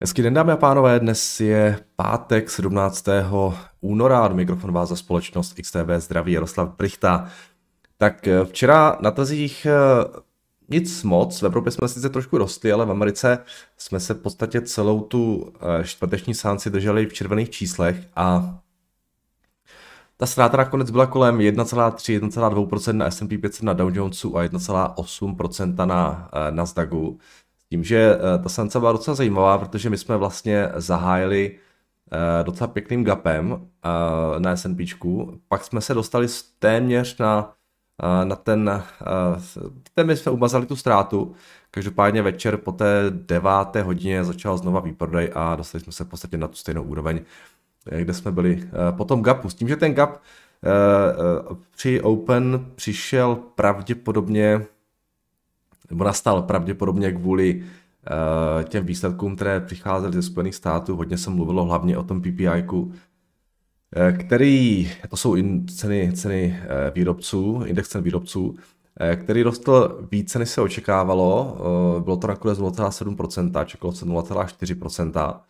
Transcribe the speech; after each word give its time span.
Hezký 0.00 0.22
den, 0.22 0.34
dámy 0.34 0.52
a 0.52 0.56
pánové, 0.56 1.00
dnes 1.00 1.40
je 1.40 1.78
pátek 1.96 2.50
17. 2.50 3.04
února, 3.80 4.28
do 4.28 4.34
mikrofonu 4.34 4.72
vás 4.72 4.88
za 4.88 4.96
společnost 4.96 5.54
XTV 5.62 5.90
zdraví 5.98 6.32
Jaroslav 6.32 6.74
Prichta. 6.76 7.30
Tak 7.96 8.26
eh, 8.26 8.44
včera 8.44 8.96
na 9.00 9.10
trzích 9.10 9.66
eh, 9.66 9.72
nic 10.68 11.02
moc, 11.02 11.42
v 11.42 11.46
Evropě 11.46 11.72
jsme 11.72 11.88
sice 11.88 12.08
trošku 12.08 12.38
rostli, 12.38 12.72
ale 12.72 12.86
v 12.86 12.90
Americe 12.90 13.38
jsme 13.76 14.00
se 14.00 14.14
v 14.14 14.18
podstatě 14.18 14.60
celou 14.60 15.00
tu 15.00 15.52
eh, 15.80 15.84
čtvrteční 15.84 16.34
sánci 16.34 16.70
drželi 16.70 17.06
v 17.06 17.12
červených 17.12 17.50
číslech 17.50 17.96
a 18.16 18.58
ta 20.16 20.26
ztráta 20.26 20.56
nakonec 20.56 20.90
byla 20.90 21.06
kolem 21.06 21.38
1,3-1,2% 21.38 22.92
na 22.92 23.10
S&P 23.10 23.38
500 23.38 23.62
na 23.62 23.72
Dow 23.72 23.96
Jonesu 23.96 24.36
a 24.36 24.44
1,8% 24.44 25.86
na 25.86 26.30
Nasdaqu. 26.50 27.18
Tím, 27.70 27.84
že 27.84 28.16
eh, 28.16 28.38
ta 28.42 28.48
sance 28.48 28.78
byla 28.78 28.92
docela 28.92 29.14
zajímavá, 29.14 29.58
protože 29.58 29.90
my 29.90 29.98
jsme 29.98 30.16
vlastně 30.16 30.68
zahájili 30.74 31.58
eh, 32.12 32.44
docela 32.44 32.68
pěkným 32.68 33.04
gapem 33.04 33.68
eh, 33.84 34.40
na 34.40 34.56
S&P, 34.56 34.84
pak 35.48 35.64
jsme 35.64 35.80
se 35.80 35.94
dostali 35.94 36.26
téměř 36.58 37.18
na, 37.18 37.52
na 38.24 38.36
ten, 38.36 38.82
téměř 39.94 40.18
jsme 40.18 40.32
umazali 40.32 40.66
tu 40.66 40.76
ztrátu, 40.76 41.34
každopádně 41.70 42.22
večer 42.22 42.56
po 42.56 42.72
té 42.72 43.04
deváté 43.10 43.82
hodině 43.82 44.24
začal 44.24 44.58
znova 44.58 44.80
výprodej 44.80 45.32
a 45.34 45.56
dostali 45.56 45.84
jsme 45.84 45.92
se 45.92 46.04
v 46.04 46.08
podstatě 46.08 46.36
na 46.36 46.48
tu 46.48 46.54
stejnou 46.54 46.82
úroveň, 46.82 47.20
kde 48.00 48.14
jsme 48.14 48.32
byli 48.32 48.68
po 48.90 49.04
tom 49.04 49.22
gapu. 49.22 49.50
S 49.50 49.54
tím, 49.54 49.68
že 49.68 49.76
ten 49.76 49.94
gap 49.94 50.20
při 51.76 52.00
Open 52.00 52.66
přišel 52.74 53.38
pravděpodobně 53.54 54.66
nebo 55.90 56.04
nastal 56.04 56.42
pravděpodobně 56.42 57.12
kvůli 57.12 57.62
uh, 57.62 58.62
těm 58.62 58.86
výsledkům, 58.86 59.36
které 59.36 59.60
přicházely 59.60 60.12
ze 60.12 60.22
Spojených 60.22 60.54
států. 60.54 60.96
Hodně 60.96 61.18
se 61.18 61.30
mluvilo 61.30 61.64
hlavně 61.64 61.98
o 61.98 62.02
tom 62.02 62.20
PPI, 62.20 62.46
eh, 62.46 64.12
který, 64.12 64.90
to 65.08 65.16
jsou 65.16 65.34
in, 65.34 65.68
ceny, 65.68 66.12
ceny 66.12 66.58
eh, 66.60 66.92
výrobců, 66.94 67.62
index 67.66 67.88
cen 67.88 68.02
výrobců, 68.02 68.56
který 69.16 69.42
rostl 69.42 70.06
více, 70.10 70.38
než 70.38 70.48
se 70.48 70.60
očekávalo. 70.60 71.58
Bylo 72.04 72.16
to 72.16 72.26
nakonec 72.26 72.58
0,7%, 72.58 73.64
čekalo 73.64 73.92
se 73.92 74.06
0,4%. 74.06 75.40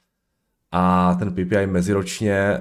A 0.72 1.14
ten 1.18 1.32
PPI 1.32 1.66
meziročně 1.66 2.60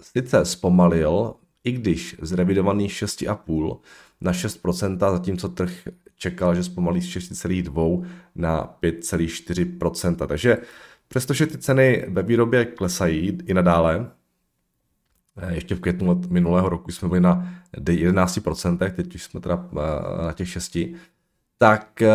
sice 0.00 0.44
zpomalil, 0.44 1.34
i 1.68 1.72
když 1.72 2.16
zrevidovaný 2.22 2.88
6,5 2.88 3.78
na 4.20 4.32
6%, 4.32 4.98
zatímco 4.98 5.48
trh 5.48 5.88
čekal, 6.16 6.54
že 6.54 6.64
zpomalí 6.64 7.02
z 7.02 7.16
6,2 7.16 8.04
na 8.34 8.76
5,4%. 8.82 10.26
Takže 10.26 10.58
přestože 11.08 11.46
ty 11.46 11.58
ceny 11.58 12.06
ve 12.08 12.22
výrobě 12.22 12.64
klesají 12.64 13.38
i 13.46 13.54
nadále, 13.54 14.10
eh, 15.36 15.54
ještě 15.54 15.74
v 15.74 15.80
květnu 15.80 16.20
minulého 16.28 16.68
roku 16.68 16.90
jsme 16.90 17.08
byli 17.08 17.20
na 17.20 17.48
11%, 17.72 18.92
teď 18.92 19.14
už 19.14 19.22
jsme 19.22 19.40
teda 19.40 19.68
eh, 19.72 20.24
na 20.24 20.32
těch 20.32 20.48
6%, 20.48 20.96
tak 21.58 22.02
eh, 22.02 22.10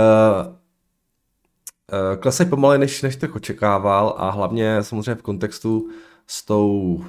klesají 2.20 2.50
pomalej, 2.50 2.80
než, 2.80 3.02
než 3.02 3.16
trh 3.16 3.36
očekával 3.36 4.16
a 4.18 4.30
hlavně 4.30 4.84
samozřejmě 4.84 5.16
v 5.16 5.22
kontextu 5.22 5.90
s 6.28 6.46
tou 6.46 7.04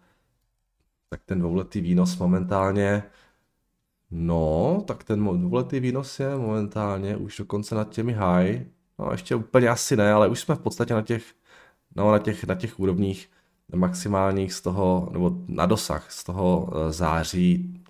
tak 1.08 1.20
ten 1.24 1.38
dvouletý 1.38 1.80
výnos 1.80 2.18
momentálně, 2.18 3.02
no, 4.10 4.82
tak 4.86 5.04
ten 5.04 5.24
dvouletý 5.24 5.80
výnos 5.80 6.20
je 6.20 6.36
momentálně 6.36 7.16
už 7.16 7.36
dokonce 7.36 7.74
nad 7.74 7.90
těmi 7.90 8.12
high, 8.12 8.60
no 8.98 9.08
ještě 9.12 9.34
úplně 9.34 9.68
asi 9.68 9.96
ne, 9.96 10.12
ale 10.12 10.28
už 10.28 10.40
jsme 10.40 10.54
v 10.54 10.60
podstatě 10.60 10.94
na 10.94 11.02
těch, 11.02 11.24
no, 11.96 12.12
na 12.12 12.18
těch, 12.18 12.44
na 12.44 12.54
těch 12.54 12.80
úrovních 12.80 13.30
maximálních 13.74 14.52
z 14.52 14.60
toho, 14.60 15.08
nebo 15.12 15.36
na 15.48 15.66
dosah 15.66 16.12
z 16.12 16.24
toho 16.24 16.70
eh, 16.72 16.92
září 16.92 17.80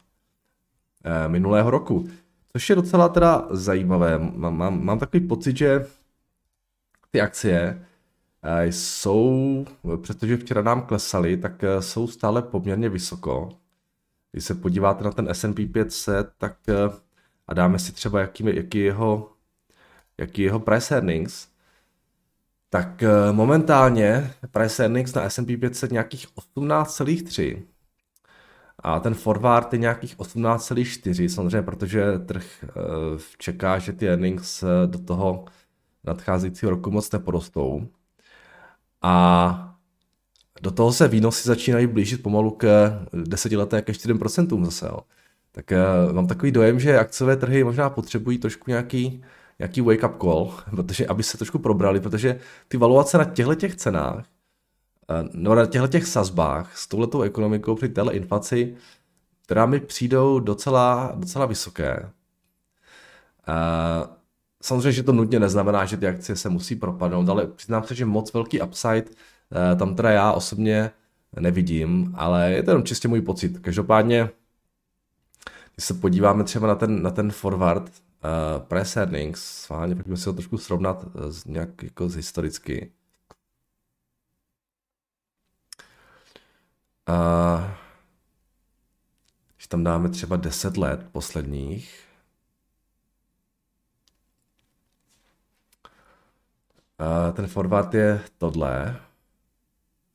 eh, 1.04 1.28
minulého 1.28 1.70
roku. 1.70 2.08
Což 2.52 2.70
je 2.70 2.76
docela 2.76 3.08
teda 3.08 3.46
zajímavé. 3.50 4.18
Mám, 4.18 4.56
mám, 4.56 4.84
mám 4.84 4.98
takový 4.98 5.26
pocit, 5.26 5.56
že 5.56 5.86
ty 7.10 7.20
akcie 7.20 7.84
jsou, 8.64 9.64
přestože 10.02 10.36
včera 10.36 10.62
nám 10.62 10.82
klesaly, 10.82 11.36
tak 11.36 11.64
eh, 11.64 11.82
jsou 11.82 12.06
stále 12.06 12.42
poměrně 12.42 12.88
vysoko. 12.88 13.48
Když 14.32 14.44
se 14.44 14.54
podíváte 14.54 15.04
na 15.04 15.10
ten 15.10 15.28
S&P 15.28 15.66
500, 15.66 16.30
tak 16.38 16.56
eh, 16.68 16.74
a 17.46 17.54
dáme 17.54 17.78
si 17.78 17.92
třeba, 17.92 18.20
jaký, 18.20 18.44
jaký, 18.56 18.78
jeho, 18.78 19.32
jaký 20.18 20.42
jeho 20.42 20.60
price 20.60 20.94
earnings, 20.94 21.48
tak 22.70 23.02
eh, 23.02 23.32
momentálně 23.32 24.34
price 24.50 24.82
earnings 24.82 25.14
na 25.14 25.30
S&P 25.30 25.56
500 25.56 25.92
nějakých 25.92 26.26
18,3 26.36 27.62
a 28.78 29.00
ten 29.00 29.14
forward 29.14 29.72
je 29.72 29.78
nějakých 29.78 30.16
18,4 30.18 31.28
samozřejmě, 31.28 31.62
protože 31.62 32.18
trh 32.18 32.64
čeká, 33.38 33.78
že 33.78 33.92
ty 33.92 34.08
earnings 34.08 34.64
do 34.86 34.98
toho 34.98 35.44
nadcházejícího 36.04 36.70
roku 36.70 36.90
moc 36.90 37.12
neporostou. 37.12 37.88
A 39.02 39.67
do 40.62 40.70
toho 40.70 40.92
se 40.92 41.08
výnosy 41.08 41.48
začínají 41.48 41.86
blížit 41.86 42.22
pomalu 42.22 42.50
k 42.50 42.90
desetileté 43.12 43.82
ke 43.82 43.92
4% 43.92 44.64
zase. 44.64 44.86
Jo. 44.86 44.98
Tak 45.52 45.72
uh, 46.06 46.12
mám 46.12 46.26
takový 46.26 46.52
dojem, 46.52 46.80
že 46.80 46.98
akciové 46.98 47.36
trhy 47.36 47.64
možná 47.64 47.90
potřebují 47.90 48.38
trošku 48.38 48.64
nějaký, 48.68 49.22
nějaký 49.58 49.82
wake-up 49.82 50.18
call, 50.20 50.54
protože 50.70 51.06
aby 51.06 51.22
se 51.22 51.38
trošku 51.38 51.58
probrali, 51.58 52.00
protože 52.00 52.40
ty 52.68 52.76
valuace 52.76 53.18
na 53.18 53.24
těchto 53.24 53.54
těch 53.54 53.74
cenách, 53.74 54.24
no 55.32 55.54
na 55.54 55.66
těchto 55.66 55.88
těch 55.88 56.06
sazbách 56.06 56.78
s 56.78 56.88
touhletou 56.88 57.22
ekonomikou 57.22 57.74
při 57.74 57.88
téhle 57.88 58.14
inflaci, 58.14 58.74
která 59.44 59.66
mi 59.66 59.80
přijdou 59.80 60.38
docela, 60.38 61.12
docela 61.16 61.46
vysoké. 61.46 62.10
Uh, 63.48 64.18
Samozřejmě, 64.62 64.92
že 64.92 65.02
to 65.02 65.12
nutně 65.12 65.40
neznamená, 65.40 65.84
že 65.84 65.96
ty 65.96 66.06
akcie 66.06 66.36
se 66.36 66.48
musí 66.48 66.76
propadnout, 66.76 67.28
ale 67.28 67.46
přiznám 67.46 67.84
se, 67.84 67.94
že 67.94 68.04
moc 68.04 68.32
velký 68.32 68.62
upside, 68.62 69.04
eh, 69.04 69.14
tam 69.78 69.94
teda 69.94 70.10
já 70.10 70.32
osobně 70.32 70.90
nevidím, 71.40 72.14
ale 72.16 72.50
je 72.50 72.62
to 72.62 72.70
jenom 72.70 72.84
čistě 72.84 73.08
můj 73.08 73.20
pocit. 73.20 73.58
Každopádně, 73.58 74.30
když 75.74 75.84
se 75.84 75.94
podíváme 75.94 76.44
třeba 76.44 76.66
na 76.68 76.74
ten, 76.74 77.02
na 77.02 77.10
ten 77.10 77.30
forward 77.30 77.82
uh, 77.82 78.62
press 78.66 78.96
earnings, 78.96 79.44
sválně, 79.44 79.94
pojďme 79.94 80.16
si 80.16 80.28
ho 80.28 80.32
trošku 80.32 80.58
srovnat 80.58 81.04
z, 81.28 81.44
nějak 81.44 81.82
jako 81.82 82.08
z 82.08 82.14
historicky. 82.14 82.92
Uh, 87.08 87.70
když 89.56 89.66
tam 89.66 89.84
dáme 89.84 90.08
třeba 90.08 90.36
10 90.36 90.76
let 90.76 91.08
posledních, 91.12 92.04
uh, 97.00 97.34
ten 97.34 97.46
forward 97.46 97.94
je 97.94 98.20
tohle, 98.38 99.00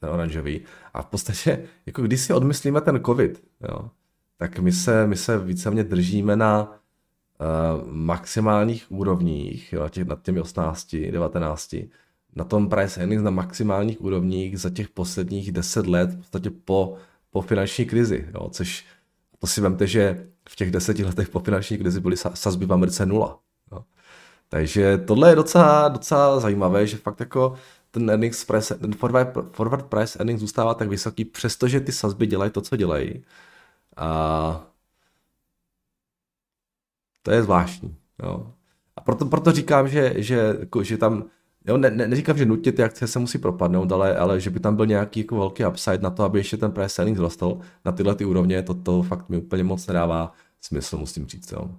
ten 0.03 0.13
oranžový. 0.13 0.61
A 0.93 1.01
v 1.01 1.05
podstatě, 1.05 1.63
jako 1.85 2.01
když 2.01 2.21
si 2.21 2.33
odmyslíme 2.33 2.81
ten 2.81 3.03
covid, 3.05 3.43
jo, 3.69 3.89
tak 4.37 4.59
my 4.59 4.71
se, 4.71 5.07
my 5.07 5.15
se 5.15 5.39
víceméně 5.39 5.83
držíme 5.83 6.35
na 6.35 6.71
uh, 6.71 7.91
maximálních 7.91 8.91
úrovních, 8.91 9.73
jo, 9.73 9.89
těch, 9.89 10.07
nad 10.07 10.21
těmi 10.21 10.41
18, 10.41 10.95
19, 11.11 11.75
na 12.35 12.43
tom 12.43 12.69
price 12.69 12.99
earnings 12.99 13.23
na 13.23 13.31
maximálních 13.31 14.01
úrovních 14.01 14.59
za 14.59 14.69
těch 14.69 14.89
posledních 14.89 15.51
10 15.51 15.87
let, 15.87 16.13
v 16.13 16.17
podstatě 16.17 16.49
po, 16.49 16.95
po 17.29 17.41
finanční 17.41 17.85
krizi, 17.85 18.27
jo, 18.33 18.49
což 18.49 18.85
to 19.39 19.47
si 19.47 19.61
vemte, 19.61 19.87
že 19.87 20.27
v 20.49 20.55
těch 20.55 20.71
deseti 20.71 21.03
letech 21.05 21.29
po 21.29 21.39
finanční 21.39 21.77
krizi 21.77 21.99
byly 21.99 22.17
sazby 22.17 22.65
v 22.65 22.73
Americe 22.73 23.05
nula. 23.05 23.39
Jo. 23.71 23.83
Takže 24.49 24.97
tohle 24.97 25.29
je 25.29 25.35
docela, 25.35 25.87
docela 25.87 26.39
zajímavé, 26.39 26.87
že 26.87 26.97
fakt 26.97 27.19
jako 27.19 27.53
ten 27.93 28.09
earnings 28.09 28.45
price, 28.45 28.75
ten 28.75 28.93
forward, 28.93 29.37
forward 29.51 29.85
price 29.85 30.19
earnings 30.19 30.41
zůstává 30.41 30.73
tak 30.73 30.89
vysoký, 30.89 31.25
přestože 31.25 31.79
ty 31.79 31.91
sazby 31.91 32.27
dělají 32.27 32.51
to, 32.51 32.61
co 32.61 32.75
dělají. 32.75 33.23
A 33.97 34.67
to 37.23 37.31
je 37.31 37.43
zvláštní. 37.43 37.95
Jo. 38.23 38.53
A 38.95 39.01
proto, 39.01 39.25
proto 39.25 39.51
říkám, 39.51 39.87
že, 39.87 40.13
že, 40.17 40.55
jako, 40.59 40.83
že 40.83 40.97
tam, 40.97 41.23
jo, 41.67 41.77
ne, 41.77 41.91
ne, 41.91 42.07
neříkám, 42.07 42.37
že 42.37 42.45
nutně 42.45 42.71
ty 42.71 42.83
akcie 42.83 43.07
se 43.07 43.19
musí 43.19 43.37
propadnout, 43.37 43.91
ale, 43.91 44.17
ale 44.17 44.39
že 44.39 44.49
by 44.49 44.59
tam 44.59 44.75
byl 44.75 44.85
nějaký 44.85 45.19
jako 45.19 45.35
velký 45.35 45.65
upside 45.65 45.97
na 45.97 46.09
to, 46.09 46.23
aby 46.23 46.39
ještě 46.39 46.57
ten 46.57 46.71
price 46.71 47.01
earnings 47.01 47.19
rostl 47.19 47.59
na 47.85 47.91
tyhle 47.91 48.15
ty 48.15 48.25
úrovně, 48.25 48.63
to, 48.63 48.73
to 48.73 49.03
fakt 49.03 49.29
mi 49.29 49.37
úplně 49.37 49.63
moc 49.63 49.87
nedává 49.87 50.33
smysl, 50.61 50.97
musím 50.97 51.27
říct. 51.27 51.51
Jo. 51.51 51.61
Uh, 51.61 51.69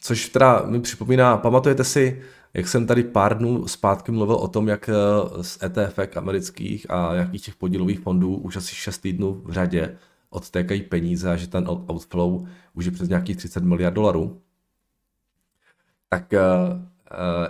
což 0.00 0.28
teda 0.28 0.62
mi 0.66 0.80
připomíná, 0.80 1.36
pamatujete 1.36 1.84
si, 1.84 2.22
jak 2.54 2.68
jsem 2.68 2.86
tady 2.86 3.04
pár 3.04 3.38
dnů 3.38 3.68
zpátky 3.68 4.12
mluvil 4.12 4.36
o 4.36 4.48
tom, 4.48 4.68
jak 4.68 4.88
eh, 4.88 4.92
z 5.42 5.62
ETF 5.62 6.16
amerických 6.16 6.90
a 6.90 7.14
jakých 7.14 7.44
těch 7.44 7.56
podílových 7.56 8.00
fondů 8.00 8.36
už 8.36 8.56
asi 8.56 8.74
6 8.74 8.98
týdnů 8.98 9.42
v 9.44 9.52
řadě 9.52 9.96
odtékají 10.30 10.82
peníze 10.82 11.30
a 11.30 11.36
že 11.36 11.46
ten 11.46 11.68
outflow 11.68 12.46
už 12.74 12.84
je 12.84 12.90
přes 12.90 13.08
nějakých 13.08 13.36
30 13.36 13.64
miliard 13.64 13.94
dolarů, 13.94 14.40
tak 16.08 16.32
uh, 16.32 16.78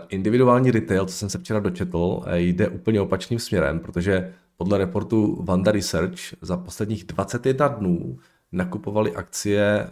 individuální 0.08 0.70
retail, 0.70 1.06
co 1.06 1.14
jsem 1.14 1.31
se 1.31 1.38
včera 1.38 1.60
dočetl, 1.60 2.22
jde 2.34 2.69
úplně 2.69 3.00
opačným 3.00 3.38
směrem, 3.38 3.81
protože 3.81 4.34
podle 4.56 4.78
reportu 4.78 5.43
Vanda 5.43 5.72
Research 5.72 6.19
za 6.40 6.56
posledních 6.56 7.05
21 7.05 7.69
dnů 7.69 8.19
nakupovali 8.52 9.14
akcie 9.14 9.90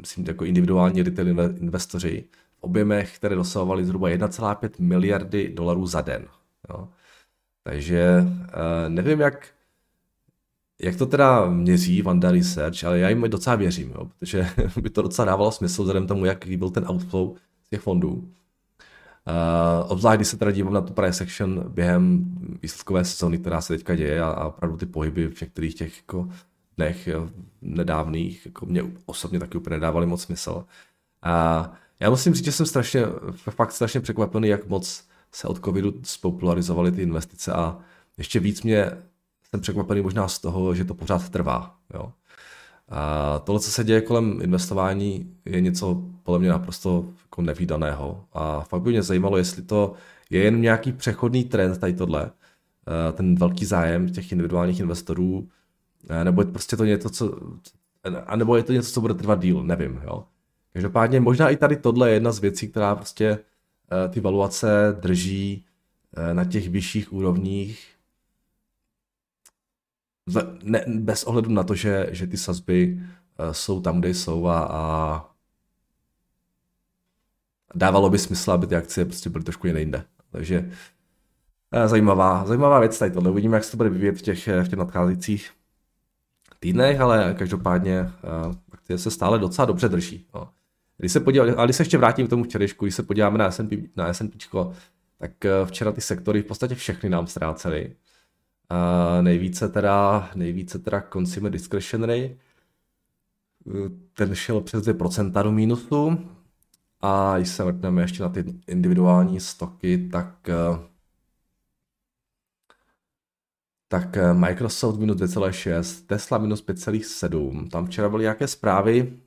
myslím, 0.00 0.24
jako 0.28 0.44
individuální 0.44 1.02
retail 1.02 1.28
investoři 1.60 2.24
objemech, 2.60 3.16
které 3.16 3.36
dosahovaly 3.36 3.84
zhruba 3.84 4.08
1,5 4.08 4.70
miliardy 4.78 5.48
dolarů 5.48 5.86
za 5.86 6.00
den. 6.00 6.26
Jo. 6.70 6.88
Takže 7.64 8.24
uh, 8.24 8.88
nevím, 8.88 9.20
jak, 9.20 9.48
jak 10.82 10.96
to 10.96 11.06
teda 11.06 11.50
měří 11.50 12.02
Vanda 12.02 12.30
Research, 12.30 12.84
ale 12.84 12.98
já 12.98 13.08
jim 13.08 13.22
docela 13.22 13.56
věřím, 13.56 13.90
jo, 13.90 14.04
protože 14.04 14.48
by 14.80 14.90
to 14.90 15.02
docela 15.02 15.26
dávalo 15.26 15.52
smysl 15.52 15.82
vzhledem 15.82 16.06
tomu, 16.06 16.24
jaký 16.24 16.56
byl 16.56 16.70
ten 16.70 16.84
outflow 16.88 17.36
z 17.64 17.68
těch 17.70 17.80
fondů. 17.80 18.12
Uh, 18.12 19.90
obzvlášť, 19.90 20.18
když 20.18 20.28
se 20.28 20.36
teda 20.36 20.50
dívám 20.50 20.72
na 20.72 20.80
tu 20.80 20.92
price 20.92 21.12
section 21.12 21.64
během 21.68 22.24
výsledkové 22.62 23.04
sezóny, 23.04 23.38
která 23.38 23.60
se 23.60 23.76
teďka 23.76 23.94
děje 23.94 24.20
a, 24.20 24.28
a 24.30 24.46
opravdu 24.46 24.76
ty 24.76 24.86
pohyby 24.86 25.28
v 25.28 25.40
některých 25.40 25.74
těch 25.74 25.96
jako 25.96 26.28
dnech 26.76 27.06
jo, 27.06 27.28
nedávných, 27.62 28.46
jako 28.46 28.66
mě 28.66 28.82
osobně 29.06 29.38
taky 29.38 29.58
úplně 29.58 29.76
nedávaly 29.76 30.06
moc 30.06 30.22
smysl. 30.22 30.64
A 31.22 31.60
uh, 31.68 31.76
já 32.00 32.10
musím 32.10 32.34
říct, 32.34 32.44
že 32.44 32.52
jsem 32.52 32.66
strašně, 32.66 33.02
fakt 33.32 33.72
strašně 33.72 34.00
překvapený, 34.00 34.48
jak 34.48 34.68
moc 34.68 35.04
se 35.32 35.48
od 35.48 35.64
covidu 35.64 35.94
spopularizovaly 36.02 36.92
ty 36.92 37.02
investice 37.02 37.52
a 37.52 37.78
ještě 38.18 38.40
víc 38.40 38.62
mě 38.62 38.92
jsem 39.50 39.60
překvapený 39.60 40.00
možná 40.00 40.28
z 40.28 40.38
toho, 40.38 40.74
že 40.74 40.84
to 40.84 40.94
pořád 40.94 41.28
trvá. 41.28 41.76
Jo. 41.94 42.12
A 42.88 43.38
tohle, 43.38 43.60
co 43.60 43.70
se 43.70 43.84
děje 43.84 44.00
kolem 44.00 44.40
investování, 44.42 45.34
je 45.44 45.60
něco 45.60 46.02
podle 46.22 46.38
mě 46.38 46.48
naprosto 46.48 47.06
jako 47.22 47.42
nevýdaného. 47.42 48.24
A 48.32 48.60
fakt 48.60 48.82
by 48.82 48.90
mě 48.90 49.02
zajímalo, 49.02 49.36
jestli 49.36 49.62
to 49.62 49.94
je 50.30 50.42
jen 50.42 50.60
nějaký 50.60 50.92
přechodný 50.92 51.44
trend 51.44 51.78
tady 51.78 51.92
tohle, 51.92 52.30
eh, 52.30 53.12
ten 53.12 53.34
velký 53.34 53.64
zájem 53.64 54.08
těch 54.08 54.32
individuálních 54.32 54.80
investorů, 54.80 55.48
eh, 56.08 56.24
nebo 56.24 56.42
je 56.42 56.46
prostě 56.46 56.76
to 56.76 56.84
něco, 56.84 57.10
co, 57.10 57.40
a 58.26 58.36
nebo 58.36 58.56
je 58.56 58.62
to 58.62 58.72
něco, 58.72 58.92
co 58.92 59.00
bude 59.00 59.14
trvat 59.14 59.40
díl, 59.40 59.62
nevím. 59.64 60.00
Jo. 60.04 60.24
Každopádně 60.78 61.20
možná 61.20 61.48
i 61.48 61.56
tady 61.56 61.76
tohle 61.76 62.10
je 62.10 62.14
jedna 62.14 62.32
z 62.32 62.38
věcí, 62.38 62.68
která 62.68 62.94
prostě 62.94 63.26
eh, 63.28 64.08
ty 64.08 64.20
valuace 64.20 64.96
drží 65.00 65.64
eh, 66.16 66.34
na 66.34 66.44
těch 66.44 66.68
vyšších 66.68 67.12
úrovních 67.12 67.94
ne, 70.62 70.84
bez 70.88 71.24
ohledu 71.24 71.50
na 71.50 71.64
to, 71.64 71.74
že, 71.74 72.06
že 72.10 72.26
ty 72.26 72.36
sazby 72.36 73.00
eh, 73.38 73.54
jsou 73.54 73.80
tam, 73.80 74.00
kde 74.00 74.08
jsou 74.08 74.46
a, 74.46 74.60
a 74.70 75.24
dávalo 77.74 78.10
by 78.10 78.18
smysl, 78.18 78.52
aby 78.52 78.66
ty 78.66 78.76
akcie 78.76 79.04
prostě 79.04 79.30
byly 79.30 79.44
trošku 79.44 79.66
jiné 79.66 79.80
jinde. 79.80 80.04
Takže 80.30 80.70
zajímavá, 81.86 82.46
zajímavá 82.46 82.80
věc 82.80 82.98
tady 82.98 83.10
tohle. 83.10 83.30
Uvidíme, 83.30 83.56
jak 83.56 83.64
se 83.64 83.70
to 83.70 83.76
bude 83.76 83.90
vyvíjet 83.90 84.18
v 84.18 84.22
těch, 84.22 84.48
v 84.48 84.68
těch 84.68 84.78
nadcházejících 84.78 85.50
týdnech, 86.60 87.00
ale 87.00 87.34
každopádně 87.38 88.10
akcie 88.72 88.98
se 88.98 89.10
stále 89.10 89.38
docela 89.38 89.66
dobře 89.66 89.88
drží. 89.88 90.26
No. 90.34 90.57
Když 90.98 91.12
se 91.12 91.20
podívám, 91.20 91.48
ale 91.56 91.66
když 91.66 91.76
se 91.76 91.82
ještě 91.82 91.98
vrátím 91.98 92.26
k 92.26 92.30
tomu 92.30 92.44
včerejšku, 92.44 92.84
když 92.84 92.94
se 92.94 93.02
podíváme 93.02 93.38
na 93.38 93.50
S&P, 93.50 93.76
na 93.96 94.06
S&P 94.14 94.38
tak 95.18 95.44
eh, 95.44 95.66
včera 95.66 95.92
ty 95.92 96.00
sektory 96.00 96.42
v 96.42 96.46
podstatě 96.46 96.74
všechny 96.74 97.10
nám 97.10 97.26
ztrácely. 97.26 97.96
Uh, 98.70 99.22
nejvíce 99.22 99.68
teda, 99.68 100.30
nejvíce 100.34 100.78
teda 100.78 101.04
consumer 101.12 101.52
discretionary, 101.52 102.38
eh, 103.68 103.88
ten 104.14 104.34
šel 104.34 104.60
přes 104.60 104.82
2% 104.82 105.42
do 105.42 105.52
mínusu. 105.52 106.18
A 107.00 107.34
když 107.36 107.48
se 107.48 107.64
vrtneme 107.64 108.02
ještě 108.02 108.22
na 108.22 108.28
ty 108.28 108.44
individuální 108.66 109.40
stoky, 109.40 110.08
tak 110.12 110.48
tak 113.88 114.16
Microsoft 114.32 114.98
minus 114.98 115.16
2,6, 115.16 116.06
Tesla 116.06 116.38
minus 116.38 116.62
5,7. 116.62 117.68
Tam 117.68 117.86
včera 117.86 118.08
byly 118.08 118.22
nějaké 118.22 118.48
zprávy, 118.48 119.18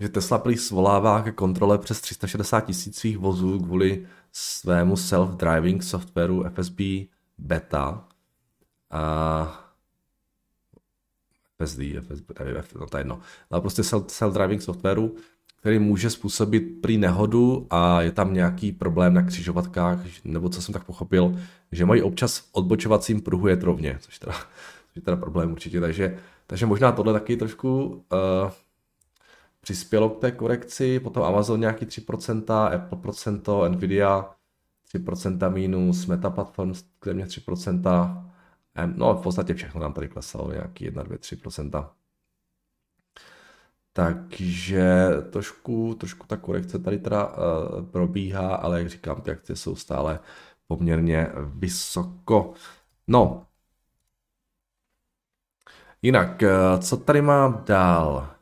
že 0.00 0.08
Tesla 0.08 0.38
prý 0.38 0.56
svolává 0.56 1.22
ke 1.22 1.32
kontrole 1.32 1.78
přes 1.78 2.00
360 2.00 2.60
tisíc 2.60 2.98
svých 2.98 3.18
vozů 3.18 3.58
kvůli 3.58 4.06
svému 4.32 4.94
self-driving 4.94 5.80
softwaru 5.80 6.44
FSB 6.54 6.80
beta. 7.38 8.04
A 8.90 9.62
FSD, 11.62 11.80
FSB, 12.00 12.38
nevím, 12.38 12.62
no 12.80 12.86
to 12.86 12.96
je 12.96 13.00
jedno. 13.00 13.20
Ale 13.50 13.60
prostě 13.60 13.82
self-driving 13.82 14.58
softwaru, 14.58 15.16
který 15.60 15.78
může 15.78 16.10
způsobit 16.10 16.62
prý 16.82 16.98
nehodu 16.98 17.66
a 17.70 18.02
je 18.02 18.12
tam 18.12 18.34
nějaký 18.34 18.72
problém 18.72 19.14
na 19.14 19.22
křižovatkách, 19.22 19.98
nebo 20.24 20.48
co 20.48 20.62
jsem 20.62 20.72
tak 20.72 20.84
pochopil, 20.84 21.38
že 21.72 21.86
mají 21.86 22.02
občas 22.02 22.38
v 22.38 22.48
odbočovacím 22.52 23.20
pruhu 23.20 23.48
jet 23.48 23.62
rovně, 23.62 23.98
což 24.00 24.18
teda, 24.18 24.32
což 24.32 24.96
je 24.96 25.02
teda 25.02 25.16
problém 25.16 25.52
určitě, 25.52 25.80
takže, 25.80 26.18
takže 26.46 26.66
možná 26.66 26.92
tohle 26.92 27.12
taky 27.12 27.36
trošku 27.36 27.86
uh, 27.86 28.50
přispělo 29.66 30.10
k 30.10 30.20
té 30.20 30.32
korekci, 30.32 31.00
potom 31.00 31.22
Amazon 31.22 31.60
nějaký 31.60 31.86
3%, 31.86 32.74
Apple 32.74 32.98
procento, 32.98 33.68
Nvidia 33.68 34.34
3% 34.94 35.52
minus, 35.52 36.06
Meta 36.06 36.30
Platforms 36.30 36.82
téměř 36.98 37.38
3%, 37.38 38.24
no 38.94 39.14
v 39.14 39.22
podstatě 39.22 39.54
všechno 39.54 39.80
nám 39.80 39.92
tady 39.92 40.08
klesalo, 40.08 40.52
nějaký 40.52 40.84
1, 40.84 41.02
2, 41.02 41.16
3%. 41.16 41.90
Takže 43.92 45.08
trošku, 45.30 45.94
trošku 45.94 46.26
ta 46.26 46.36
korekce 46.36 46.78
tady 46.78 46.98
teda 46.98 47.26
uh, 47.26 47.86
probíhá, 47.86 48.56
ale 48.56 48.78
jak 48.78 48.88
říkám, 48.88 49.20
ty 49.20 49.30
akcie 49.30 49.56
jsou 49.56 49.76
stále 49.76 50.20
poměrně 50.66 51.28
vysoko. 51.44 52.54
No, 53.06 53.46
jinak, 56.02 56.42
uh, 56.42 56.80
co 56.80 56.96
tady 56.96 57.22
mám 57.22 57.64
dál? 57.66 58.35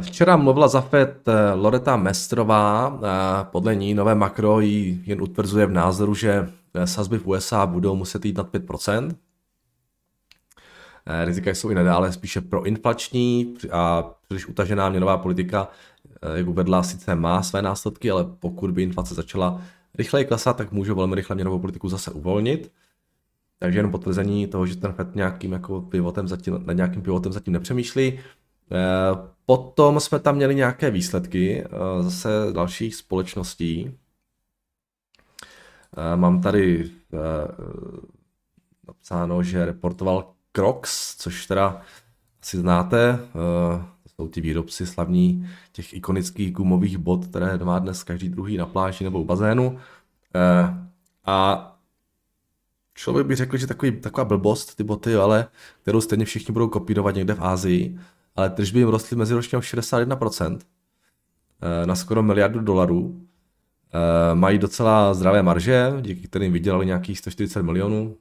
Včera 0.00 0.36
mluvila 0.36 0.68
za 0.68 0.80
FED 0.80 1.26
Loreta 1.54 1.96
Mestrová, 1.96 3.00
podle 3.42 3.74
ní 3.74 3.94
nové 3.94 4.14
makro 4.14 4.60
ji 4.60 5.02
jen 5.06 5.22
utvrzuje 5.22 5.66
v 5.66 5.72
názoru, 5.72 6.14
že 6.14 6.50
sazby 6.84 7.18
v 7.18 7.26
USA 7.26 7.66
budou 7.66 7.96
muset 7.96 8.24
jít 8.24 8.36
nad 8.36 8.52
5%. 8.52 9.14
Rizika 11.24 11.50
jsou 11.50 11.70
i 11.70 11.74
nadále 11.74 12.12
spíše 12.12 12.40
proinflační 12.40 13.54
a 13.72 14.10
příliš 14.22 14.46
utažená 14.46 14.88
měnová 14.88 15.18
politika, 15.18 15.68
jak 16.34 16.48
uvedla, 16.48 16.82
sice 16.82 17.14
má 17.14 17.42
své 17.42 17.62
následky, 17.62 18.10
ale 18.10 18.24
pokud 18.24 18.70
by 18.70 18.82
inflace 18.82 19.14
začala 19.14 19.62
rychleji 19.94 20.26
klesat, 20.26 20.56
tak 20.56 20.72
může 20.72 20.92
velmi 20.92 21.14
rychle 21.14 21.34
měnovou 21.34 21.58
politiku 21.58 21.88
zase 21.88 22.10
uvolnit. 22.10 22.72
Takže 23.58 23.78
jenom 23.78 23.92
potvrzení 23.92 24.46
toho, 24.46 24.66
že 24.66 24.76
ten 24.76 24.92
FED 24.92 25.14
nějakým 25.14 25.52
jako 25.52 25.80
pivotem 25.80 26.28
zatím, 26.28 26.62
nad 26.64 26.72
nějakým 26.72 27.02
pivotem 27.02 27.32
zatím 27.32 27.52
nepřemýšlí. 27.52 28.18
Eh, 28.72 29.28
potom 29.46 30.00
jsme 30.00 30.18
tam 30.18 30.36
měli 30.36 30.54
nějaké 30.54 30.90
výsledky 30.90 31.64
eh, 31.64 31.68
zase 32.02 32.28
dalších 32.52 32.94
společností. 32.94 33.98
Eh, 35.96 36.16
mám 36.16 36.40
tady 36.40 36.90
napsáno, 38.88 39.42
že 39.42 39.64
reportoval 39.64 40.34
Crocs, 40.52 41.16
což 41.16 41.46
teda 41.46 41.82
si 42.42 42.56
znáte, 42.56 43.18
jsou 44.06 44.28
ti 44.28 44.40
výrobci 44.40 44.86
slavní 44.86 45.48
těch 45.72 45.94
ikonických 45.94 46.52
gumových 46.52 46.98
bot, 46.98 47.26
které 47.26 47.58
má 47.58 47.78
dnes 47.78 48.04
každý 48.04 48.28
druhý 48.28 48.56
na 48.56 48.66
pláži 48.66 49.04
nebo 49.04 49.20
u 49.20 49.24
bazénu. 49.24 49.78
A 51.24 51.70
člověk 52.94 53.26
by 53.26 53.36
řekl, 53.36 53.56
že 53.56 53.66
takový, 53.66 54.00
taková 54.00 54.24
blbost, 54.24 54.74
ty 54.74 54.84
boty, 54.84 55.14
ale 55.14 55.46
kterou 55.82 56.00
stejně 56.00 56.24
všichni 56.24 56.52
budou 56.52 56.68
kopírovat 56.68 57.14
někde 57.14 57.34
v 57.34 57.44
Ázii, 57.44 57.98
ale 58.34 58.50
tržby 58.50 58.78
jim 58.78 58.88
rostly 58.88 59.16
meziročně 59.16 59.58
o 59.58 59.60
61%, 59.60 60.58
eh, 61.62 61.86
na 61.86 61.94
skoro 61.94 62.22
miliardu 62.22 62.60
dolarů. 62.60 63.26
Eh, 63.94 64.34
mají 64.34 64.58
docela 64.58 65.14
zdravé 65.14 65.42
marže, 65.42 65.92
díky 66.00 66.28
kterým 66.28 66.52
vydělali 66.52 66.86
nějakých 66.86 67.18
140 67.18 67.62
milionů. 67.62 68.16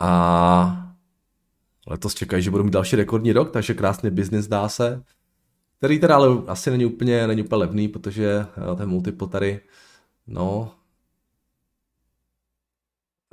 A 0.00 0.94
letos 1.86 2.14
čekají, 2.14 2.42
že 2.42 2.50
budou 2.50 2.64
mít 2.64 2.72
další 2.72 2.96
rekordní 2.96 3.32
rok, 3.32 3.50
takže 3.50 3.74
krásný 3.74 4.10
biznis 4.10 4.46
dá 4.46 4.68
se. 4.68 5.02
Který 5.78 5.98
teda 5.98 6.14
ale 6.16 6.28
asi 6.46 6.70
není 6.70 6.84
úplně, 6.84 7.26
není 7.26 7.42
úplně 7.42 7.58
levný, 7.58 7.88
protože 7.88 8.46
eh, 8.72 8.76
ten 8.76 8.88
multiple 8.88 9.28
tady, 9.28 9.60
no, 10.26 10.72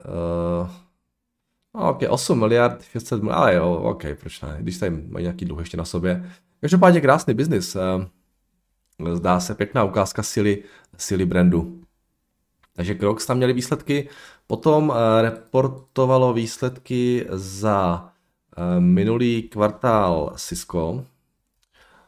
Uh, 0.06 0.70
ok, 1.74 2.00
8 2.10 2.39
miliard, 2.39 2.84
600 2.84 3.22
miliard, 3.24 3.39
ale 3.39 3.56
jo, 3.56 3.74
ok, 3.74 4.03
proč 4.20 4.42
ne, 4.42 4.58
když 4.60 4.77
tady 4.77 4.92
mají 4.92 5.24
nějaký 5.24 5.46
dluh 5.46 5.60
ještě 5.60 5.77
na 5.77 5.86
sobě. 5.86 6.32
Každopádně 6.62 7.01
krásný 7.01 7.34
biznis. 7.34 7.75
Uh, 7.75 9.13
zdá 9.13 9.39
se 9.39 9.56
pěkná 9.56 9.84
ukázka 9.84 10.24
síly, 10.24 10.63
síly 10.98 11.25
brandu. 11.25 11.82
Takže 12.74 12.96
Crocs 12.96 13.25
tam 13.25 13.38
měli 13.38 13.53
výsledky. 13.53 14.10
Potom 14.48 14.89
uh, 14.89 14.96
reportovalo 15.22 16.34
výsledky 16.34 17.27
za 17.32 18.10
uh, 18.58 18.84
minulý 18.84 19.44
kvartál 19.44 20.34
Cisco. 20.38 21.06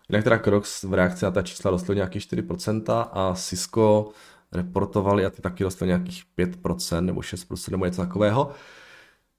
Jinak 0.09 0.23
teda 0.23 0.37
Crocs 0.37 0.83
v 0.83 0.93
reakci 0.93 1.25
na 1.25 1.31
ta 1.31 1.41
čísla 1.41 1.71
rostly 1.71 1.95
nějaký 1.95 2.19
4% 2.19 3.07
a 3.11 3.33
Cisco 3.35 4.09
reportovali 4.51 5.25
a 5.25 5.29
ty 5.29 5.41
taky 5.41 5.63
dostali 5.63 5.89
nějakých 5.89 6.23
5% 6.37 7.01
nebo 7.01 7.21
6% 7.21 7.71
nebo 7.71 7.85
něco 7.85 8.01
takového. 8.01 8.51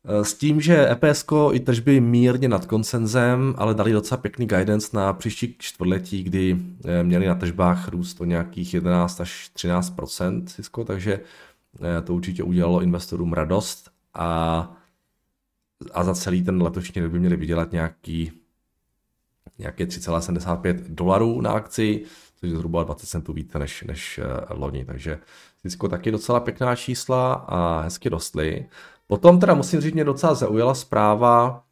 Eh, 0.08 0.24
s 0.24 0.34
tím, 0.34 0.60
že 0.60 0.90
EPS 0.90 1.24
i 1.52 1.60
tržby 1.60 2.00
mírně 2.00 2.48
nad 2.48 2.66
koncenzem, 2.66 3.54
ale 3.58 3.74
dali 3.74 3.92
docela 3.92 4.20
pěkný 4.20 4.46
guidance 4.46 4.96
na 4.96 5.12
příští 5.12 5.54
čtvrtletí, 5.58 6.22
kdy 6.22 6.56
eh, 6.84 7.02
měli 7.02 7.26
na 7.26 7.34
tržbách 7.34 7.88
růst 7.88 8.20
o 8.20 8.24
nějakých 8.24 8.74
11 8.74 9.20
až 9.20 9.48
13 9.52 9.94
Cisco, 10.46 10.84
takže 10.84 11.20
eh, 11.98 12.02
to 12.02 12.14
určitě 12.14 12.42
udělalo 12.42 12.80
investorům 12.80 13.32
radost 13.32 13.90
a, 14.14 14.60
a 15.92 16.04
za 16.04 16.14
celý 16.14 16.44
ten 16.44 16.62
letošní 16.62 17.02
rok 17.02 17.12
by 17.12 17.18
měli 17.18 17.36
vydělat 17.36 17.72
nějaký 17.72 18.32
nějaké 19.58 19.84
3,75 19.84 20.84
dolarů 20.88 21.40
na 21.40 21.50
akci, 21.50 22.04
což 22.36 22.50
je 22.50 22.56
zhruba 22.56 22.82
20 22.82 23.06
centů 23.06 23.32
více 23.32 23.58
než, 23.58 23.82
než 23.82 24.20
loni, 24.50 24.84
takže 24.84 25.18
Cisco 25.62 25.88
taky 25.88 26.10
docela 26.10 26.40
pěkná 26.40 26.76
čísla 26.76 27.32
a 27.32 27.80
hezky 27.80 28.08
rostly. 28.08 28.66
Potom 29.06 29.40
teda 29.40 29.54
musím 29.54 29.80
říct, 29.80 29.94
mě 29.94 30.04
docela 30.04 30.34
zaujala 30.34 30.74
zpráva 30.74 31.62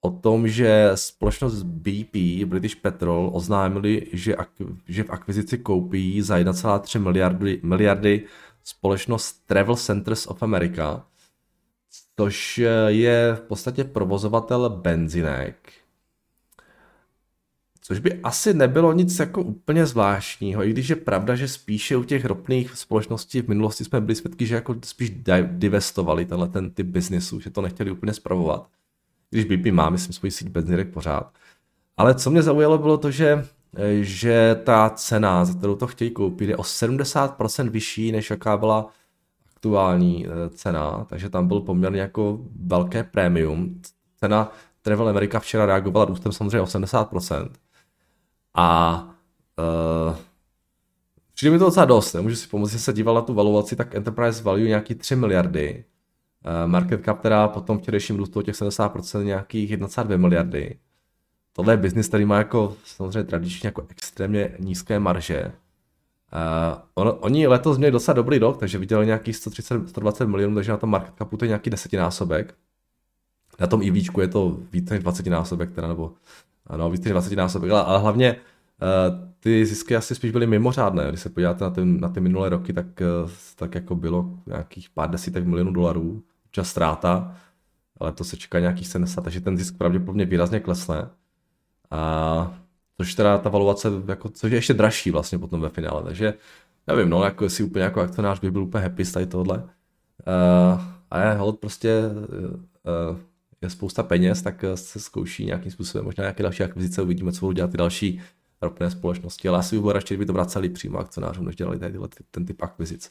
o 0.00 0.10
tom, 0.10 0.48
že 0.48 0.90
společnost 0.94 1.62
BP, 1.62 2.44
British 2.44 2.74
Petrol, 2.74 3.30
oznámili, 3.34 4.06
že, 4.12 4.34
ak- 4.34 4.76
že 4.86 5.02
v 5.02 5.10
akvizici 5.10 5.58
koupí 5.58 6.22
za 6.22 6.38
1,3 6.38 7.00
miliardy, 7.00 7.60
miliardy 7.62 8.26
společnost 8.64 9.46
Travel 9.46 9.76
Centers 9.76 10.26
of 10.26 10.42
America, 10.42 11.06
což 12.16 12.60
je 12.86 13.34
v 13.34 13.40
podstatě 13.40 13.84
provozovatel 13.84 14.70
benzinek, 14.70 15.72
Což 17.86 17.98
by 17.98 18.20
asi 18.22 18.54
nebylo 18.54 18.92
nic 18.92 19.18
jako 19.18 19.42
úplně 19.42 19.86
zvláštního, 19.86 20.64
i 20.64 20.70
když 20.70 20.88
je 20.88 20.96
pravda, 20.96 21.34
že 21.34 21.48
spíše 21.48 21.96
u 21.96 22.04
těch 22.04 22.24
ropných 22.24 22.76
společností 22.76 23.42
v 23.42 23.48
minulosti 23.48 23.84
jsme 23.84 24.00
byli 24.00 24.14
svědky, 24.14 24.46
že 24.46 24.54
jako 24.54 24.76
spíš 24.84 25.12
divestovali 25.42 26.24
tenhle 26.24 26.48
ten 26.48 26.70
typ 26.70 26.86
biznesu, 26.86 27.40
že 27.40 27.50
to 27.50 27.62
nechtěli 27.62 27.90
úplně 27.90 28.14
spravovat. 28.14 28.68
Když 29.30 29.44
BP 29.44 29.66
má, 29.66 29.90
myslím, 29.90 30.12
svůj 30.12 30.30
síť 30.30 30.48
benzírek 30.48 30.88
pořád. 30.88 31.32
Ale 31.96 32.14
co 32.14 32.30
mě 32.30 32.42
zaujalo 32.42 32.78
bylo 32.78 32.98
to, 32.98 33.10
že, 33.10 33.46
že 34.00 34.60
ta 34.64 34.90
cena, 34.90 35.44
za 35.44 35.54
kterou 35.54 35.76
to 35.76 35.86
chtějí 35.86 36.10
koupit, 36.10 36.48
je 36.48 36.56
o 36.56 36.62
70% 36.62 37.70
vyšší, 37.70 38.12
než 38.12 38.30
jaká 38.30 38.56
byla 38.56 38.86
aktuální 39.54 40.26
eh, 40.26 40.48
cena, 40.48 41.06
takže 41.08 41.30
tam 41.30 41.48
byl 41.48 41.60
poměrně 41.60 42.00
jako 42.00 42.40
velké 42.66 43.04
prémium. 43.04 43.80
Cena 44.16 44.52
Travel 44.82 45.08
America 45.08 45.40
včera 45.40 45.66
reagovala 45.66 46.04
růstem 46.04 46.32
samozřejmě 46.32 46.62
80%. 46.62 47.48
A 48.56 49.00
uh, 50.08 50.16
přijde 51.34 51.50
mi 51.50 51.58
to 51.58 51.64
docela 51.64 51.86
dost, 51.86 52.12
nemůžu 52.12 52.36
si 52.36 52.48
pomoct, 52.48 52.70
že 52.70 52.78
se 52.78 52.92
díval 52.92 53.14
na 53.14 53.20
tu 53.20 53.34
valuaci, 53.34 53.76
tak 53.76 53.94
Enterprise 53.94 54.42
Value 54.42 54.68
nějaký 54.68 54.94
3 54.94 55.16
miliardy, 55.16 55.84
uh, 56.46 56.70
market 56.70 57.04
cap 57.04 57.20
teda 57.20 57.48
potom 57.48 57.78
včerejším 57.78 58.16
růstu 58.16 58.42
těch 58.42 58.54
70% 58.54 59.24
nějakých 59.24 59.70
1,2 59.70 60.18
miliardy. 60.18 60.78
Tohle 61.52 61.72
je 61.72 61.76
business, 61.76 62.08
který 62.08 62.24
má 62.24 62.38
jako 62.38 62.76
samozřejmě 62.84 63.24
tradičně 63.24 63.66
jako 63.66 63.86
extrémně 63.88 64.56
nízké 64.58 64.98
marže. 64.98 65.52
Uh, 66.32 66.78
on, 66.94 67.18
oni 67.20 67.46
letos 67.46 67.78
měli 67.78 67.92
docela 67.92 68.14
dobrý 68.14 68.38
rok, 68.38 68.60
takže 68.60 68.78
vydělali 68.78 69.06
nějakých 69.06 69.36
130, 69.36 69.88
120 69.88 70.26
milionů, 70.26 70.54
takže 70.54 70.72
na 70.72 70.78
tom 70.78 70.90
market 70.90 71.14
capu 71.18 71.36
to 71.36 71.44
je 71.44 71.48
nějaký 71.48 71.70
desetinásobek. 71.70 72.54
Na 73.60 73.66
tom 73.66 73.82
EVčku 73.82 74.20
je 74.20 74.28
to 74.28 74.58
více 74.72 74.94
než 74.94 75.02
20 75.02 75.26
násobek, 75.26 75.74
teda, 75.74 75.88
nebo 75.88 76.12
ano, 76.66 76.90
víc 76.90 77.04
než 77.04 77.12
20 77.12 77.36
násobek, 77.36 77.70
ale, 77.70 77.82
ale 77.84 77.98
hlavně 77.98 78.36
uh, 78.36 79.26
ty 79.40 79.66
zisky 79.66 79.96
asi 79.96 80.14
spíš 80.14 80.30
byly 80.30 80.46
mimořádné. 80.46 81.08
Když 81.08 81.20
se 81.20 81.28
podíváte 81.28 81.64
na 81.64 81.70
ty, 81.70 81.84
na 81.84 82.08
ty 82.08 82.20
minulé 82.20 82.48
roky, 82.48 82.72
tak, 82.72 82.86
uh, 83.24 83.30
tak 83.56 83.74
jako 83.74 83.94
bylo 83.94 84.30
nějakých 84.46 84.90
pár 84.90 85.10
desítek 85.10 85.44
milionů 85.44 85.72
dolarů, 85.72 86.22
čas 86.50 86.68
ztráta, 86.68 87.36
ale 88.00 88.12
to 88.12 88.24
se 88.24 88.36
čeká 88.36 88.60
nějakých 88.60 88.88
70, 88.88 89.20
takže 89.20 89.40
ten 89.40 89.58
zisk 89.58 89.78
pravděpodobně 89.78 90.24
výrazně 90.24 90.60
klesne. 90.60 91.08
A 91.90 92.60
což 92.96 93.14
teda 93.14 93.38
ta 93.38 93.48
valuace, 93.50 93.88
jako, 94.08 94.28
což 94.28 94.52
je 94.52 94.58
ještě 94.58 94.74
dražší 94.74 95.10
vlastně 95.10 95.38
potom 95.38 95.60
ve 95.60 95.68
finále, 95.68 96.02
takže 96.02 96.34
nevím, 96.86 97.10
no, 97.10 97.24
jako 97.24 97.50
si 97.50 97.62
úplně 97.62 97.84
jako 97.84 98.00
akcionář 98.00 98.40
bych 98.40 98.50
byl 98.50 98.62
úplně 98.62 98.82
happy 98.84 99.04
z 99.04 99.12
tady 99.12 99.26
tohle. 99.26 99.58
Uh, 99.58 100.80
a 101.10 101.20
je 101.20 101.34
hold 101.34 101.60
prostě 101.60 102.02
uh, 103.10 103.16
spousta 103.70 104.02
peněz, 104.02 104.42
tak 104.42 104.64
eh, 104.64 104.76
se 104.76 105.00
zkouší 105.00 105.44
nějakým 105.44 105.72
způsobem 105.72 106.04
možná 106.04 106.22
nějaké 106.22 106.42
další 106.42 106.64
akvizice, 106.64 107.02
uvidíme, 107.02 107.32
co 107.32 107.40
budou 107.40 107.52
dělat 107.52 107.70
ty 107.70 107.76
další 107.76 108.20
ropné 108.62 108.90
společnosti, 108.90 109.48
ale 109.48 109.58
asi 109.58 109.76
by 109.76 109.80
bylo 109.80 109.92
radši, 109.92 110.14
kdyby 110.14 110.26
to 110.26 110.32
vraceli 110.32 110.68
přímo 110.68 110.98
akcionářům, 110.98 111.46
než 111.46 111.56
dělali 111.56 111.78
tady 111.78 111.92
tyhle, 111.92 112.08
ten 112.30 112.46
typ 112.46 112.62
akvizic. 112.62 113.10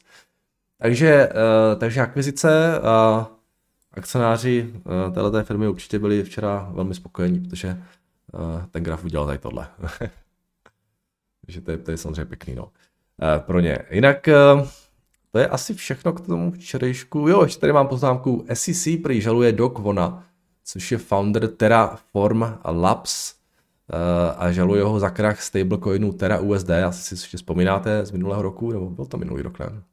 Takže, 0.78 1.30
uh, 1.30 1.80
takže 1.80 2.02
akvizice 2.02 2.80
a 2.80 3.28
akcionáři 3.92 4.74
uh, 4.74 5.14
této 5.14 5.44
firmy 5.44 5.68
určitě 5.68 6.00
byli 6.00 6.24
včera 6.24 6.70
velmi 6.74 6.96
spokojení, 6.96 7.40
protože 7.40 7.84
ten 8.72 8.84
graf 8.84 9.06
udělal 9.06 9.28
tady 9.28 9.38
tohle. 9.38 9.68
takže 11.46 11.62
to 11.62 11.72
je, 11.72 11.78
to 11.78 11.92
je 11.92 11.98
samozřejmě 11.98 12.26
pěkný, 12.26 12.56
no. 12.56 12.72
Pro 13.40 13.60
ně. 13.60 13.80
Jinak 13.92 14.28
to 15.36 15.40
je 15.40 15.48
asi 15.48 15.74
všechno 15.74 16.14
k 16.14 16.22
tomu 16.22 16.52
včerejšku. 16.52 17.28
Jo, 17.28 17.44
ještě 17.44 17.60
tady 17.60 17.74
mám 17.74 17.88
poznámku. 17.88 18.46
SEC 18.54 18.88
prý 19.04 19.22
žaluje 19.22 19.52
Doc 19.52 19.74
Vona, 19.80 20.24
což 20.66 20.92
je 20.92 20.98
founder 20.98 21.48
Terraform 21.48 22.44
Labs 22.66 23.34
eh, 23.34 24.36
a 24.38 24.52
žaluje 24.52 24.84
ho 24.84 25.00
za 25.00 25.10
krach 25.10 25.42
stablecoinu 25.42 26.14
Terra 26.14 26.40
USD, 26.40 26.70
asi 26.70 27.04
si 27.04 27.24
ještě 27.24 27.38
vzpomínáte 27.38 28.06
z 28.06 28.12
minulého 28.12 28.42
roku, 28.42 28.72
nebo 28.72 28.90
byl 28.90 29.06
to 29.06 29.18
minulý 29.18 29.42
rok, 29.42 29.60
ne? 29.60 29.84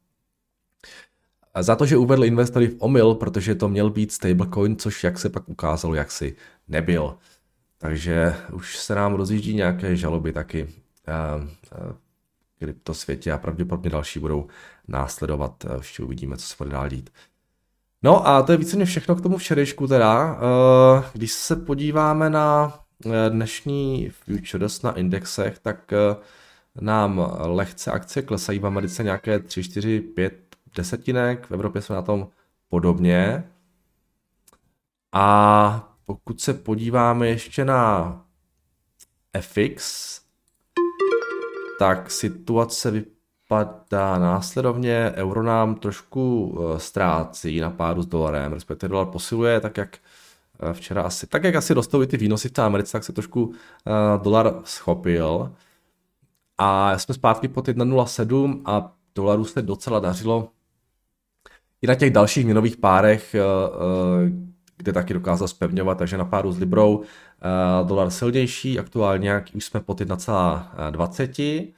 Za 1.59 1.75
to, 1.75 1.85
že 1.85 1.97
uvedl 1.97 2.25
investory 2.25 2.67
v 2.67 2.75
omyl, 2.79 3.15
protože 3.15 3.55
to 3.55 3.69
měl 3.69 3.89
být 3.89 4.11
stablecoin, 4.11 4.75
což 4.75 5.03
jak 5.03 5.19
se 5.19 5.29
pak 5.29 5.49
ukázalo, 5.49 5.95
jak 5.95 6.11
si 6.11 6.35
nebyl. 6.67 7.17
Takže 7.77 8.35
už 8.53 8.77
se 8.77 8.95
nám 8.95 9.13
rozjíždí 9.13 9.53
nějaké 9.53 9.95
žaloby 9.95 10.33
taky 10.33 10.67
v 11.71 11.95
kryptosvětě 12.59 13.31
a 13.31 13.37
pravděpodobně 13.37 13.89
další 13.89 14.19
budou 14.19 14.47
následovat. 14.87 15.65
Ještě 15.77 16.03
uvidíme, 16.03 16.37
co 16.37 16.47
se 16.47 16.55
bude 16.57 16.69
dál 16.69 16.89
dít. 16.89 17.09
No 18.03 18.27
a 18.27 18.41
to 18.43 18.51
je 18.51 18.57
víceméně 18.57 18.85
všechno 18.85 19.15
k 19.15 19.21
tomu 19.21 19.37
včerejšku 19.37 19.87
teda. 19.87 20.39
Když 21.13 21.31
se 21.31 21.55
podíváme 21.55 22.29
na 22.29 22.79
dnešní 23.29 24.09
futures 24.09 24.81
na 24.81 24.91
indexech, 24.91 25.59
tak 25.59 25.93
nám 26.81 27.31
lehce 27.39 27.91
akcie 27.91 28.23
klesají 28.23 28.59
v 28.59 28.65
Americe 28.65 29.03
nějaké 29.03 29.39
3, 29.39 29.63
4, 29.63 29.99
5 29.99 30.33
desetinek, 30.75 31.47
v 31.47 31.51
Evropě 31.51 31.81
jsme 31.81 31.95
na 31.95 32.01
tom 32.01 32.27
podobně. 32.69 33.43
A 35.11 35.95
pokud 36.05 36.41
se 36.41 36.53
podíváme 36.53 37.27
ještě 37.27 37.65
na 37.65 38.21
FX, 39.41 40.21
tak 41.79 42.11
situace 42.11 42.91
vypadá 42.91 43.12
následovně. 44.17 45.11
Euro 45.15 45.43
nám 45.43 45.75
trošku 45.75 46.57
eh, 46.59 46.79
ztrácí 46.79 47.59
na 47.59 47.69
pádu 47.69 48.01
s 48.01 48.05
dolarem, 48.05 48.53
respektive 48.53 48.89
dolar 48.89 49.07
posiluje, 49.07 49.59
tak 49.59 49.77
jak 49.77 49.97
eh, 50.59 50.73
včera 50.73 51.01
asi, 51.01 51.27
tak 51.27 51.43
jak 51.43 51.55
asi 51.55 51.73
rostou 51.73 52.01
i 52.01 52.07
ty 52.07 52.17
výnosy 52.17 52.49
v 52.49 52.51
té 52.51 52.61
Americe, 52.61 52.91
tak 52.91 53.03
se 53.03 53.13
trošku 53.13 53.45
uh, 53.45 53.53
dolar 54.23 54.61
schopil. 54.63 55.51
A 56.57 56.97
jsme 56.97 57.15
zpátky 57.15 57.47
pod 57.47 57.67
1,07 57.67 58.61
a 58.65 58.93
dolaru 59.15 59.45
se 59.45 59.61
docela 59.61 59.99
dařilo 59.99 60.49
i 61.81 61.87
na 61.87 61.95
těch 61.95 62.11
dalších 62.11 62.45
měnových 62.45 62.77
párech, 62.77 63.35
kde 64.77 64.93
taky 64.93 65.13
dokázal 65.13 65.47
spevňovat, 65.47 65.97
takže 65.97 66.17
na 66.17 66.25
páru 66.25 66.51
s 66.51 66.59
Librou 66.59 67.03
dolar 67.83 68.09
silnější, 68.09 68.79
aktuálně 68.79 69.43
už 69.55 69.65
jsme 69.65 69.79
pod 69.79 70.01
1,20. 70.01 71.73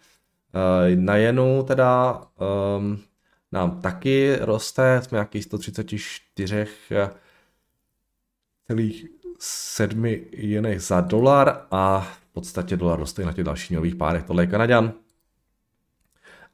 Na 0.95 1.15
jenu 1.15 1.63
teda 1.67 2.21
um, 2.77 3.00
nám 3.51 3.81
taky 3.81 4.35
roste, 4.41 5.01
jsme 5.03 5.15
nějakých 5.15 5.43
134 5.43 6.67
celých 8.67 9.05
sedmi 9.39 10.25
jenech 10.31 10.81
za 10.81 11.01
dolar 11.01 11.65
a 11.71 12.00
v 12.01 12.33
podstatě 12.33 12.77
dolar 12.77 13.00
roste 13.00 13.25
na 13.25 13.33
těch 13.33 13.45
dalších 13.45 13.75
nových 13.75 13.95
párech. 13.95 14.24
Tohle 14.24 14.43
je 14.43 14.47
Kanaďan. 14.47 14.93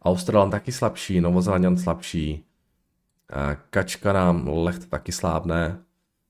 Australan 0.02 0.52
taky 0.52 0.72
slabší, 0.72 1.22
Novozelandian 1.22 1.78
slabší. 1.78 2.46
Kačka 3.70 4.14
nám 4.14 4.48
lehce 4.48 4.88
taky 4.88 5.12
slábne. 5.12 5.84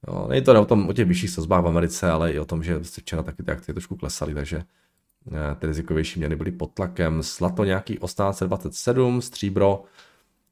Jo, 0.08 0.28
není 0.30 0.46
to 0.46 0.62
o, 0.62 0.66
tom, 0.66 0.90
o 0.90 0.94
těch 0.94 1.08
vyšších 1.08 1.30
sazbách 1.30 1.64
v 1.64 1.68
Americe, 1.68 2.12
ale 2.12 2.32
i 2.32 2.40
o 2.40 2.46
tom, 2.46 2.64
že 2.64 2.80
včera 2.80 3.24
taky 3.24 3.44
ty 3.44 3.52
akcie 3.52 3.74
trošku 3.74 3.96
klesaly, 3.96 4.34
takže 4.34 4.58
eh, 4.58 4.64
ty 5.60 5.68
rizikovější 5.68 6.20
měny 6.20 6.36
byly 6.36 6.52
pod 6.52 6.74
tlakem. 6.74 7.22
Zlato 7.22 7.64
nějaký 7.64 7.98
1827, 7.98 9.22
stříbro 9.22 9.84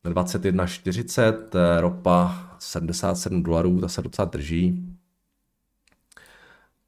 21,40, 0.03 1.55
eh, 1.55 1.81
ropa 1.81 2.49
77 2.59 3.43
dolarů, 3.43 3.81
ta 3.81 3.87
se 3.87 4.01
docela 4.01 4.25
drží. 4.25 4.95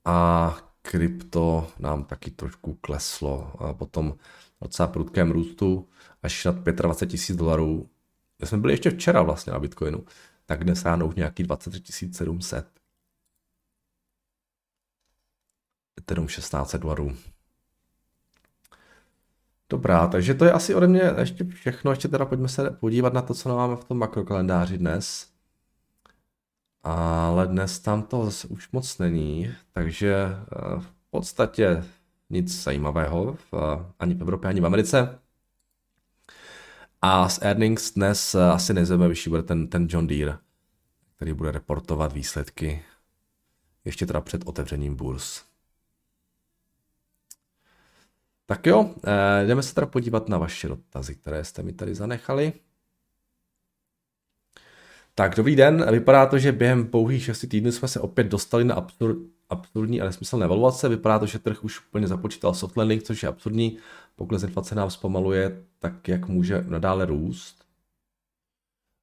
A 0.06 0.58
krypto 0.82 1.68
nám 1.80 2.04
taky 2.04 2.32
trošku 2.32 2.74
kleslo. 2.74 3.54
A 3.60 3.74
potom 3.74 4.16
docela 4.62 4.88
prudkém 4.88 5.32
růstu 5.32 5.88
až 6.24 6.46
nad 6.46 6.56
25 6.56 7.12
tisíc 7.12 7.36
dolarů. 7.36 7.90
My 8.40 8.48
jsme 8.48 8.58
byli 8.58 8.74
ještě 8.74 8.90
včera 8.90 9.22
vlastně 9.22 9.54
na 9.54 9.60
Bitcoinu 9.60 10.06
tak 10.52 10.64
dnes 10.64 10.86
ráno 10.86 11.08
už 11.08 11.16
nějaký 11.16 11.44
23 11.44 12.14
700. 12.14 12.68
Ethereum 16.00 16.28
1600 16.28 16.82
dolarů. 16.82 17.18
Dobrá, 19.72 20.08
takže 20.08 20.34
to 20.34 20.46
je 20.46 20.52
asi 20.52 20.76
ode 20.76 20.88
mě 20.88 21.02
ještě 21.20 21.44
všechno. 21.44 21.92
Ještě 21.92 22.08
teda 22.08 22.26
pojďme 22.26 22.48
se 22.48 22.70
podívat 22.70 23.14
na 23.14 23.22
to, 23.22 23.34
co 23.34 23.58
máme 23.58 23.76
v 23.76 23.84
tom 23.84 23.98
makrokalendáři 23.98 24.78
dnes. 24.78 25.28
Ale 26.84 27.48
dnes 27.48 27.80
tam 27.80 28.04
to 28.04 28.26
zase 28.26 28.48
už 28.48 28.72
moc 28.72 28.98
není, 28.98 29.52
takže 29.72 30.16
eh, 30.16 30.80
v 30.80 30.94
podstatě 31.10 31.84
nic 32.30 32.64
zajímavého 32.64 33.34
v, 33.34 33.54
ani 34.00 34.16
v 34.16 34.22
Evropě, 34.22 34.50
ani 34.50 34.62
v 34.62 34.66
Americe. 34.66 35.20
A 37.02 37.30
z 37.30 37.40
earnings 37.42 37.94
dnes 37.94 38.36
eh, 38.36 38.44
asi 38.44 38.74
nejzajímavější 38.74 39.30
bude 39.30 39.44
ten, 39.44 39.68
ten 39.68 39.88
John 39.90 40.08
Deere, 40.08 40.38
který 41.16 41.34
bude 41.34 41.52
reportovat 41.52 42.14
výsledky 42.14 42.84
ještě 43.86 44.06
teda 44.06 44.22
před 44.22 44.42
otevřením 44.46 44.96
burs. 44.96 45.51
Tak 48.52 48.68
jo, 48.68 48.90
eh, 49.08 49.46
jdeme 49.48 49.64
se 49.64 49.76
teda 49.76 49.88
podívat 49.88 50.30
na 50.30 50.38
vaše 50.38 50.68
dotazy, 50.68 51.16
které 51.16 51.44
jste 51.44 51.64
mi 51.64 51.74
tady 51.74 51.96
zanechali. 51.96 52.54
Tak, 55.16 55.36
dobrý 55.36 55.56
den. 55.56 55.92
Vypadá 55.92 56.26
to, 56.26 56.40
že 56.40 56.52
během 56.52 56.88
pouhých 56.88 57.24
6 57.24 57.48
týdnů 57.48 57.72
jsme 57.72 57.88
se 57.88 58.00
opět 58.00 58.24
dostali 58.24 58.64
na 58.64 58.76
absurd, 58.76 59.18
absurdní 59.50 60.02
a 60.02 60.06
nesmyslné 60.06 60.46
evaluace. 60.46 60.90
Vypadá 60.90 61.20
to, 61.20 61.26
že 61.26 61.40
trh 61.40 61.64
už 61.64 61.82
úplně 61.88 62.08
započítal 62.08 62.54
soft 62.54 62.78
landing, 62.78 63.04
což 63.04 63.24
je 63.24 63.30
absurdní. 63.30 63.78
Pokles 64.16 64.44
inflace 64.44 64.76
nám 64.76 64.90
zpomaluje, 64.90 65.64
tak 65.80 66.08
jak 66.08 66.28
může 66.28 66.64
nadále 66.68 67.06
růst. 67.06 67.66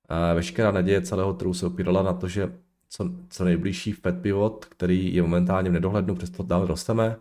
A 0.08 0.34
veškerá 0.34 0.70
naděje 0.70 1.02
celého 1.02 1.32
trhu 1.34 1.54
se 1.54 1.66
opírala 1.66 2.02
na 2.02 2.12
to, 2.12 2.28
že 2.28 2.52
co, 2.88 3.10
co 3.30 3.44
nejbližší 3.44 3.92
Fed 3.92 4.22
pivot, 4.22 4.64
který 4.64 5.14
je 5.14 5.22
momentálně 5.22 5.70
v 5.70 5.72
nedohlednu, 5.72 6.14
přesto 6.14 6.42
dále 6.42 6.66
rosteme. 6.66 7.16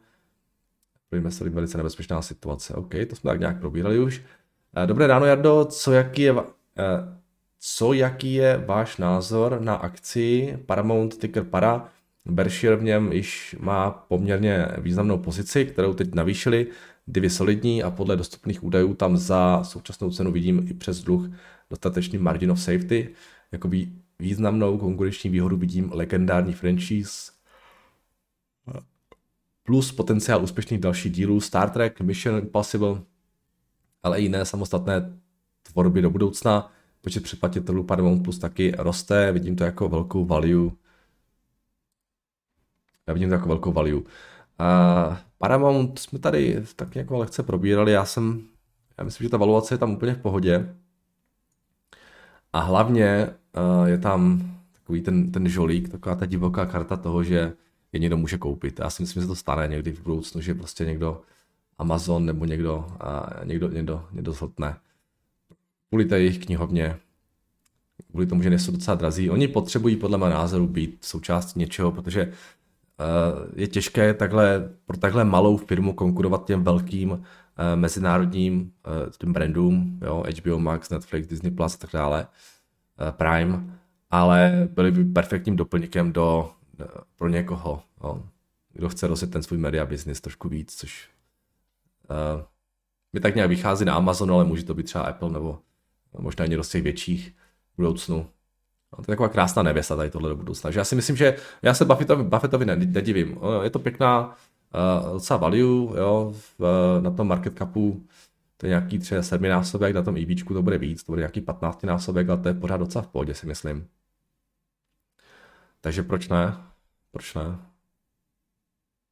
Budeme 1.12 1.32
se 1.32 1.50
velice 1.50 1.78
nebezpečná 1.78 2.22
situace. 2.22 2.74
OK, 2.74 2.94
to 3.10 3.16
jsme 3.16 3.32
tak 3.32 3.40
nějak 3.40 3.60
probírali 3.60 4.00
už. 4.00 4.22
Dobré 4.86 5.08
ráno, 5.08 5.26
Jardo. 5.26 5.66
Co, 5.66 5.92
jaký 5.92 6.22
je, 6.22 6.36
co 7.60 7.94
jaký 7.94 8.34
je 8.34 8.64
váš 8.68 8.98
názor 8.98 9.62
na 9.62 9.76
akci 9.76 10.58
Paramount 10.66 11.18
Ticker 11.18 11.44
Para? 11.44 11.90
Berkshire 12.26 12.76
v 12.76 12.84
něm 12.84 13.12
již 13.12 13.56
má 13.60 13.92
poměrně 13.92 14.68
významnou 14.78 15.18
pozici, 15.18 15.66
kterou 15.66 15.94
teď 15.94 16.14
navýšili, 16.14 16.68
divy 17.06 17.30
solidní 17.30 17.84
a 17.84 17.92
podle 17.92 18.16
dostupných 18.16 18.64
údajů 18.64 18.94
tam 18.94 19.18
za 19.18 19.64
současnou 19.64 20.12
cenu 20.12 20.32
vidím 20.32 20.68
i 20.70 20.74
přes 20.74 21.04
dluh 21.04 21.30
dostatečný 21.70 22.18
margin 22.20 22.52
of 22.52 22.62
safety. 22.62 23.10
Jako 23.52 23.70
významnou 24.20 24.78
konkurenční 24.78 25.30
výhodu 25.30 25.58
vidím 25.58 25.92
legendární 25.94 26.54
franchise 26.54 27.32
plus 29.68 29.92
potenciál 29.92 30.44
úspěšných 30.44 30.80
dalších 30.80 31.12
dílů 31.12 31.42
Star 31.42 31.70
Trek, 31.70 32.02
Mission 32.02 32.38
Impossible, 32.38 33.02
ale 34.04 34.20
i 34.20 34.24
jiné 34.24 34.46
samostatné 34.46 35.20
tvorby 35.72 36.02
do 36.02 36.10
budoucna. 36.10 36.72
Počet 37.02 37.24
předplatitelů 37.24 37.84
Paramount 37.84 38.24
Plus 38.24 38.40
taky 38.40 38.74
roste, 38.78 39.32
vidím 39.32 39.56
to 39.56 39.64
jako 39.64 39.90
velkou 39.90 40.26
value 40.26 40.72
já 43.08 43.14
vidím 43.14 43.30
to 43.30 43.36
jako 43.36 43.48
velkou 43.48 43.72
value. 43.72 44.02
A 44.60 45.22
Paramount 45.38 46.00
jsme 46.00 46.20
tady 46.20 46.64
tak 46.76 46.96
nějak 46.96 47.12
lehce 47.12 47.44
probírali, 47.44 47.92
já 47.92 48.06
jsem, 48.06 48.48
já 48.98 49.04
myslím, 49.04 49.26
že 49.26 49.30
ta 49.30 49.38
valuace 49.38 49.74
je 49.74 49.78
tam 49.78 49.92
úplně 49.92 50.14
v 50.14 50.22
pohodě. 50.22 50.76
A 52.54 52.60
hlavně 52.60 53.30
uh, 53.58 53.88
je 53.88 53.98
tam 53.98 54.52
takový 54.74 55.02
ten, 55.02 55.32
ten 55.32 55.48
žolík, 55.48 55.90
taková 55.90 56.16
ta 56.16 56.26
divoká 56.26 56.66
karta 56.66 56.98
toho, 56.98 57.24
že 57.24 57.54
je 57.94 58.00
někdo 58.00 58.18
může 58.18 58.38
koupit. 58.38 58.80
Já 58.80 58.90
si 58.90 59.04
myslím, 59.04 59.22
že 59.22 59.26
se 59.26 59.28
to 59.28 59.36
stane 59.36 59.68
někdy 59.68 59.92
v 59.92 60.04
budoucnu, 60.04 60.42
že 60.42 60.54
prostě 60.54 60.86
někdo 60.86 61.22
Amazon 61.78 62.26
nebo 62.26 62.46
někdo, 62.46 62.78
uh, 62.78 63.46
někdo, 63.48 63.70
někdo, 63.70 64.06
někdo 64.12 64.32
zhltne. 64.32 64.76
Kvůli 65.90 66.06
té 66.06 66.20
jejich 66.20 66.46
knihovně, 66.46 66.98
kvůli 68.12 68.26
tomu, 68.26 68.42
že 68.42 68.50
nejsou 68.50 68.72
docela 68.72 68.96
drazí. 68.96 69.30
Oni 69.30 69.48
potřebují 69.48 69.96
podle 69.96 70.18
mého 70.18 70.32
názoru 70.32 70.68
být 70.68 70.98
součástí 71.02 71.60
něčeho, 71.60 71.92
protože 71.92 72.34
Eh, 73.00 73.48
je 73.56 73.68
těžké 73.68 74.14
takhle, 74.14 74.70
pro 74.86 74.98
takhle 74.98 75.24
malou 75.24 75.58
firmu 75.58 75.94
konkurovat 75.94 76.46
těm 76.46 76.64
velkým 76.64 77.24
eh, 77.58 77.76
mezinárodním 77.76 78.72
eh, 78.86 79.12
tím 79.20 79.34
brandům, 79.34 80.00
jo, 80.02 80.24
HBO 80.40 80.60
Max, 80.60 80.90
Netflix, 80.90 81.28
Disney 81.28 81.52
Plus 81.52 81.76
a 81.76 81.78
tak 81.78 81.90
dále, 81.94 82.28
Prime, 83.12 83.80
ale 84.10 84.68
byli 84.74 84.92
by 84.92 85.06
perfektním 85.06 85.56
doplňkem 85.56 86.14
do, 86.14 86.52
pro 87.16 87.28
někoho, 87.28 87.84
jo, 88.04 88.24
kdo 88.74 88.90
chce 88.90 89.08
rozjet 89.08 89.32
ten 89.32 89.44
svůj 89.44 89.60
media 89.60 89.86
business 89.86 90.22
trošku 90.22 90.50
víc, 90.50 90.76
což 90.76 91.10
uh, 92.10 92.42
mi 93.14 93.20
tak 93.20 93.36
nějak 93.36 93.50
vychází 93.50 93.86
na 93.86 93.96
Amazon, 93.96 94.32
ale 94.32 94.46
může 94.46 94.64
to 94.64 94.74
být 94.74 94.84
třeba 94.84 95.04
Apple 95.04 95.30
nebo 95.30 95.60
možná 96.18 96.46
někdo 96.46 96.64
z 96.64 96.70
těch 96.70 96.84
větších 96.84 97.36
v 97.74 97.78
budoucnu. 97.78 98.28
No, 98.94 98.96
to 98.96 99.12
je 99.12 99.16
taková 99.16 99.30
krásná 99.30 99.64
nevěsta 99.64 99.96
tady 99.96 100.10
tohle 100.10 100.30
do 100.30 100.36
budoucna. 100.36 100.68
Takže 100.68 100.80
já 100.80 100.84
si 100.84 100.96
myslím, 100.96 101.16
že 101.16 101.38
já 101.62 101.74
se 101.74 101.86
Buffettovi, 101.86 102.24
Buffettovi 102.24 102.66
nedivím. 102.66 103.40
Je 103.64 103.70
to 103.70 103.80
pěkná 103.80 104.28
uh, 104.28 105.14
docela 105.14 105.40
value, 105.40 106.00
jo, 106.00 106.34
v, 106.60 107.00
na 107.02 107.12
tom 107.12 107.28
market 107.28 107.58
capu 107.58 108.08
to 108.58 108.66
je 108.66 108.70
nějaký 108.70 109.00
třeba 109.00 109.22
sedminásobek, 109.22 109.96
na 109.96 110.02
tom 110.02 110.18
EVčku 110.18 110.54
to 110.54 110.62
bude 110.62 110.78
víc, 110.78 111.04
to 111.04 111.12
bude 111.12 111.20
nějaký 111.20 111.42
15 111.42 111.84
násobek, 111.84 112.30
ale 112.30 112.38
to 112.38 112.48
je 112.48 112.54
pořád 112.54 112.78
docela 112.78 113.02
v 113.02 113.08
pohodě, 113.08 113.34
si 113.34 113.48
myslím. 113.48 113.88
Takže 115.82 116.04
proč 116.04 116.28
ne? 116.28 116.58
Proč 117.18 117.34
ne? 117.34 117.60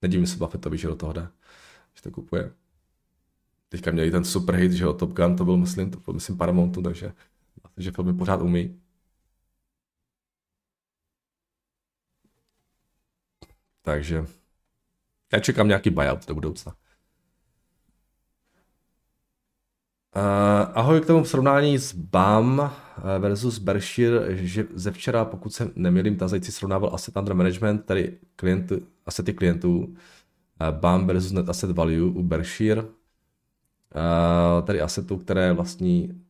Nedivím 0.01 0.27
se 0.27 0.37
Buffettovi, 0.37 0.77
že 0.77 0.87
do 0.87 0.95
toho 0.95 1.13
jde, 1.13 1.27
že 1.95 2.01
to 2.01 2.11
kupuje. 2.11 2.53
Teďka 3.69 3.91
měli 3.91 4.11
ten 4.11 4.23
super 4.23 4.55
hit, 4.55 4.71
že 4.71 4.83
jo, 4.83 4.93
Top 4.93 5.11
Gun, 5.11 5.35
to 5.35 5.45
byl, 5.45 5.57
myslím, 5.57 5.91
to 5.91 5.99
byl, 5.99 6.13
myslím, 6.13 6.37
Paramountu, 6.37 6.81
takže, 6.81 7.13
takže 7.75 7.91
filmy 7.91 8.13
pořád 8.13 8.41
umí. 8.41 8.81
Takže 13.81 14.25
já 15.33 15.39
čekám 15.39 15.67
nějaký 15.67 15.89
buyout 15.89 16.27
do 16.27 16.33
budoucna. 16.33 16.71
Uh, 16.71 16.77
ahoj 20.73 21.01
k 21.01 21.05
tomu 21.05 21.25
srovnání 21.25 21.77
s 21.77 21.93
BAM 21.93 22.71
eh, 22.97 23.19
versus 23.19 23.59
Berkshire, 23.59 24.37
že 24.37 24.65
ze 24.73 24.91
včera, 24.91 25.25
pokud 25.25 25.53
se 25.53 25.71
nemýlím, 25.75 26.15
tazající 26.15 26.51
srovnával 26.51 26.89
asset 26.93 27.17
under 27.17 27.33
management, 27.33 27.85
tedy 27.85 28.17
klienty, 28.35 28.81
asety 29.05 29.33
klientů, 29.33 29.79
uh, 29.79 29.95
BAM 30.71 31.07
versus 31.07 31.31
net 31.31 31.49
asset 31.49 31.71
value 31.71 32.01
u 32.01 32.23
Berkshire, 32.23 32.83
tedy 34.63 34.81
asetů, 34.81 35.17
které 35.17 35.53
vlastní 35.53 36.21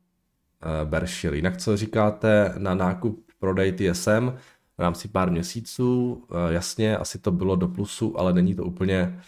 Berkshire. 0.84 1.36
Jinak 1.36 1.58
co 1.58 1.78
říkáte 1.78 2.54
na 2.58 2.76
nákup 2.76 3.26
prodej 3.39 3.71
TSM 3.71 4.32
v 4.78 4.82
rámci 4.82 5.08
pár 5.08 5.32
měsíců? 5.32 6.24
Jasně, 6.50 6.98
asi 6.98 7.19
to 7.19 7.32
bylo 7.32 7.56
do 7.56 7.67
plusu, 7.67 8.19
ale 8.19 8.34
není 8.34 8.56
to 8.56 8.63
úplně 8.63 9.19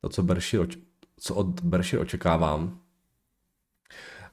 to, 0.00 0.08
co, 0.08 0.22
Berkshire, 0.22 0.66
co 1.16 1.34
od 1.34 1.60
Berkshire 1.60 2.02
očekávám. 2.02 2.80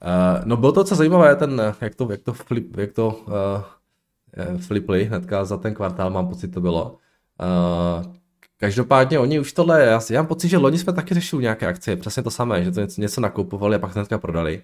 Uh, 0.04 0.46
no 0.46 0.58
bylo 0.58 0.72
to 0.72 0.80
docela 0.80 0.98
zajímavé, 0.98 1.36
ten, 1.36 1.62
jak 1.82 1.96
to, 1.96 2.08
jak 2.12 2.22
to, 2.22 2.34
flip, 2.34 2.78
jak 2.78 2.92
to 2.92 3.08
uh, 3.08 4.58
flipli 4.58 5.06
hnedka 5.06 5.46
za 5.46 5.58
ten 5.58 5.74
kvartál, 5.74 6.10
mám 6.10 6.28
pocit 6.28 6.48
to 6.48 6.62
bylo. 6.62 6.98
Uh, 7.42 8.14
každopádně 8.58 9.20
oni 9.20 9.40
už 9.40 9.54
tohle, 9.54 9.86
já, 9.86 10.02
já 10.10 10.22
mám 10.22 10.28
pocit, 10.28 10.50
že 10.50 10.58
loni 10.58 10.78
jsme 10.78 10.94
taky 10.94 11.14
řešili 11.14 11.42
nějaké 11.42 11.68
akcie, 11.68 11.96
přesně 11.96 12.24
to 12.24 12.32
samé, 12.32 12.64
že 12.64 12.72
to 12.72 12.80
něco, 12.80 13.02
něco 13.02 13.22
nakupovali 13.22 13.76
a 13.76 13.80
pak 13.80 13.96
hnedka 13.96 14.18
prodali. 14.18 14.64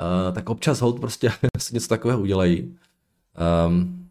Uh, 0.00 0.34
tak 0.34 0.50
občas 0.50 0.80
hold 0.80 1.00
prostě 1.00 1.32
něco 1.72 1.88
takového 1.88 2.20
udělají. 2.20 2.76
Um, 3.66 4.08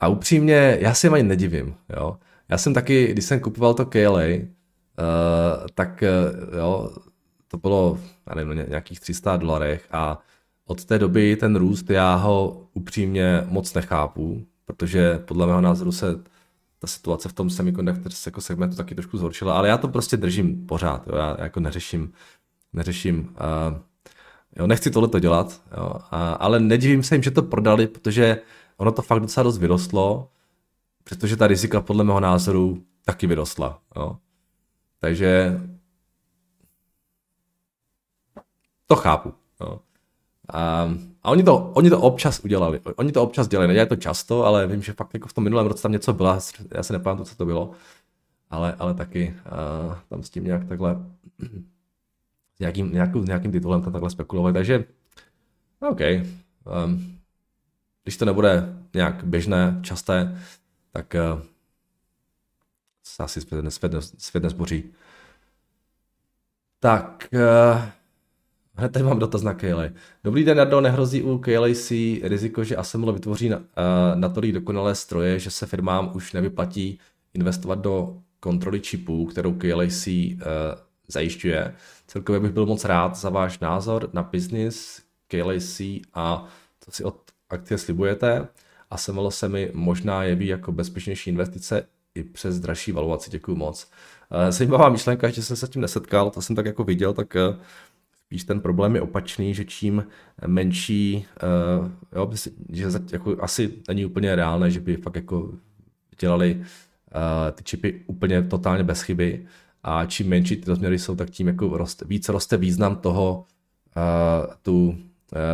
a 0.00 0.08
upřímně, 0.08 0.78
já 0.80 0.94
si 0.94 1.06
jim 1.06 1.14
ani 1.14 1.22
nedivím, 1.22 1.74
jo. 1.96 2.18
Já 2.48 2.58
jsem 2.58 2.74
taky, 2.74 3.06
když 3.12 3.24
jsem 3.24 3.40
kupoval 3.40 3.74
to 3.74 3.86
KLA, 3.86 4.22
uh, 4.22 4.46
tak 5.74 6.04
jo, 6.58 6.90
to 7.50 7.58
bylo, 7.58 7.98
já 8.28 8.34
nevím, 8.34 8.68
nějakých 8.68 9.00
300 9.00 9.36
dolarech 9.36 9.88
a 9.92 10.18
od 10.66 10.84
té 10.84 10.98
doby 10.98 11.36
ten 11.36 11.56
růst 11.56 11.90
já 11.90 12.14
ho 12.14 12.66
upřímně 12.74 13.44
moc 13.48 13.74
nechápu, 13.74 14.46
protože 14.64 15.18
podle 15.18 15.46
mého 15.46 15.60
názoru 15.60 15.92
se 15.92 16.06
ta 16.78 16.86
situace 16.86 17.28
v 17.28 17.32
tom 17.32 17.50
semiconductor 17.50 18.12
jako 18.26 18.40
segmentu 18.40 18.76
taky 18.76 18.94
trošku 18.94 19.18
zhoršila, 19.18 19.54
ale 19.58 19.68
já 19.68 19.78
to 19.78 19.88
prostě 19.88 20.16
držím 20.16 20.66
pořád, 20.66 21.06
jo, 21.06 21.16
já 21.16 21.36
jako 21.40 21.60
neřeším, 21.60 22.12
neřeším, 22.72 23.18
uh, 23.20 23.78
jo, 24.56 24.66
nechci 24.66 24.90
tohle 24.90 25.08
to 25.08 25.18
dělat, 25.18 25.62
jo, 25.76 25.94
a, 26.10 26.32
ale 26.32 26.60
nedivím 26.60 27.02
se 27.02 27.14
jim, 27.14 27.22
že 27.22 27.30
to 27.30 27.42
prodali, 27.42 27.86
protože 27.86 28.38
ono 28.76 28.92
to 28.92 29.02
fakt 29.02 29.20
docela 29.20 29.44
dost 29.44 29.58
vyrostlo, 29.58 30.30
protože 31.04 31.36
ta 31.36 31.46
rizika 31.46 31.80
podle 31.80 32.04
mého 32.04 32.20
názoru 32.20 32.82
taky 33.04 33.26
vyrostla, 33.26 33.78
jo. 33.96 34.16
Takže 35.00 35.60
To 38.90 38.96
chápu. 38.96 39.34
No. 39.60 39.80
A, 40.48 40.90
a 41.22 41.30
oni, 41.30 41.42
to, 41.42 41.70
oni 41.74 41.90
to 41.90 42.00
občas 42.00 42.40
udělali. 42.40 42.80
Oni 42.96 43.12
to 43.12 43.22
občas 43.22 43.48
dělají. 43.48 43.68
Nedělají 43.68 43.88
to 43.88 43.96
často, 43.96 44.44
ale 44.44 44.66
vím, 44.66 44.82
že 44.82 44.92
fakt 44.92 45.14
jako 45.14 45.28
v 45.28 45.32
tom 45.32 45.44
minulém 45.44 45.66
roce 45.66 45.82
tam 45.82 45.92
něco 45.92 46.12
bylo. 46.12 46.38
Já 46.74 46.82
se 46.82 46.92
nepamatuju, 46.92 47.26
co 47.26 47.36
to 47.36 47.44
bylo. 47.44 47.70
Ale, 48.50 48.74
ale 48.78 48.94
taky 48.94 49.34
uh, 49.86 49.94
tam 50.08 50.22
s 50.22 50.30
tím 50.30 50.44
nějak 50.44 50.68
takhle 50.68 50.96
s 52.56 52.60
nějakým, 52.60 52.92
nějakým, 52.92 53.24
nějakým 53.24 53.52
titulem 53.52 53.82
tam 53.82 53.92
takhle 53.92 54.10
spekulovali. 54.10 54.52
Takže 54.54 54.84
OK. 55.90 56.00
Um, 56.84 57.18
když 58.02 58.16
to 58.16 58.24
nebude 58.24 58.76
nějak 58.94 59.24
běžné, 59.24 59.78
časté, 59.82 60.38
tak 60.92 61.14
uh, 61.34 61.42
se 63.02 63.22
asi 63.22 63.40
svět, 63.40 63.70
svět, 63.70 63.92
svět 64.18 64.42
nezboří. 64.42 64.92
Tak, 66.80 67.28
uh, 67.32 67.99
Hned 68.80 68.92
tady 68.92 69.04
mám 69.04 69.18
dotaz 69.18 69.42
na 69.42 69.54
Kaylee. 69.54 69.92
Dobrý 70.24 70.44
den, 70.44 70.56
Nardo, 70.56 70.80
nehrozí 70.80 71.22
u 71.22 71.38
KLAC 71.38 71.90
riziko, 72.22 72.64
že 72.64 72.76
Assembler 72.76 73.14
vytvoří 73.14 73.48
na, 73.48 73.56
uh, 73.56 73.64
natolik 74.14 74.52
dokonalé 74.52 74.94
stroje, 74.94 75.38
že 75.38 75.50
se 75.50 75.66
firmám 75.66 76.12
už 76.14 76.32
nevyplatí 76.32 76.98
investovat 77.34 77.78
do 77.78 78.16
kontroly 78.40 78.80
čipů, 78.80 79.26
kterou 79.26 79.52
KLAC 79.52 80.06
uh, 80.06 80.40
zajišťuje. 81.08 81.74
Celkově 82.06 82.40
bych 82.40 82.52
byl 82.52 82.66
moc 82.66 82.84
rád 82.84 83.16
za 83.16 83.30
váš 83.30 83.58
názor 83.58 84.10
na 84.12 84.22
business 84.22 85.02
KLAC 85.28 85.80
a 86.14 86.48
co 86.80 86.90
si 86.90 87.04
od 87.04 87.16
akcie 87.50 87.78
slibujete. 87.78 88.48
Assembler 88.90 89.30
se 89.30 89.48
mi 89.48 89.70
možná 89.74 90.24
jeví 90.24 90.46
jako 90.46 90.72
bezpečnější 90.72 91.30
investice 91.30 91.86
i 92.14 92.24
přes 92.24 92.60
dražší 92.60 92.92
valuaci. 92.92 93.30
Děkuji 93.30 93.56
moc. 93.56 93.90
Uh, 94.30 94.50
zajímavá 94.50 94.88
myšlenka, 94.88 95.28
že 95.28 95.42
jsem 95.42 95.56
se 95.56 95.66
s 95.66 95.70
tím 95.70 95.82
nesetkal, 95.82 96.30
to 96.30 96.42
jsem 96.42 96.56
tak 96.56 96.66
jako 96.66 96.84
viděl, 96.84 97.12
tak 97.12 97.34
uh, 97.34 97.56
Spíš 98.30 98.44
ten 98.44 98.60
problém 98.60 98.94
je 98.94 99.00
opačný, 99.02 99.54
že 99.54 99.64
čím 99.64 100.06
menší, 100.46 101.26
uh, 101.82 101.90
jo, 102.16 102.30
že 102.72 102.86
jako 103.12 103.36
asi 103.40 103.72
není 103.88 104.04
úplně 104.04 104.36
reálné, 104.36 104.70
že 104.70 104.80
by 104.80 104.96
fakt 104.96 105.16
jako 105.16 105.52
dělali 106.20 106.54
uh, 106.54 107.50
ty 107.52 107.64
čipy 107.64 108.02
úplně 108.06 108.42
totálně 108.42 108.84
bez 108.84 109.02
chyby 109.02 109.46
a 109.82 110.04
čím 110.04 110.28
menší 110.28 110.56
ty 110.56 110.70
rozměry 110.70 110.98
jsou, 110.98 111.16
tak 111.16 111.30
tím 111.30 111.46
jako 111.46 111.76
roste, 111.76 112.04
více 112.04 112.32
roste 112.32 112.56
význam 112.56 112.96
toho 112.96 113.44
uh, 113.96 114.54
tu, 114.62 114.88
uh, 114.88 114.96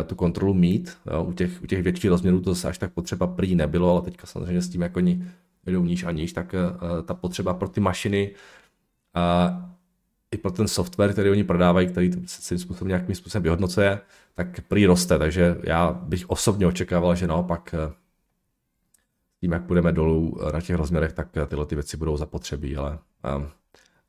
tu 0.05 0.15
kontrolu 0.15 0.53
mít. 0.53 0.97
Jo. 1.11 1.23
U, 1.23 1.33
těch, 1.33 1.63
u 1.63 1.65
těch 1.65 1.83
větších 1.83 2.09
rozměrů 2.09 2.41
to 2.41 2.55
se 2.55 2.67
až 2.67 2.77
tak 2.77 2.93
potřeba 2.93 3.27
prý 3.27 3.55
nebylo, 3.55 3.91
ale 3.91 4.01
teďka 4.01 4.27
samozřejmě 4.27 4.61
s 4.61 4.69
tím 4.69 4.81
jako 4.81 4.97
oni 4.97 5.23
jdou 5.65 5.83
níž 5.83 6.03
a 6.03 6.11
níž, 6.11 6.33
tak 6.33 6.53
uh, 6.53 7.05
ta 7.05 7.13
potřeba 7.13 7.53
pro 7.53 7.69
ty 7.69 7.79
mašiny 7.79 8.31
uh, 9.15 9.76
i 10.37 10.41
pro 10.41 10.51
ten 10.51 10.67
software, 10.67 11.13
který 11.13 11.29
oni 11.29 11.43
prodávají, 11.43 11.87
který 11.87 12.11
se 12.25 12.41
svým 12.41 12.59
způsobem 12.59 12.87
nějakým 12.87 13.15
způsobem 13.15 13.43
vyhodnocuje, 13.43 13.99
tak 14.35 14.61
prý 14.67 14.85
roste, 14.85 15.19
takže 15.19 15.57
já 15.63 15.93
bych 15.93 16.29
osobně 16.29 16.67
očekával, 16.67 17.15
že 17.15 17.27
naopak 17.27 17.73
eh, 17.73 17.93
tím, 19.41 19.51
jak 19.51 19.65
půjdeme 19.65 19.91
dolů 19.91 20.37
na 20.53 20.61
těch 20.61 20.75
rozměrech, 20.75 21.13
tak 21.13 21.37
eh, 21.37 21.45
tyhle 21.45 21.65
ty 21.65 21.75
věci 21.75 21.97
budou 21.97 22.17
zapotřebí, 22.17 22.77
ale 22.77 22.99
um, 23.37 23.47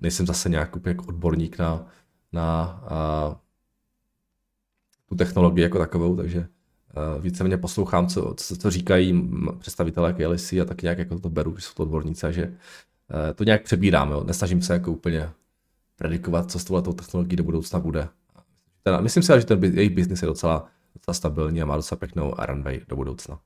nejsem 0.01 0.27
zase 0.27 0.49
nějak 0.49 0.77
úplně 0.77 0.91
jako 0.91 1.05
odborník 1.07 1.59
na, 1.59 1.87
na 2.33 2.81
uh, 3.29 3.35
tu 5.09 5.15
technologii 5.15 5.63
jako 5.63 5.79
takovou, 5.79 6.17
takže 6.17 6.39
uh, 6.39 7.23
víceméně 7.23 7.57
poslouchám, 7.57 8.07
co, 8.07 8.35
co, 8.37 8.57
co 8.57 8.71
říkají 8.71 9.31
představitelé 9.59 10.13
KLC 10.13 10.53
a 10.53 10.65
tak 10.65 10.83
nějak 10.83 10.99
jako 10.99 11.19
to 11.19 11.31
beru, 11.31 11.57
že 11.57 11.63
jsou 11.63 11.75
to 11.75 11.83
odborníci 11.83 12.27
a 12.27 12.31
že 12.31 12.47
uh, 12.47 12.55
to 13.35 13.45
nějak 13.45 13.63
přebírám, 13.63 14.11
jo. 14.11 14.25
nesnažím 14.25 14.63
se 14.63 14.73
jako 14.73 14.93
úplně 14.93 15.31
predikovat, 15.99 16.51
co 16.51 16.59
s 16.59 16.65
touhletou 16.65 16.93
technologií 16.93 17.37
do 17.37 17.45
budoucna 17.45 17.81
bude. 17.81 18.09
Teda, 18.83 19.01
myslím 19.01 19.23
si, 19.23 19.33
že 19.39 19.47
ten 19.47 19.65
jejich 19.65 19.95
biznis 19.95 20.23
je 20.23 20.27
docela, 20.27 20.69
docela 20.95 21.15
stabilní 21.15 21.63
a 21.63 21.67
má 21.67 21.77
docela 21.77 21.99
pěknou 21.99 22.35
runway 22.39 22.81
do 22.89 22.97
budoucna. 22.97 23.41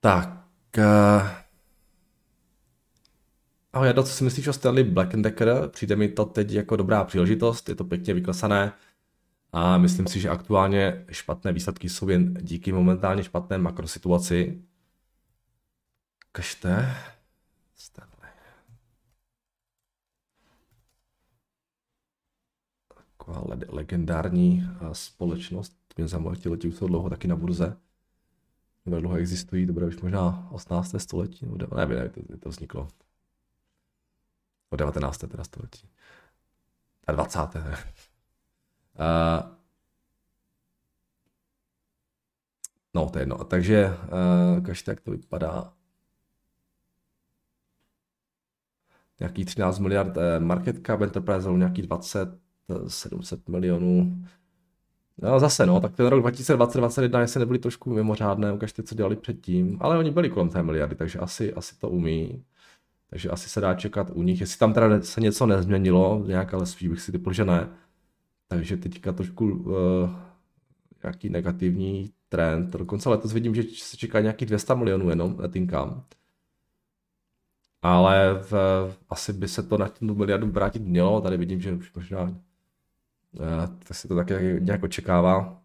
Tak. 0.00 0.28
Uh... 0.78 1.28
Ahoj, 3.72 3.86
Jado, 3.86 4.02
co 4.02 4.12
si 4.12 4.24
myslíš 4.24 4.48
o 4.48 4.52
Stanley 4.52 4.84
Black 4.84 5.16
Decker? 5.16 5.68
Přijde 5.68 5.96
mi 5.96 6.08
to 6.08 6.24
teď 6.24 6.50
jako 6.50 6.76
dobrá 6.76 7.04
příležitost, 7.04 7.68
je 7.68 7.74
to 7.74 7.84
pěkně 7.84 8.14
vyklesané 8.14 8.72
a 9.52 9.78
myslím 9.78 10.06
si, 10.06 10.20
že 10.20 10.28
aktuálně 10.28 11.04
špatné 11.10 11.52
výsledky 11.52 11.88
jsou 11.88 12.08
jen 12.08 12.34
díky 12.34 12.72
momentálně 12.72 13.24
špatné 13.24 13.58
makrosituaci 13.58 14.62
Ukažte. 16.32 16.96
Taková 22.94 23.56
legendární 23.68 24.62
eh, 24.64 24.94
společnost. 24.94 25.76
Mě 25.96 26.08
zajímalo, 26.08 26.36
ti 26.36 26.48
už 26.48 26.74
jsou 26.74 26.86
dlouho 26.86 27.10
taky 27.10 27.28
na 27.28 27.36
burze. 27.36 27.76
Nebo 28.84 29.00
dlouho 29.00 29.16
existují, 29.16 29.66
to 29.66 29.72
bude 29.72 29.86
už 29.86 30.00
možná 30.00 30.48
18. 30.50 30.94
století, 30.98 31.46
nebo 31.46 31.76
nevím, 31.76 31.96
ne, 31.96 32.08
to, 32.08 32.38
to 32.38 32.48
vzniklo. 32.48 32.88
O 34.70 34.76
19. 34.76 35.18
teda 35.18 35.44
století. 35.44 35.88
A 37.06 37.12
20. 37.12 37.38
uh, 37.38 37.52
no, 42.94 43.10
to 43.10 43.18
je 43.18 43.22
jedno. 43.22 43.44
Takže, 43.44 43.86
uh, 43.88 44.64
každý, 44.64 44.90
jak 44.90 45.00
to 45.00 45.10
vypadá. 45.10 45.72
Nějaký 49.22 49.44
13 49.44 49.78
miliard 49.78 50.16
eh, 50.16 50.40
market 50.40 50.86
cap, 50.86 51.00
Enterprise 51.00 51.52
nějaký 51.52 51.82
20, 51.82 52.28
700 52.86 53.48
milionů. 53.48 54.24
No 55.22 55.40
zase 55.40 55.66
no, 55.66 55.80
tak 55.80 55.96
ten 55.96 56.06
rok 56.06 56.24
2020-2021 56.24 57.20
jestli 57.20 57.40
nebyli 57.40 57.58
trošku 57.58 57.90
mimořádné, 57.90 58.52
ukažte, 58.52 58.82
co 58.82 58.94
dělali 58.94 59.16
předtím, 59.16 59.78
ale 59.80 59.98
oni 59.98 60.10
byli 60.10 60.30
kolem 60.30 60.48
té 60.48 60.62
miliardy, 60.62 60.94
takže 60.94 61.18
asi, 61.18 61.54
asi 61.54 61.78
to 61.78 61.88
umí. 61.88 62.44
Takže 63.10 63.30
asi 63.30 63.48
se 63.48 63.60
dá 63.60 63.74
čekat 63.74 64.10
u 64.14 64.22
nich. 64.22 64.40
Jestli 64.40 64.58
tam 64.58 64.72
teda 64.72 65.02
se 65.02 65.20
něco 65.20 65.46
nezměnilo, 65.46 66.24
nějak, 66.26 66.54
ale 66.54 66.66
spíš 66.66 66.88
bych 66.88 67.00
si 67.00 67.12
typl, 67.12 67.32
že 67.32 67.44
ne. 67.44 67.68
Takže 68.48 68.76
teďka 68.76 69.12
trošku 69.12 69.44
uh, 69.44 69.74
nějaký 71.02 71.28
negativní 71.28 72.10
trend. 72.28 72.70
Dokonce 72.70 73.08
letos 73.08 73.32
vidím, 73.32 73.54
že 73.54 73.62
se 73.62 73.96
čeká 73.96 74.20
nějakých 74.20 74.48
200 74.48 74.74
milionů 74.74 75.10
jenom 75.10 75.36
netinkám. 75.42 76.04
Ale 77.82 78.34
v, 78.42 78.54
asi 79.10 79.32
by 79.32 79.48
se 79.48 79.62
to 79.62 79.78
na 79.78 79.88
tu 79.88 80.14
miliardu 80.14 80.50
vrátit 80.50 80.82
mělo. 80.82 81.20
Tady 81.20 81.36
vidím, 81.36 81.60
že 81.60 81.72
už 81.72 81.94
možná 81.94 82.22
uh, 82.22 82.36
tak 83.78 83.96
si 83.96 84.08
to 84.08 84.16
tak 84.16 84.30
nějak 84.60 84.82
očekává. 84.82 85.62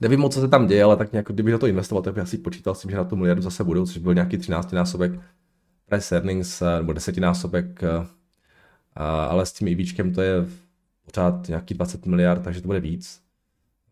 Nevím 0.00 0.20
moc, 0.20 0.34
co 0.34 0.40
se 0.40 0.48
tam 0.48 0.66
děje, 0.66 0.84
ale 0.84 0.96
tak 0.96 1.12
nějak, 1.12 1.26
kdybych 1.26 1.52
na 1.52 1.58
to 1.58 1.66
investoval, 1.66 2.02
tak 2.02 2.14
bych 2.14 2.22
asi 2.22 2.38
počítal 2.38 2.74
s 2.74 2.80
tím, 2.80 2.90
že 2.90 2.96
na 2.96 3.04
tu 3.04 3.16
miliardu 3.16 3.42
zase 3.42 3.64
budou, 3.64 3.86
což 3.86 3.98
byl 3.98 4.14
nějaký 4.14 4.38
13 4.38 4.72
násobek 4.72 5.12
price 5.92 6.14
earnings, 6.14 6.62
eh, 6.62 6.78
nebo 6.78 6.92
desetinásobek, 6.92 7.82
eh, 7.82 8.06
ale 9.28 9.46
s 9.46 9.52
tím 9.52 9.68
EVčkem 9.68 10.14
to 10.14 10.22
je 10.22 10.46
pořád 11.02 11.48
nějaký 11.48 11.74
20 11.74 12.06
miliard, 12.06 12.42
takže 12.42 12.60
to 12.60 12.66
bude 12.66 12.80
víc. 12.80 13.22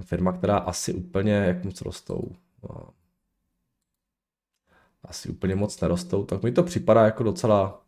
Firma, 0.03 0.33
která 0.33 0.57
asi 0.57 0.95
úplně, 0.95 1.33
jak 1.33 1.65
moc 1.65 1.81
rostou, 1.81 2.33
no, 2.63 2.89
asi 5.05 5.29
úplně 5.29 5.55
moc 5.55 5.81
nerostou, 5.81 6.25
tak 6.25 6.43
mi 6.43 6.53
to 6.53 6.63
připadá 6.63 7.05
jako 7.05 7.23
docela, 7.23 7.83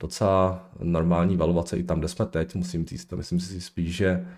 docela 0.00 0.70
normální 0.82 1.36
valuace 1.36 1.76
i 1.76 1.84
tam, 1.84 1.98
kde 1.98 2.08
jsme 2.08 2.26
teď, 2.26 2.54
musím 2.54 2.86
říct, 2.86 3.12
myslím 3.12 3.40
si 3.40 3.60
spíš, 3.60 3.96
že 3.96 4.28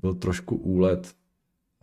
byl 0.00 0.14
trošku 0.14 0.56
úlet 0.56 1.14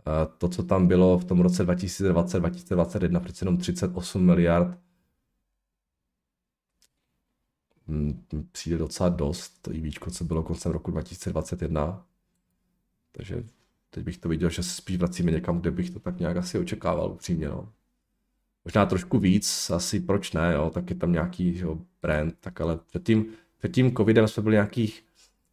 eh, 0.00 0.10
to, 0.38 0.48
co 0.48 0.62
tam 0.62 0.86
bylo 0.86 1.18
v 1.18 1.24
tom 1.24 1.40
roce 1.40 1.66
2020-2021, 1.66 3.20
přece 3.20 3.44
jenom 3.44 3.56
38 3.56 4.26
miliard, 4.26 4.78
Hmm, 7.88 8.24
přijde 8.52 8.78
docela 8.78 9.08
dost, 9.08 9.62
to 9.62 9.72
i 9.72 9.92
co 10.10 10.24
bylo 10.24 10.42
koncem 10.42 10.72
roku 10.72 10.90
2021. 10.90 12.06
Takže 13.12 13.44
teď 13.90 14.04
bych 14.04 14.18
to 14.18 14.28
viděl, 14.28 14.50
že 14.50 14.62
se 14.62 14.70
spíš 14.70 14.96
vracíme 14.96 15.32
někam, 15.32 15.60
kde 15.60 15.70
bych 15.70 15.90
to 15.90 16.00
tak 16.00 16.18
nějak 16.18 16.36
asi 16.36 16.58
očekával 16.58 17.12
upřímně. 17.12 17.48
No. 17.48 17.72
Možná 18.68 18.86
trošku 18.86 19.18
víc, 19.18 19.70
asi 19.70 20.00
proč 20.00 20.32
ne, 20.32 20.52
jo, 20.54 20.70
tak 20.74 20.90
je 20.90 20.96
tam 20.96 21.12
nějaký 21.12 21.58
jo, 21.58 21.78
brand, 22.02 22.34
tak 22.40 22.60
ale 22.60 22.76
před 22.76 23.04
tím, 23.04 23.26
před 23.58 23.72
tím 23.72 23.96
covidem 23.96 24.28
jsme 24.28 24.42
byli 24.42 24.54
nějakých 24.54 25.04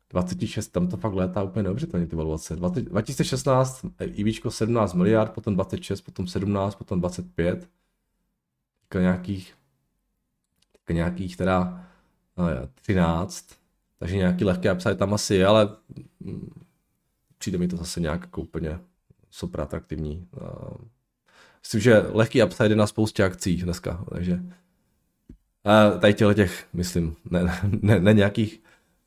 26, 0.10 0.68
tam 0.68 0.88
to 0.88 0.98
fakt 0.98 1.14
létá 1.14 1.44
úplně 1.44 1.64
neuvěřitelně 1.64 2.08
ty 2.08 2.16
valuace. 2.16 2.56
2016 2.56 3.86
IVčko 4.02 4.52
17 4.52 4.94
miliard, 4.94 5.34
potom 5.34 5.54
26, 5.54 6.02
potom 6.02 6.28
17, 6.28 6.76
potom 6.76 7.00
25. 7.00 7.70
Tak 8.90 9.02
nějakých, 9.02 9.54
tak 10.86 10.96
nějakých 10.96 11.38
teda 11.38 11.88
no, 12.38 12.46
13, 12.74 13.48
takže 14.00 14.18
nějaký 14.18 14.46
lehký 14.46 14.72
upside 14.72 14.96
tam 14.96 15.14
asi 15.14 15.36
je, 15.36 15.46
ale 15.46 15.70
mm, 16.20 16.50
přijde 17.38 17.58
mi 17.58 17.68
to 17.68 17.78
zase 17.78 18.00
nějak 18.00 18.22
jako 18.22 18.42
úplně 18.42 18.80
super 19.30 19.62
atraktivní. 19.62 20.28
Myslím, 21.66 21.82
že 21.82 22.00
lehký 22.14 22.44
upside 22.44 22.70
je 22.70 22.76
na 22.76 22.88
spoustě 22.88 23.24
akcí 23.24 23.58
dneska, 23.58 24.06
takže 24.10 24.40
a 25.64 25.90
tady 25.90 26.14
těchto 26.14 26.34
těch, 26.34 26.68
myslím, 26.74 27.16
ne, 27.30 27.60
ne, 27.82 28.00
ne 28.00 28.14
nějakých 28.14 28.62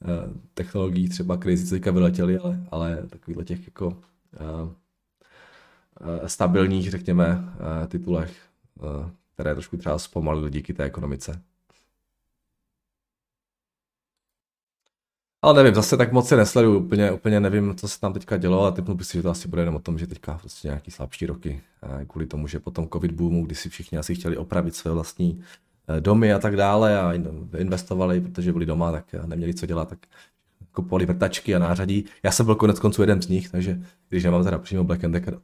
uh, 0.04 0.36
technologií, 0.54 1.08
třeba 1.08 1.36
crazy, 1.36 1.64
co 1.64 1.74
teďka 1.74 1.90
vyletěly, 1.90 2.38
ale, 2.38 2.60
ale 2.70 3.06
takovýhle 3.10 3.44
těch 3.44 3.64
jako 3.64 3.86
uh, 3.86 3.94
uh, 4.60 6.26
stabilních, 6.26 6.90
řekněme, 6.90 7.36
uh, 7.36 7.86
titulech, 7.88 8.32
uh, 8.80 9.10
které 9.34 9.54
trošku 9.54 9.76
třeba 9.76 9.98
zpomalily 9.98 10.50
díky 10.50 10.74
té 10.74 10.84
ekonomice. 10.84 11.42
Ale 15.42 15.54
nevím, 15.54 15.74
zase 15.74 15.96
tak 15.96 16.12
moc 16.12 16.28
se 16.28 16.36
nesleduju, 16.36 16.78
úplně, 16.78 17.12
úplně 17.12 17.40
nevím, 17.40 17.74
co 17.76 17.88
se 17.88 18.00
tam 18.00 18.12
teďka 18.12 18.36
dělo, 18.36 18.60
ale 18.60 18.72
typnu 18.72 18.98
si, 18.98 19.18
že 19.18 19.22
to 19.22 19.30
asi 19.30 19.48
bude 19.48 19.62
jenom 19.62 19.74
o 19.74 19.78
tom, 19.78 19.98
že 19.98 20.06
teďka 20.06 20.38
prostě 20.38 20.68
nějaký 20.68 20.90
slabší 20.90 21.26
roky, 21.26 21.62
kvůli 22.06 22.26
tomu, 22.26 22.46
že 22.46 22.58
potom 22.58 22.88
covid 22.88 23.12
boomu, 23.12 23.46
kdy 23.46 23.54
si 23.54 23.68
všichni 23.68 23.98
asi 23.98 24.14
chtěli 24.14 24.36
opravit 24.36 24.74
své 24.74 24.90
vlastní 24.90 25.40
eh, 25.88 26.00
domy 26.00 26.32
a 26.32 26.38
tak 26.38 26.56
dále 26.56 27.00
a 27.00 27.12
investovali, 27.58 28.20
protože 28.20 28.52
byli 28.52 28.66
doma, 28.66 28.92
tak 28.92 29.14
neměli 29.26 29.54
co 29.54 29.66
dělat, 29.66 29.88
tak 29.88 29.98
kupovali 30.72 31.06
vrtačky 31.06 31.54
a 31.54 31.58
nářadí. 31.58 32.04
Já 32.22 32.30
jsem 32.30 32.46
byl 32.46 32.54
konec 32.54 32.80
konců 32.80 33.02
jeden 33.02 33.22
z 33.22 33.28
nich, 33.28 33.50
takže 33.50 33.80
když 34.08 34.24
nemám 34.24 34.44
teda 34.44 34.58
přímo 34.58 34.84
Black 34.84 35.04
and 35.04 35.12
Decker, 35.12 35.38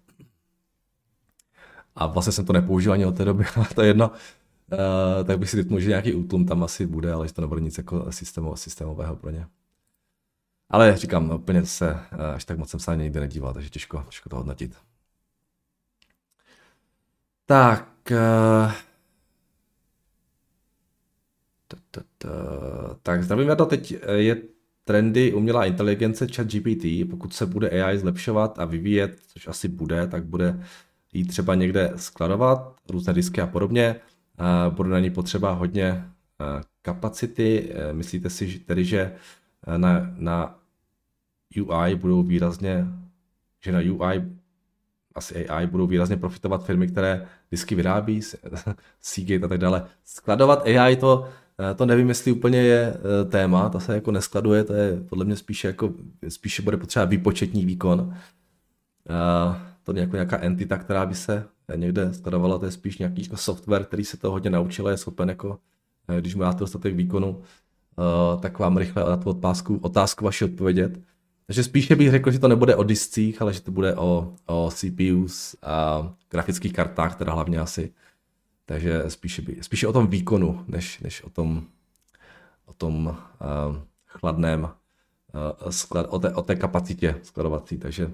a 1.96 2.06
vlastně 2.06 2.32
jsem 2.32 2.44
to 2.44 2.52
nepoužil 2.52 2.92
ani 2.92 3.06
od 3.06 3.16
té 3.16 3.24
doby, 3.24 3.44
ale 3.56 3.66
to 3.74 3.82
je 3.82 3.88
jedno, 3.88 4.10
uh, 4.10 5.24
tak 5.24 5.38
bych 5.38 5.50
si 5.50 5.56
typnul, 5.56 5.80
že 5.80 5.88
nějaký 5.88 6.14
útlum 6.14 6.46
tam 6.46 6.62
asi 6.62 6.86
bude, 6.86 7.12
ale 7.12 7.28
že 7.28 7.34
to 7.34 7.40
nebude 7.40 7.60
nic 7.60 7.78
jako 7.78 8.06
systémového 8.54 9.16
pro 9.16 9.30
ně. 9.30 9.46
Ale 10.70 10.96
říkám, 10.96 11.30
úplně 11.30 11.66
se 11.66 11.90
eh, 11.90 12.34
až 12.34 12.44
tak 12.44 12.58
moc 12.58 12.70
jsem 12.70 12.80
se 12.80 12.90
ani 12.90 13.02
nikdy 13.02 13.20
nedíval, 13.20 13.54
takže 13.54 13.70
těžko, 13.70 14.04
těžko 14.08 14.28
to 14.28 14.36
hodnotit. 14.36 14.76
Tak. 17.46 17.88
Uh, 18.10 18.72
tak 23.02 23.24
zdravím, 23.24 23.56
to 23.56 23.66
teď 23.66 23.94
je 24.14 24.36
trendy 24.84 25.32
umělá 25.34 25.64
inteligence 25.64 26.26
chat 26.34 26.46
GPT. 26.46 27.10
Pokud 27.10 27.34
se 27.34 27.46
bude 27.46 27.68
AI 27.70 27.98
zlepšovat 27.98 28.58
a 28.58 28.64
vyvíjet, 28.64 29.20
což 29.26 29.48
asi 29.48 29.68
bude, 29.68 30.06
tak 30.06 30.24
bude 30.24 30.64
jí 31.12 31.24
třeba 31.24 31.54
někde 31.54 31.92
skladovat, 31.96 32.76
různé 32.88 33.12
disky 33.12 33.40
a 33.40 33.46
podobně. 33.46 33.96
Bude 34.70 34.90
na 34.90 35.00
ní 35.00 35.10
potřeba 35.10 35.52
hodně 35.52 36.04
kapacity. 36.82 37.74
Myslíte 37.92 38.30
si 38.30 38.58
tedy, 38.58 38.84
že 38.84 39.12
na, 39.76 40.10
na 40.16 40.58
UI 41.56 41.94
budou 41.94 42.22
výrazně, 42.22 42.86
že 43.60 43.72
na 43.72 43.78
UI 43.78 44.22
asi 45.14 45.48
AI 45.48 45.66
budou 45.66 45.86
výrazně 45.86 46.16
profitovat 46.16 46.64
firmy, 46.64 46.88
které 46.88 47.26
disky 47.50 47.74
vyrábí, 47.74 48.20
Seagate 49.00 49.44
a 49.44 49.48
tak 49.48 49.58
dále. 49.58 49.86
Skladovat 50.04 50.66
AI 50.66 50.96
to, 50.96 51.28
eh, 51.70 51.74
to 51.74 51.86
nevím, 51.86 52.08
jestli 52.08 52.32
úplně 52.32 52.62
je 52.62 52.94
eh, 52.96 53.24
téma, 53.24 53.68
to 53.68 53.80
se 53.80 53.94
jako 53.94 54.12
neskladuje, 54.12 54.64
to 54.64 54.72
je 54.72 55.00
podle 55.00 55.24
mě 55.24 55.36
spíše 55.36 55.68
jako, 55.68 55.92
spíše 56.28 56.62
bude 56.62 56.76
potřeba 56.76 57.04
výpočetní 57.04 57.64
výkon. 57.64 58.14
Eh, 59.10 59.60
to 59.82 59.92
je 59.92 60.00
jako 60.00 60.16
nějaká 60.16 60.40
entita, 60.40 60.76
která 60.76 61.06
by 61.06 61.14
se 61.14 61.46
někde 61.76 62.14
skladovala, 62.14 62.58
to 62.58 62.64
je 62.64 62.72
spíš 62.72 62.98
nějaký 62.98 63.22
jako 63.22 63.36
software, 63.36 63.84
který 63.84 64.04
se 64.04 64.16
to 64.16 64.30
hodně 64.30 64.50
naučil, 64.50 64.88
je 64.88 64.96
schopen 64.96 65.28
jako, 65.28 65.58
když 66.20 66.34
mu 66.34 66.42
dáte 66.42 66.58
dostatek 66.58 66.94
výkonu, 66.94 67.42
tak 68.40 68.58
vám 68.58 68.76
rychle 68.76 69.04
na 69.04 69.16
tu 69.16 69.30
otázku, 69.30 69.78
otázku 69.82 70.24
vaši 70.24 70.44
odpovědět. 70.44 71.00
Takže 71.46 71.64
spíše 71.64 71.96
bych 71.96 72.10
řekl, 72.10 72.30
že 72.30 72.38
to 72.38 72.48
nebude 72.48 72.76
o 72.76 72.82
discích, 72.82 73.42
ale 73.42 73.52
že 73.52 73.60
to 73.60 73.70
bude 73.70 73.96
o, 73.96 74.32
o 74.46 74.70
CPUs 74.74 75.56
a 75.62 76.08
grafických 76.30 76.72
kartách, 76.72 77.16
teda 77.16 77.32
hlavně 77.32 77.58
asi. 77.58 77.92
Takže 78.66 79.02
spíše, 79.08 79.42
by, 79.42 79.56
spíše 79.60 79.86
o 79.86 79.92
tom 79.92 80.06
výkonu, 80.06 80.64
než, 80.68 81.00
než 81.00 81.22
o 81.22 81.30
tom, 81.30 81.62
o 82.66 82.72
tom 82.72 83.06
uh, 83.06 83.76
chladném, 84.06 84.62
uh, 84.62 85.70
sklad, 85.70 86.06
o, 86.08 86.18
té, 86.18 86.34
o 86.34 86.42
té 86.42 86.56
kapacitě 86.56 87.20
skladovací. 87.22 87.78
Takže 87.78 88.10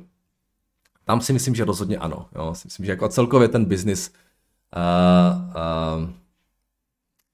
tam 1.04 1.20
si 1.20 1.32
myslím, 1.32 1.54
že 1.54 1.64
rozhodně 1.64 1.98
ano. 1.98 2.28
Jo. 2.34 2.54
Si 2.54 2.66
myslím, 2.66 2.86
že 2.86 2.92
jako 2.92 3.08
celkově 3.08 3.48
ten 3.48 3.64
biznis 3.64 4.12
uh, 4.76 6.02
uh, 6.02 6.10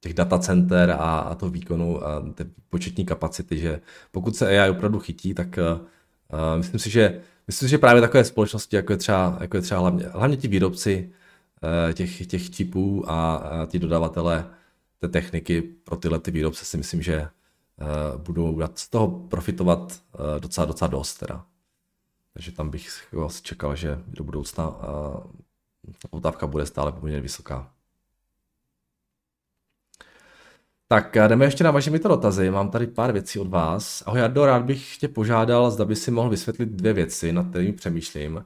těch 0.01 0.15
datacenter 0.15 0.91
a, 0.91 1.19
a 1.19 1.35
to 1.35 1.51
výkonu 1.51 2.07
a 2.07 2.21
ty 2.35 2.45
početní 2.71 3.05
kapacity, 3.05 3.59
že 3.59 3.81
pokud 4.11 4.37
se 4.37 4.61
AI 4.61 4.71
opravdu 4.71 4.99
chytí, 4.99 5.35
tak 5.35 5.59
uh, 5.59 6.57
myslím 6.57 6.81
si, 6.81 6.91
že 6.91 7.21
myslím 7.47 7.69
si, 7.69 7.71
že 7.71 7.79
právě 7.79 8.03
takové 8.03 8.25
společnosti, 8.25 8.77
jako 8.77 8.93
je 8.93 8.97
třeba, 8.97 9.39
jako 9.41 9.57
je 9.57 9.63
třeba 9.63 9.81
hlavně, 9.81 10.07
hlavně 10.09 10.37
ti 10.37 10.49
výrobci 10.49 11.13
uh, 11.63 11.93
těch, 11.93 12.27
těch 12.27 12.51
čipů 12.51 13.11
a, 13.11 13.37
a 13.37 13.67
ti 13.67 13.79
dodavatele 13.79 14.47
té 14.99 15.09
techniky 15.09 15.63
pro 15.63 15.97
tyhle 15.97 16.19
ty 16.19 16.31
výrobce 16.31 16.65
si 16.65 16.77
myslím, 16.77 17.03
že 17.03 17.21
uh, 17.21 18.21
budou 18.21 18.63
z 18.75 18.89
toho 18.89 19.09
profitovat 19.09 19.81
uh, 19.81 20.41
docela, 20.41 20.65
docela 20.65 20.89
dost 20.89 21.15
teda. 21.15 21.45
Takže 22.33 22.53
tam 22.53 22.71
bych 22.71 22.89
jako 23.13 23.29
čekal, 23.43 23.77
že 23.77 23.99
do 24.07 24.25
budoucna 24.25 24.69
uh, 24.69 24.77
ta 26.03 26.09
poptávka 26.11 26.47
bude 26.47 26.67
stále 26.67 26.93
poměrně 26.93 27.21
vysoká. 27.21 27.76
Tak 30.89 31.17
jdeme 31.29 31.45
ještě 31.45 31.65
na 31.65 31.71
vaše 31.71 31.99
to 31.99 32.09
dotazy. 32.09 32.51
Mám 32.51 32.71
tady 32.71 32.87
pár 32.87 33.13
věcí 33.13 33.39
od 33.39 33.49
vás. 33.49 34.03
Ahoj 34.07 34.21
Jardo, 34.21 34.47
rád 34.47 34.65
bych 34.65 34.97
tě 34.97 35.09
požádal, 35.09 35.71
zda 35.71 35.85
by 35.85 35.97
si 35.97 36.11
mohl 36.11 36.31
vysvětlit 36.31 36.69
dvě 36.69 36.93
věci, 36.93 37.33
nad 37.33 37.49
kterými 37.49 37.73
přemýšlím. 37.73 38.45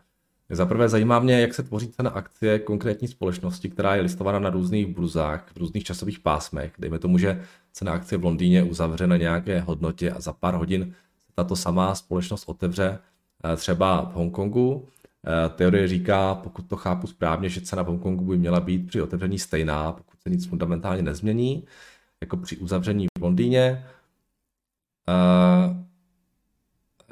Za 0.51 0.67
prvé 0.67 0.89
zajímá 0.89 1.19
mě, 1.19 1.41
jak 1.41 1.55
se 1.55 1.63
tvoří 1.63 1.89
cena 1.89 2.11
akcie 2.11 2.59
konkrétní 2.59 3.09
společnosti, 3.09 3.71
která 3.71 3.97
je 3.97 4.03
listovaná 4.03 4.39
na 4.39 4.51
různých 4.51 4.87
burzách, 4.87 5.47
v 5.55 5.57
různých 5.57 5.85
časových 5.85 6.21
pásmech. 6.21 6.73
Dejme 6.79 6.99
tomu, 6.99 7.19
že 7.19 7.43
cena 7.73 7.93
akcie 7.93 8.19
v 8.19 8.25
Londýně 8.25 8.63
uzavře 8.63 9.07
na 9.07 9.17
nějaké 9.17 9.61
hodnotě 9.61 10.11
a 10.11 10.21
za 10.21 10.33
pár 10.33 10.55
hodin 10.55 10.95
tato 11.35 11.57
samá 11.57 11.95
společnost 11.95 12.49
otevře 12.49 12.99
eh, 13.45 13.57
třeba 13.57 14.05
v 14.05 14.15
Hongkongu 14.15 14.89
teorie 15.55 15.89
říká, 15.89 16.35
pokud 16.35 16.63
to 16.63 16.77
chápu 16.77 17.07
správně, 17.07 17.49
že 17.49 17.61
cena 17.61 17.83
v 17.83 17.87
Hongkongu 17.87 18.25
by 18.25 18.39
měla 18.39 18.61
být 18.61 18.87
při 18.87 19.03
otevření 19.03 19.39
stejná, 19.39 19.93
pokud 19.93 20.23
se 20.23 20.31
nic 20.31 20.47
fundamentálně 20.47 21.03
nezmění, 21.03 21.65
jako 22.23 22.37
při 22.37 22.57
uzavření 22.57 23.07
v 23.19 23.23
Londýně. 23.23 23.87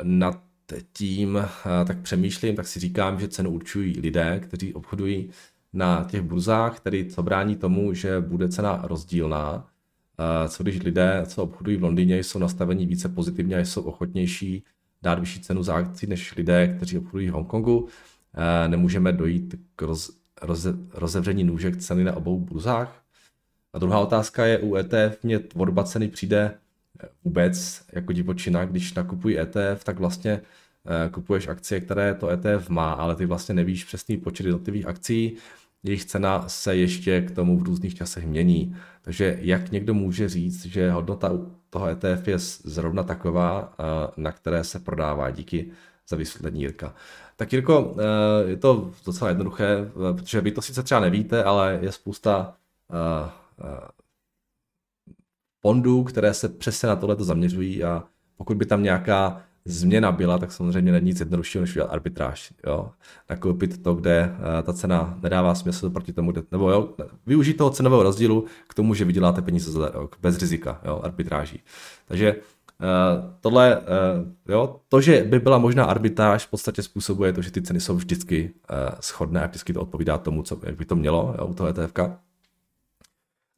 Nad 0.03 0.43
tím 0.93 1.39
tak 1.87 1.99
přemýšlím, 1.99 2.57
tak 2.57 2.67
si 2.67 2.81
říkám, 2.81 3.21
že 3.21 3.29
cenu 3.29 3.51
určují 3.51 4.01
lidé, 4.01 4.41
kteří 4.41 4.75
obchodují 4.75 5.31
na 5.73 6.05
těch 6.05 6.23
burzách, 6.23 6.81
tedy 6.81 7.05
co 7.05 7.23
brání 7.23 7.57
tomu, 7.57 7.95
že 7.95 8.21
bude 8.21 8.49
cena 8.49 8.81
rozdílná. 8.83 9.69
Co 10.49 10.63
když 10.63 10.83
lidé, 10.83 11.23
co 11.27 11.43
obchodují 11.43 11.77
v 11.77 11.83
Londýně, 11.83 12.19
jsou 12.19 12.39
nastavení 12.39 12.87
více 12.87 13.09
pozitivně 13.09 13.57
a 13.57 13.61
jsou 13.61 13.83
ochotnější 13.83 14.65
dát 15.03 15.19
vyšší 15.19 15.41
cenu 15.41 15.63
za 15.63 15.75
akci 15.75 16.07
než 16.07 16.37
lidé, 16.37 16.75
kteří 16.77 16.99
obchodují 16.99 17.31
v 17.31 17.33
Hongkongu. 17.33 17.89
Nemůžeme 18.67 19.13
dojít 19.13 19.55
k 19.77 19.83
roz, 19.83 20.11
roze, 20.43 20.75
rozevření 20.93 21.45
nůžek 21.45 21.77
ceny 21.77 22.05
na 22.05 22.17
obou 22.17 22.41
burzách. 22.41 23.03
A 23.79 23.81
druhá 23.81 23.99
otázka 23.99 24.47
je, 24.47 24.59
u 24.59 24.77
ETF 24.77 25.23
mě 25.23 25.39
tvorba 25.39 25.85
ceny 25.85 26.09
přijde 26.09 26.55
vůbec 27.25 27.83
jako 27.93 28.13
divočina, 28.13 28.65
když 28.65 28.95
nakupují 28.95 29.39
ETF, 29.39 29.85
tak 29.85 29.99
vlastně 29.99 30.41
eh, 30.87 31.11
kupuješ 31.11 31.49
akcie, 31.49 31.81
které 31.81 32.15
to 32.15 32.29
ETF 32.29 32.69
má, 32.69 32.93
ale 32.93 33.17
ty 33.17 33.27
vlastně 33.27 33.55
nevíš 33.55 33.85
přesný 33.85 34.17
počet 34.17 34.47
jednotlivých 34.47 34.87
akcí, 34.87 35.37
jejich 35.83 36.05
cena 36.05 36.49
se 36.49 36.77
ještě 36.77 37.21
k 37.21 37.31
tomu 37.31 37.59
v 37.59 37.63
různých 37.63 37.95
časech 37.95 38.27
mění. 38.27 38.77
Takže 39.03 39.39
jak 39.41 39.71
někdo 39.71 39.95
může 39.95 40.29
říct, 40.29 40.65
že 40.65 40.91
hodnota 40.91 41.33
toho 41.71 41.89
ETF 41.89 42.29
je 42.29 42.39
zrovna 42.65 43.03
taková, 43.03 43.75
eh, 43.79 44.11
na 44.17 44.33
které 44.33 44.65
se 44.65 44.79
prodává 44.79 45.31
díky 45.31 45.71
za 46.09 46.17
vysvětlení 46.17 46.61
Jirka. 46.61 46.95
Tak 47.37 47.53
Jirko, 47.53 47.95
eh, 47.99 48.51
je 48.51 48.57
to 48.57 48.91
docela 49.07 49.29
jednoduché, 49.29 49.91
protože 50.17 50.41
vy 50.41 50.53
to 50.53 50.63
sice 50.63 50.83
třeba 50.83 51.01
nevíte, 51.01 51.45
ale 51.45 51.79
je 51.83 51.93
spousta 51.93 52.55
fondů, 55.61 56.05
které 56.05 56.35
se 56.35 56.49
přesně 56.49 56.89
na 56.89 56.97
tohle 56.97 57.17
zaměřují 57.19 57.85
a 57.85 58.05
pokud 58.37 58.57
by 58.57 58.67
tam 58.67 58.83
nějaká 58.83 59.43
změna 59.65 60.13
byla, 60.13 60.39
tak 60.39 60.53
samozřejmě 60.53 60.93
není 60.93 61.07
nic 61.07 61.21
jednoduššího, 61.21 61.63
než 61.63 61.71
udělat 61.71 61.93
arbitráž. 61.93 62.53
Jo? 62.67 62.91
Nakoupit 63.31 63.83
to, 63.83 63.95
kde 63.95 64.37
uh, 64.39 64.67
ta 64.67 64.73
cena 64.73 65.19
nedává 65.23 65.55
smysl 65.55 65.91
proti 65.91 66.13
tomu, 66.13 66.33
kde, 66.33 66.43
nebo 66.53 66.71
jo, 66.71 66.89
využít 67.27 67.55
toho 67.55 67.71
cenového 67.71 68.03
rozdílu 68.03 68.45
k 68.69 68.75
tomu, 68.75 68.95
že 68.95 69.05
vyděláte 69.05 69.43
peníze 69.43 69.81
jo, 69.95 70.09
bez 70.21 70.39
rizika, 70.39 70.81
jo, 70.85 71.01
arbitráží. 71.03 71.63
Takže 72.07 72.37
Uh, 72.81 73.31
tohle, 73.41 73.79
uh, 73.79 73.85
jo, 74.49 74.81
to, 74.89 75.01
že 75.01 75.25
by 75.25 75.39
byla 75.41 75.59
možná 75.59 75.85
arbitráž, 75.85 76.47
v 76.47 76.51
podstatě 76.51 76.83
způsobuje 76.83 77.33
to, 77.33 77.43
že 77.43 77.51
ty 77.51 77.63
ceny 77.63 77.81
jsou 77.81 77.95
vždycky 77.95 78.55
shodné 79.03 79.43
a 79.43 79.47
vždycky 79.47 79.73
to 79.73 79.81
odpovídá 79.81 80.19
tomu, 80.19 80.43
co, 80.43 80.61
jak 80.63 80.77
by 80.77 80.85
to 80.85 80.97
mělo 80.97 81.35
jo, 81.39 81.47
u 81.47 81.55
toho 81.55 81.69
ETFka. 81.69 82.21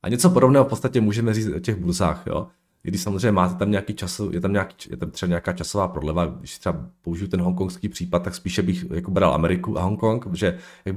A 0.02 0.08
něco 0.08 0.30
podobného 0.30 0.64
v 0.64 0.68
podstatě 0.68 1.00
můžeme 1.00 1.34
říct 1.34 1.48
o 1.56 1.60
těch 1.60 1.76
burzách, 1.76 2.22
jo. 2.26 2.46
I 2.84 2.88
když 2.88 3.02
samozřejmě 3.02 3.32
máte 3.32 3.54
tam 3.54 3.70
nějaký 3.70 3.94
čas, 3.94 4.20
je 4.30 4.40
tam, 4.40 4.52
nějaký, 4.52 4.90
je 4.90 4.96
tam 4.96 5.10
třeba 5.10 5.28
nějaká 5.28 5.52
časová 5.52 5.88
prodleva, 5.88 6.26
když 6.26 6.58
třeba 6.58 6.86
použiju 7.02 7.28
ten 7.28 7.40
hongkongský 7.40 7.88
případ, 7.88 8.22
tak 8.22 8.34
spíše 8.34 8.62
bych 8.62 8.90
jako 8.90 9.10
bral 9.10 9.34
Ameriku 9.34 9.78
a 9.78 9.82
Hongkong, 9.82 10.26
protože 10.28 10.58
jak 10.84 10.96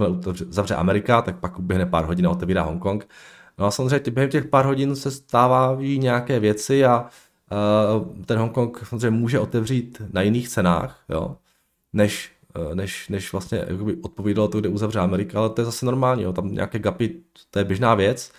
zavře 0.49 0.75
Amerika, 0.75 1.21
tak 1.21 1.39
pak 1.39 1.59
uběhne 1.59 1.85
pár 1.85 2.05
hodin 2.05 2.27
a 2.27 2.29
otevírá 2.29 2.63
Hongkong. 2.63 3.07
No 3.57 3.65
a 3.65 3.71
samozřejmě 3.71 4.11
během 4.11 4.29
těch 4.29 4.45
pár 4.45 4.65
hodin 4.65 4.95
se 4.95 5.11
stávají 5.11 5.99
nějaké 5.99 6.39
věci 6.39 6.85
a 6.85 7.05
uh, 8.01 8.25
ten 8.25 8.39
Hongkong 8.39 8.85
samozřejmě 8.87 9.09
může 9.09 9.39
otevřít 9.39 10.01
na 10.13 10.21
jiných 10.21 10.49
cenách, 10.49 11.03
jo, 11.09 11.37
než, 11.93 12.31
uh, 12.67 12.75
než, 12.75 13.09
než 13.09 13.31
vlastně 13.31 13.65
odpovídalo 14.01 14.47
to, 14.47 14.59
kde 14.59 14.69
uzavře 14.69 14.99
Amerika, 14.99 15.39
ale 15.39 15.49
to 15.49 15.61
je 15.61 15.65
zase 15.65 15.85
normální, 15.85 16.23
jo, 16.23 16.33
tam 16.33 16.53
nějaké 16.53 16.79
gapy, 16.79 17.15
to 17.51 17.59
je 17.59 17.65
běžná 17.65 17.95
věc. 17.95 18.31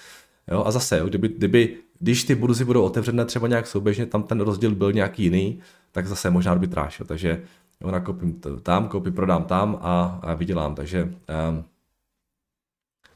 Jo, 0.50 0.64
a 0.66 0.70
zase, 0.70 0.98
jo, 0.98 1.06
kdyby, 1.06 1.28
kdyby, 1.28 1.76
když 1.98 2.24
ty 2.24 2.34
burzy 2.34 2.64
budou 2.64 2.82
otevřené 2.82 3.24
třeba 3.24 3.48
nějak 3.48 3.66
souběžně, 3.66 4.06
tam 4.06 4.22
ten 4.22 4.40
rozdíl 4.40 4.74
byl 4.74 4.92
nějaký 4.92 5.22
jiný, 5.22 5.60
tak 5.92 6.06
zase 6.06 6.30
možná 6.30 6.52
arbitráž. 6.52 7.00
Jo, 7.00 7.06
takže 7.06 7.42
jo, 7.80 7.90
nakoupím 7.90 8.40
tam, 8.62 8.88
koupím, 8.88 9.12
prodám 9.12 9.44
tam 9.44 9.78
a, 9.80 10.20
a 10.22 10.34
vydělám. 10.34 10.74
Takže 10.74 11.02
um, 11.02 11.64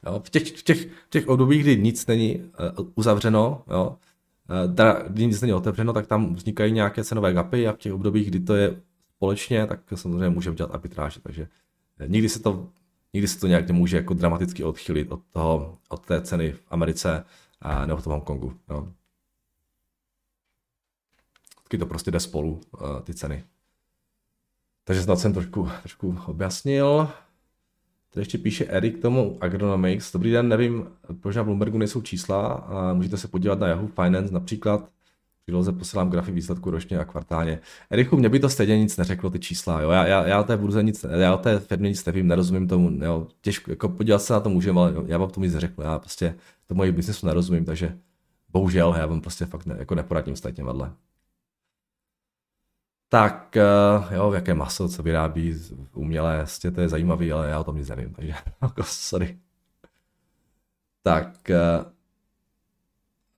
jo, 0.06 0.20
v, 0.24 0.30
těch, 0.30 0.56
v, 0.56 0.62
těch, 0.62 0.86
v 0.86 1.10
těch 1.10 1.28
obdobích, 1.28 1.62
kdy 1.62 1.76
nic 1.76 2.06
není 2.06 2.36
uh, 2.78 2.86
uzavřeno, 2.94 3.62
jo, 3.70 3.96
uh, 4.50 5.08
kdy 5.08 5.26
nic 5.26 5.40
není 5.40 5.52
otevřeno, 5.52 5.92
tak 5.92 6.06
tam 6.06 6.34
vznikají 6.34 6.72
nějaké 6.72 7.04
cenové 7.04 7.32
gapy 7.32 7.68
a 7.68 7.72
v 7.72 7.78
těch 7.78 7.92
obdobích, 7.92 8.28
kdy 8.30 8.40
to 8.40 8.54
je 8.54 8.80
společně, 9.16 9.66
tak 9.66 9.80
samozřejmě 9.94 10.28
můžeme 10.30 10.56
dělat 10.56 10.74
arbitráže. 10.74 11.20
Takže 11.20 11.48
nikdy 12.06 12.28
se 12.28 12.42
to 12.42 12.68
nikdy 13.12 13.28
se 13.28 13.40
to 13.40 13.46
nějak 13.46 13.68
nemůže 13.68 13.96
jako 13.96 14.14
dramaticky 14.14 14.64
odchylit 14.64 15.12
od, 15.12 15.20
toho, 15.30 15.78
od 15.88 16.06
té 16.06 16.22
ceny 16.22 16.52
v 16.52 16.62
Americe 16.68 17.24
a 17.60 17.86
nebo 17.86 18.00
v 18.00 18.04
tom 18.04 18.12
Hongkongu. 18.12 18.58
No. 18.68 18.92
Taky 21.62 21.78
to 21.78 21.86
prostě 21.86 22.10
jde 22.10 22.20
spolu, 22.20 22.60
uh, 22.80 23.00
ty 23.00 23.14
ceny. 23.14 23.44
Takže 24.84 25.02
snad 25.02 25.18
jsem 25.18 25.32
trošku, 25.32 25.68
trošku 25.80 26.18
objasnil. 26.26 27.08
Tady 28.10 28.20
ještě 28.20 28.38
píše 28.38 28.64
Erik 28.64 29.02
tomu 29.02 29.38
Agronomics. 29.40 30.12
Dobrý 30.12 30.32
den, 30.32 30.48
nevím, 30.48 30.88
proč 31.20 31.36
na 31.36 31.44
Bloombergu 31.44 31.78
nejsou 31.78 32.02
čísla. 32.02 32.46
A 32.52 32.92
můžete 32.92 33.16
se 33.16 33.28
podívat 33.28 33.58
na 33.58 33.68
Yahoo 33.68 33.88
Finance 33.88 34.34
například 34.34 34.90
příloze 35.48 35.72
posílám 35.72 36.10
grafy 36.10 36.32
výsledku 36.32 36.70
ročně 36.70 36.98
a 36.98 37.04
kvartálně. 37.04 37.60
Eriku, 37.90 38.16
mě 38.16 38.28
by 38.28 38.40
to 38.40 38.48
stejně 38.48 38.78
nic 38.78 38.96
neřeklo, 38.96 39.30
ty 39.30 39.38
čísla. 39.38 39.80
Jo? 39.80 39.90
Já, 39.90 40.06
já, 40.06 40.26
já, 40.26 40.40
o 40.40 40.44
té 40.44 40.56
burze 40.56 40.82
nic, 40.82 41.06
já 41.18 41.34
o 41.34 41.38
té 41.38 41.58
firmě 41.58 41.88
nic 41.88 42.04
nevím, 42.04 42.26
nerozumím 42.26 42.68
tomu. 42.68 43.04
Jo? 43.04 43.26
Těžko, 43.40 43.70
jako 43.70 43.88
podívat 43.88 44.18
se 44.18 44.32
na 44.32 44.40
to 44.40 44.48
můžeme, 44.48 44.80
ale 44.80 44.94
já 45.06 45.18
vám 45.18 45.30
tomu 45.30 45.44
nic 45.44 45.54
neřeknu. 45.54 45.84
Já 45.84 45.98
prostě 45.98 46.34
tomu 46.66 46.76
mojí 46.76 46.92
biznesu 46.92 47.26
nerozumím, 47.26 47.64
takže 47.64 47.98
bohužel 48.48 48.94
já 48.98 49.06
vám 49.06 49.20
prostě 49.20 49.46
fakt 49.46 49.66
ne, 49.66 49.76
jako 49.78 49.94
neporadím 49.94 50.36
s 50.36 50.52
tím 50.52 50.66
vedle. 50.66 50.92
Tak 53.08 53.56
uh, 53.56 54.12
jo, 54.12 54.32
jaké 54.32 54.54
maso, 54.54 54.88
co 54.88 55.02
vyrábí 55.02 55.60
umělé, 55.94 56.36
vlastně 56.36 56.70
to 56.70 56.80
je 56.80 56.88
zajímavý, 56.88 57.32
ale 57.32 57.48
já 57.48 57.60
o 57.60 57.64
tom 57.64 57.76
nic 57.76 57.88
nevím, 57.88 58.14
takže 58.14 58.34
jako 58.62 58.82
sorry. 58.82 59.38
Tak 61.02 61.50
uh, 61.50 61.86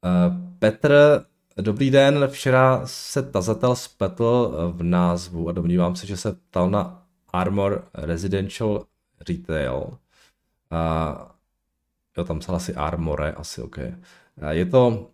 uh, 0.05 0.51
Petr 0.59 1.30
Dobrý 1.61 1.91
den, 1.91 2.29
včera 2.29 2.83
se 2.85 3.23
tazatel 3.23 3.77
spletl 3.77 4.53
v 4.73 4.83
názvu 4.83 5.49
a 5.49 5.53
domnívám 5.53 5.97
se, 5.97 6.07
že 6.07 6.17
se 6.17 6.33
ptal 6.33 6.71
na 6.71 7.07
Armor 7.33 7.89
Residential 7.95 8.85
Retail. 9.29 9.99
A, 10.71 11.37
jo, 12.17 12.25
tam 12.25 12.39
psal 12.39 12.57
asi 12.57 12.75
Armore, 12.75 13.33
asi 13.33 13.63
OK. 13.63 13.79
A 14.41 14.53
je 14.53 14.67
to 14.67 15.11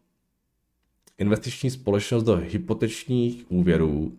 investiční 1.19 1.71
společnost 1.71 2.23
do 2.23 2.37
hypotečních 2.37 3.51
úvěrů, 3.51 4.19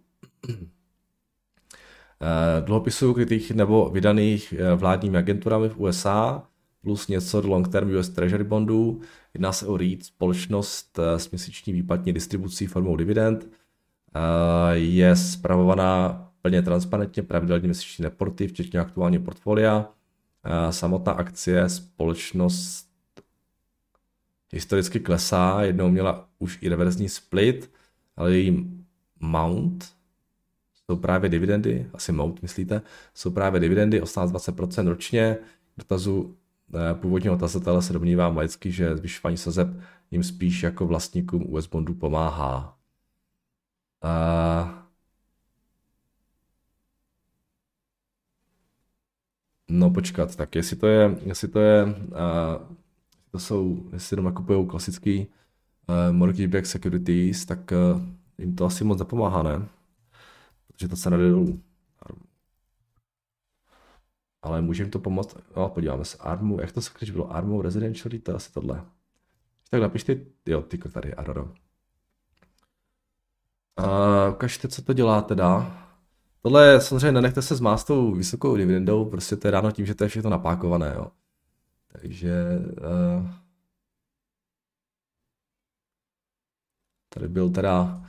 dluhopisů 2.66 3.14
krytých 3.14 3.52
nebo 3.52 3.90
vydaných 3.90 4.54
vládními 4.76 5.18
agenturami 5.18 5.70
v 5.70 5.80
USA, 5.80 6.44
plus 6.82 7.08
něco 7.08 7.42
do 7.42 7.48
long 7.48 7.68
term 7.68 7.96
US 7.96 8.10
Treasury 8.10 8.44
bondů. 8.44 9.02
Jedná 9.38 9.52
se 9.52 9.68
o 9.68 9.78
REIT, 9.78 10.06
společnost 10.06 11.00
eh, 11.00 11.20
s 11.20 11.32
měsíční 11.32 11.74
výplatní 11.74 12.14
distribucí 12.14 12.68
formou 12.68 12.96
dividend. 12.96 13.50
Eh, 14.16 14.78
je 14.78 15.16
zpravovaná 15.16 16.24
plně 16.42 16.62
transparentně, 16.62 17.24
pravidelně 17.24 17.68
měsíční 17.68 18.04
reporty, 18.04 18.48
včetně 18.48 18.80
aktuální 18.80 19.20
portfolia. 19.20 19.90
Eh, 20.44 20.74
samotná 20.74 21.12
akcie 21.14 21.70
společnost 21.70 22.88
historicky 24.54 25.00
klesá, 25.00 25.64
jednou 25.64 25.90
měla 25.90 26.30
už 26.40 26.58
i 26.62 26.70
reverzní 26.70 27.10
split, 27.10 27.72
ale 28.16 28.34
její 28.34 28.84
mount 29.20 29.86
jsou 30.86 30.96
právě 30.96 31.30
dividendy, 31.30 31.90
asi 31.94 32.12
mount 32.12 32.42
myslíte, 32.42 32.82
jsou 33.14 33.32
právě 33.32 33.60
dividendy 33.60 34.02
18-20% 34.02 34.88
ročně. 34.88 35.38
Dotazu 35.78 36.36
původního 36.94 37.38
tazatele 37.38 37.82
se 37.82 37.94
domnívá 37.94 38.28
laicky, 38.28 38.72
že 38.72 38.98
zvyšování 38.98 39.38
sazeb 39.38 39.68
jim 40.12 40.24
spíš 40.24 40.64
jako 40.64 40.88
vlastníkům 40.88 41.54
US 41.54 41.68
bondů 41.68 41.94
pomáhá. 41.94 42.78
A... 44.02 44.84
No 49.70 49.90
počkat, 49.90 50.36
tak 50.36 50.56
jestli 50.56 50.76
to 50.76 50.88
je, 50.88 51.18
jestli 51.26 51.48
to 51.48 51.60
je, 51.60 51.86
uh, 51.86 52.76
to 53.32 53.40
jsou, 53.40 53.90
jestli 53.94 54.14
jenom 54.14 54.26
nakupují 54.26 54.68
klasický 54.68 55.28
uh, 55.28 56.16
mortgage 56.16 56.48
back 56.48 56.66
securities, 56.66 57.46
tak 57.46 57.72
uh, 57.72 58.02
jim 58.38 58.56
to 58.56 58.66
asi 58.66 58.84
moc 58.84 59.00
nepomáhá, 59.00 59.44
ne? 59.44 59.68
Protože 60.68 60.88
to 60.88 60.96
se 60.96 61.10
jde 61.10 61.18
dolů 61.18 61.60
ale 64.48 64.62
může 64.62 64.84
jim 64.84 64.92
to 64.92 65.00
pomoct. 65.00 65.38
No, 65.56 65.70
podíváme 65.70 66.06
se. 66.06 66.18
Armu, 66.18 66.62
jak 66.62 66.72
to 66.72 66.82
se 66.82 66.92
když 66.98 67.12
bylo? 67.12 67.36
Armu 67.36 67.62
Residential, 67.62 68.20
to 68.24 68.36
asi 68.36 68.52
tohle. 68.52 68.86
Tak 69.70 69.82
napište, 69.82 70.18
jo, 70.46 70.62
ty 70.62 70.78
tady, 70.78 71.14
Aroro. 71.14 71.44
Uh, 71.44 71.50
ukažte, 74.32 74.68
co 74.68 74.82
to 74.82 74.94
dělá 74.94 75.22
teda. 75.22 75.78
tohle 76.42 76.82
samozřejmě 76.82 77.12
nenechte 77.12 77.42
se 77.42 77.56
zmást 77.56 77.88
tou 77.88 78.12
vysokou 78.12 78.58
dividendou, 78.58 79.06
prostě 79.06 79.36
to 79.36 79.48
je 79.48 79.52
ráno 79.52 79.72
tím, 79.72 79.86
že 79.86 79.96
to 79.96 80.04
je 80.04 80.08
všechno 80.08 80.30
napákované, 80.30 80.94
jo. 80.96 81.08
Takže 81.88 82.60
uh, 83.20 83.30
tady 87.10 87.28
byl 87.28 87.50
teda 87.50 88.04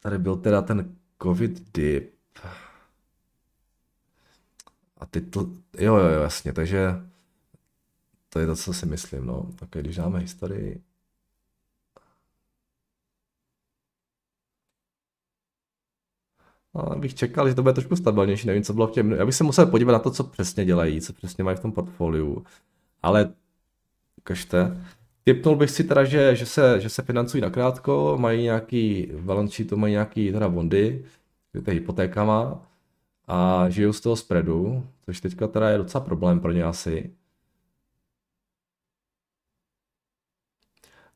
tady 0.00 0.18
byl 0.18 0.36
teda 0.36 0.62
ten 0.62 0.96
covid 1.22 1.74
dip. 1.74 2.13
A 5.04 5.06
ty 5.06 5.22
jo, 5.78 5.96
jo, 5.96 5.96
jo, 5.96 6.22
jasně, 6.22 6.52
takže 6.52 6.94
to 8.28 8.38
je 8.38 8.46
to, 8.46 8.56
co 8.56 8.72
si 8.72 8.86
myslím, 8.86 9.26
no. 9.26 9.46
Tak 9.56 9.68
když 9.70 9.96
dáme 9.96 10.18
historii, 10.18 10.82
No, 16.74 16.98
bych 16.98 17.14
čekal, 17.14 17.48
že 17.48 17.54
to 17.54 17.62
bude 17.62 17.74
trošku 17.74 17.96
stabilnější, 17.96 18.46
nevím, 18.46 18.62
co 18.62 18.72
bylo 18.74 18.86
v 18.86 18.90
těm. 18.90 19.12
Já 19.12 19.26
bych 19.26 19.34
se 19.34 19.44
musel 19.44 19.66
podívat 19.66 19.92
na 19.92 19.98
to, 19.98 20.10
co 20.10 20.24
přesně 20.24 20.64
dělají, 20.64 21.00
co 21.00 21.12
přesně 21.12 21.44
mají 21.44 21.56
v 21.56 21.60
tom 21.60 21.72
portfoliu. 21.72 22.44
Ale 23.02 23.32
ukažte. 24.18 24.84
Typnul 25.24 25.56
bych 25.56 25.70
si 25.70 25.84
teda, 25.84 26.04
že, 26.04 26.36
že, 26.36 26.46
se, 26.46 26.80
že 26.80 26.88
se 26.88 27.02
financují 27.02 27.40
nakrátko, 27.40 28.16
mají 28.20 28.42
nějaký 28.42 29.12
balance 29.20 29.64
to 29.64 29.76
mají 29.76 29.92
nějaký 29.92 30.32
teda 30.32 30.48
bondy, 30.48 31.04
to 31.64 31.70
je 31.70 31.74
hypotékama 31.74 32.66
a 33.26 33.68
žijou 33.68 33.92
z 33.92 34.00
toho 34.00 34.16
spreadu, 34.16 34.88
což 35.02 35.20
teďka 35.20 35.48
teda 35.48 35.70
je 35.70 35.78
docela 35.78 36.04
problém 36.04 36.40
pro 36.40 36.52
ně 36.52 36.64
asi. 36.64 37.16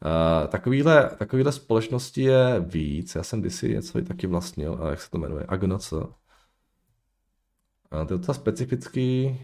Uh, 0.05 0.49
takovýhle, 0.49 1.11
takovýhle 1.19 1.53
společnosti 1.53 2.23
je 2.23 2.61
víc. 2.61 3.15
Já 3.15 3.23
jsem 3.23 3.41
kdysi 3.41 3.69
něco 3.75 4.03
taky 4.03 4.27
vlastnil, 4.27 4.79
a 4.83 4.91
jak 4.91 5.01
se 5.01 5.11
to 5.11 5.19
jmenuje, 5.19 5.45
Agnoc. 5.49 5.93
A 7.91 8.05
to 8.05 8.15
je 8.15 8.19
docela 8.19 8.35
specifický 8.35 9.41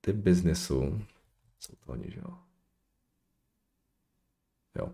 typ 0.00 0.16
biznesu. 0.16 1.04
Jsou 1.60 1.74
to 1.74 1.92
oni, 1.92 2.10
že 2.10 2.20
jo? 2.20 2.38
Jo. 4.78 4.92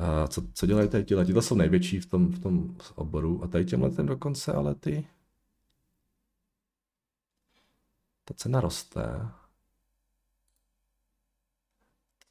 A 0.00 0.28
co, 0.28 0.42
co 0.54 0.66
dělají 0.66 0.88
tady 0.88 1.04
ti 1.04 1.14
Ti 1.24 1.32
to 1.32 1.42
jsou 1.42 1.54
největší 1.54 2.00
v 2.00 2.06
tom, 2.06 2.32
v 2.32 2.38
tom 2.38 2.76
oboru. 2.94 3.44
A 3.44 3.46
tady 3.46 3.64
těm 3.64 3.82
letem 3.82 4.06
dokonce, 4.06 4.52
ale 4.52 4.74
ty... 4.74 5.06
Ta 8.24 8.34
cena 8.34 8.60
roste. 8.60 9.28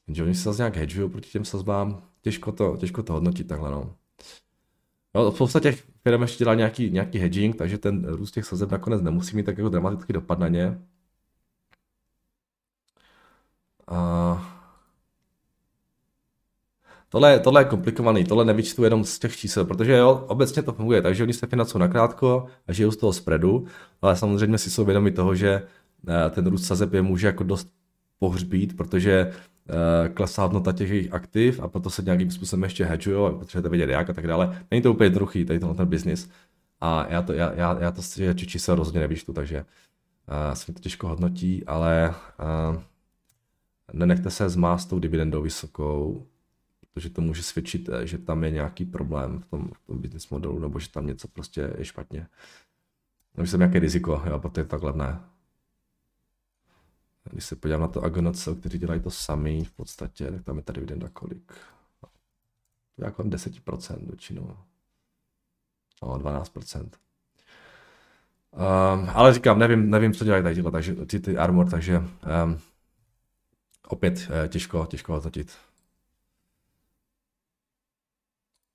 Jenže 0.07 0.23
oni 0.23 0.35
se 0.35 0.43
zase 0.43 0.61
nějak 0.61 0.75
hedžují 0.75 1.09
proti 1.09 1.29
těm 1.29 1.45
sazbám. 1.45 2.03
Těžko 2.21 2.51
to, 2.51 2.77
těžko 2.77 3.03
to 3.03 3.13
hodnotit 3.13 3.47
takhle, 3.47 3.71
no. 3.71 3.95
No, 5.15 5.31
v 5.31 5.37
podstatě 5.37 5.71
firm 6.03 6.21
ještě 6.21 6.43
dělá 6.43 6.55
nějaký, 6.55 6.89
nějaký 6.89 7.17
hedging, 7.17 7.55
takže 7.55 7.77
ten 7.77 8.05
růst 8.05 8.31
těch 8.31 8.45
sazeb 8.45 8.71
nakonec 8.71 9.01
nemusí 9.01 9.35
mít 9.35 9.43
tak 9.43 9.57
jako 9.57 9.69
dramatický 9.69 10.13
dopad 10.13 10.39
na 10.39 10.47
ně. 10.47 10.81
A... 13.87 14.58
Tohle, 17.09 17.39
tohle 17.39 17.61
je 17.61 17.65
komplikovaný, 17.65 18.23
tohle 18.23 18.45
nevyčtu 18.45 18.83
jenom 18.83 19.03
z 19.03 19.19
těch 19.19 19.37
čísel, 19.37 19.65
protože 19.65 19.97
jo, 19.97 20.25
obecně 20.27 20.61
to 20.61 20.73
funguje, 20.73 21.01
takže 21.01 21.23
oni 21.23 21.33
se 21.33 21.47
financují 21.47 21.79
nakrátko 21.79 22.45
a 22.67 22.73
žijou 22.73 22.91
z 22.91 22.97
toho 22.97 23.13
spreadu, 23.13 23.65
ale 24.01 24.15
samozřejmě 24.15 24.57
si 24.57 24.71
jsou 24.71 24.85
vědomi 24.85 25.11
toho, 25.11 25.35
že 25.35 25.63
eh, 26.07 26.29
ten 26.29 26.47
růst 26.47 26.65
sazeb 26.65 26.93
je 26.93 27.01
může 27.01 27.27
jako 27.27 27.43
dost 27.43 27.67
pohřbít, 28.19 28.77
protože 28.77 29.31
Eh, 29.69 30.09
klesá 30.09 30.43
hodnota 30.43 30.71
těch 30.71 30.89
jejich 30.89 31.13
aktiv 31.13 31.59
a 31.59 31.67
proto 31.67 31.89
se 31.89 32.01
nějakým 32.01 32.31
způsobem 32.31 32.63
ještě 32.63 32.85
hedžují 32.85 33.39
potřebujete 33.39 33.69
vědět 33.69 33.89
jak 33.89 34.09
a 34.09 34.13
tak 34.13 34.27
dále. 34.27 34.63
Není 34.71 34.81
to 34.81 34.91
úplně 34.91 35.05
jednoduchý, 35.05 35.45
tady 35.45 35.59
tenhle 35.59 35.77
ten 35.77 35.87
biznis. 35.87 36.29
A 36.81 37.07
já 37.09 37.21
to, 37.21 37.33
já, 37.33 37.53
já, 37.53 37.77
já 37.79 37.91
to 37.91 38.01
si 38.01 38.35
čísel 38.35 38.75
rozhodně 38.75 38.99
nevyčtu, 38.99 39.33
takže 39.33 39.57
uh, 39.59 40.53
se 40.53 40.65
mi 40.67 40.73
to 40.73 40.79
těžko 40.79 41.07
hodnotí, 41.07 41.65
ale 41.65 42.15
uh, 42.69 42.81
nenechte 43.93 44.29
se 44.29 44.49
zmást 44.49 44.89
tou 44.89 44.99
dividendou 44.99 45.41
vysokou, 45.41 46.25
protože 46.93 47.09
to 47.09 47.21
může 47.21 47.43
svědčit, 47.43 47.89
že 48.03 48.17
tam 48.17 48.43
je 48.43 48.51
nějaký 48.51 48.85
problém 48.85 49.39
v 49.39 49.45
tom, 49.45 49.69
v 49.73 49.87
tom 49.87 50.01
business 50.01 50.29
modelu, 50.29 50.59
nebo 50.59 50.79
že 50.79 50.89
tam 50.89 51.07
něco 51.07 51.27
prostě 51.27 51.73
je 51.77 51.85
špatně. 51.85 52.27
Nebo 53.35 53.45
že 53.45 53.51
tam 53.51 53.59
nějaké 53.59 53.79
riziko, 53.79 54.23
jo, 54.25 54.39
protože 54.39 54.61
je 54.61 54.65
to 54.65 54.69
tak 54.69 54.83
levné. 54.83 55.19
Když 57.31 57.45
se 57.45 57.55
podívám 57.55 57.81
na 57.81 57.87
to 57.87 58.03
Agonocel, 58.03 58.55
kteří 58.55 58.77
dělají 58.77 59.01
to 59.01 59.11
sami 59.11 59.63
v 59.63 59.71
podstatě, 59.71 60.31
tak 60.31 60.43
tam 60.43 60.57
je 60.57 60.63
ta 60.63 60.73
dividenda 60.73 61.09
kolik? 61.13 61.53
To 62.95 63.03
je 63.03 63.05
jako 63.05 63.23
10% 63.23 64.07
většinou. 64.07 64.57
No, 66.01 66.17
12%. 66.17 66.81
Um, 66.81 66.89
ehm, 68.53 69.09
ale 69.13 69.33
říkám, 69.33 69.59
nevím, 69.59 69.89
nevím, 69.89 70.13
co 70.13 70.25
dělají 70.25 70.43
tady 70.43 70.63
takže 70.71 70.95
ty, 70.95 71.19
ty 71.19 71.37
Armor, 71.37 71.69
takže 71.69 71.97
um, 71.97 72.59
opět 73.87 74.13
uh, 74.13 74.47
těžko, 74.47 74.85
těžko 74.85 75.13
hodnotit. 75.13 75.57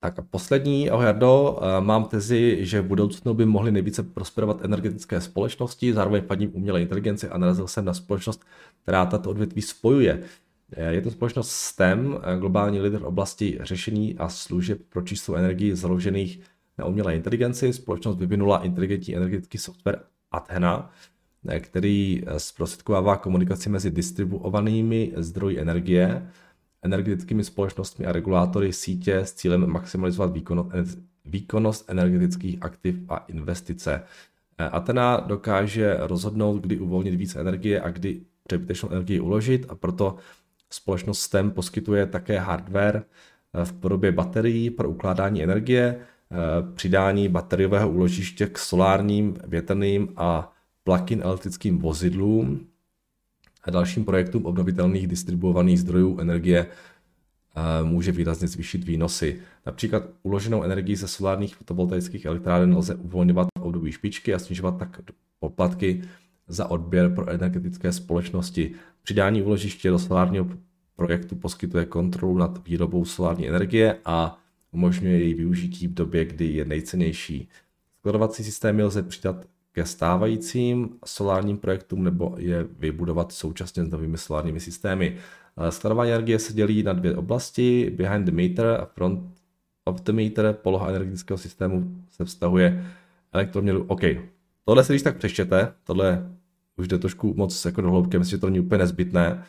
Tak 0.05 0.19
a 0.19 0.23
poslední, 0.23 0.91
ahoj 0.91 1.07
eh, 1.09 1.81
mám 1.81 2.05
tezi, 2.05 2.59
že 2.61 2.81
v 2.81 2.87
budoucnu 2.87 3.35
by 3.35 3.47
mohly 3.47 3.73
nejvíce 3.73 4.03
prosperovat 4.03 4.65
energetické 4.65 5.21
společnosti, 5.21 5.93
zároveň 5.93 6.23
padním 6.23 6.51
umělé 6.55 6.83
inteligence 6.83 7.29
a 7.29 7.39
narazil 7.39 7.67
jsem 7.67 7.85
na 7.85 7.95
společnost, 7.95 8.45
která 8.83 9.07
tato 9.07 9.31
odvětví 9.31 9.63
spojuje. 9.63 10.23
Eh, 10.73 10.95
je 10.95 11.03
to 11.03 11.11
společnost 11.11 11.51
STEM, 11.51 12.19
eh, 12.23 12.39
globální 12.39 12.81
lídr 12.81 12.99
v 12.99 13.05
oblasti 13.05 13.59
řešení 13.63 14.19
a 14.19 14.29
služeb 14.29 14.79
pro 14.89 15.03
čistou 15.03 15.35
energii 15.35 15.77
založených 15.77 16.41
na 16.79 16.85
umělé 16.85 17.15
inteligenci. 17.17 17.73
Společnost 17.73 18.19
vyvinula 18.19 18.65
inteligentní 18.65 19.17
energetický 19.17 19.59
software 19.59 20.01
Athena, 20.33 20.91
který 21.61 22.23
zprostředkovává 22.37 23.17
komunikaci 23.17 23.69
mezi 23.69 23.91
distribuovanými 23.91 25.13
zdroji 25.17 25.61
energie, 25.61 26.29
energetickými 26.85 27.45
společnostmi 27.45 28.07
a 28.07 28.13
regulátory 28.13 28.73
sítě 28.73 29.17
s 29.17 29.33
cílem 29.33 29.67
maximalizovat 29.67 30.33
výkonnost, 31.25 31.91
energetických 31.91 32.59
aktiv 32.61 32.97
a 33.09 33.17
investice. 33.17 34.03
Eh, 34.59 34.65
Atena 34.69 35.17
dokáže 35.21 35.97
rozhodnout, 36.01 36.59
kdy 36.61 36.79
uvolnit 36.79 37.15
více 37.15 37.41
energie 37.41 37.81
a 37.81 37.91
kdy 37.91 38.21
přebytečnou 38.47 38.91
energii 38.91 39.21
uložit 39.21 39.67
a 39.69 39.75
proto 39.75 40.17
společnost 40.71 41.21
STEM 41.21 41.51
poskytuje 41.51 42.07
také 42.07 42.39
hardware 42.39 43.03
eh, 43.55 43.65
v 43.65 43.73
podobě 43.73 44.13
baterií 44.13 44.71
pro 44.71 44.91
ukládání 44.91 45.43
energie, 45.43 45.97
eh, 45.99 46.37
přidání 46.75 47.29
bateriového 47.29 47.91
úložiště 47.91 48.47
k 48.47 48.59
solárním, 48.59 49.37
větrným 49.47 50.09
a 50.17 50.53
plug-in 50.85 51.23
elektrickým 51.23 51.79
vozidlům, 51.79 52.67
a 53.65 53.71
dalším 53.71 54.05
projektům 54.05 54.47
obnovitelných 54.47 55.07
distribuovaných 55.07 55.81
zdrojů 55.81 56.19
energie 56.21 56.67
eh, 56.67 57.85
může 57.85 58.13
výrazně 58.13 58.49
zvýšit 58.49 58.85
výnosy. 58.85 59.41
Například 59.67 60.03
uloženou 60.23 60.63
energii 60.63 60.97
ze 60.97 61.09
solárních 61.09 61.57
fotovoltaických 61.57 62.25
elektráren 62.25 62.77
lze 62.77 62.95
uvolňovat 62.95 63.49
v 63.59 63.63
období 63.63 63.93
špičky 63.93 64.35
a 64.35 64.39
snižovat 64.39 64.79
tak 64.79 65.01
poplatky 65.41 66.03
za 66.49 66.71
odběr 66.71 67.15
pro 67.15 67.29
energetické 67.29 67.93
společnosti. 67.93 68.75
Přidání 69.03 69.43
úložiště 69.43 69.91
do 69.91 69.99
solárního 69.99 70.47
projektu 70.97 71.37
poskytuje 71.37 71.87
kontrolu 71.87 72.39
nad 72.39 72.69
výrobou 72.69 73.05
solární 73.05 73.49
energie 73.49 73.97
a 74.05 74.39
umožňuje 74.73 75.19
její 75.19 75.35
využití 75.35 75.87
v 75.87 75.95
době, 75.95 76.25
kdy 76.25 76.47
je 76.47 76.65
nejcennější. 76.65 77.49
Skladovací 77.99 78.45
systémy 78.45 78.83
lze 78.83 79.03
přidat 79.03 79.47
ke 79.75 79.87
stávajícím 79.87 80.99
solárním 81.05 81.59
projektům 81.59 82.05
nebo 82.05 82.35
je 82.39 82.67
vybudovat 82.79 83.33
současně 83.33 83.85
s 83.85 83.89
novými 83.89 84.19
solárními 84.19 84.61
systémy. 84.61 85.17
Skladování 85.71 86.11
energie 86.11 86.39
se 86.39 86.53
dělí 86.53 86.83
na 86.83 86.93
dvě 86.93 87.17
oblasti, 87.17 87.91
behind 87.97 88.27
the 88.27 88.33
meter 88.33 88.67
a 88.67 88.85
front 88.85 89.21
of 89.85 90.01
the 90.01 90.13
meter. 90.13 90.53
Poloha 90.63 90.89
energetického 90.89 91.39
systému 91.39 91.97
se 92.11 92.25
vztahuje 92.25 92.87
elektroměru. 93.33 93.85
OK, 93.89 94.01
tohle 94.65 94.85
si 94.85 94.93
když 94.93 95.03
tak 95.03 95.17
přeštěte, 95.17 95.73
tohle 95.85 96.31
už 96.77 96.89
jde 96.89 96.99
trošku 96.99 97.35
moc 97.37 97.65
jako 97.65 97.81
do 97.81 97.91
hloubky, 97.91 98.19
myslím, 98.19 98.37
že 98.37 98.41
to 98.41 98.47
není 98.47 98.61
úplně 98.61 98.79
nezbytné 98.79 99.45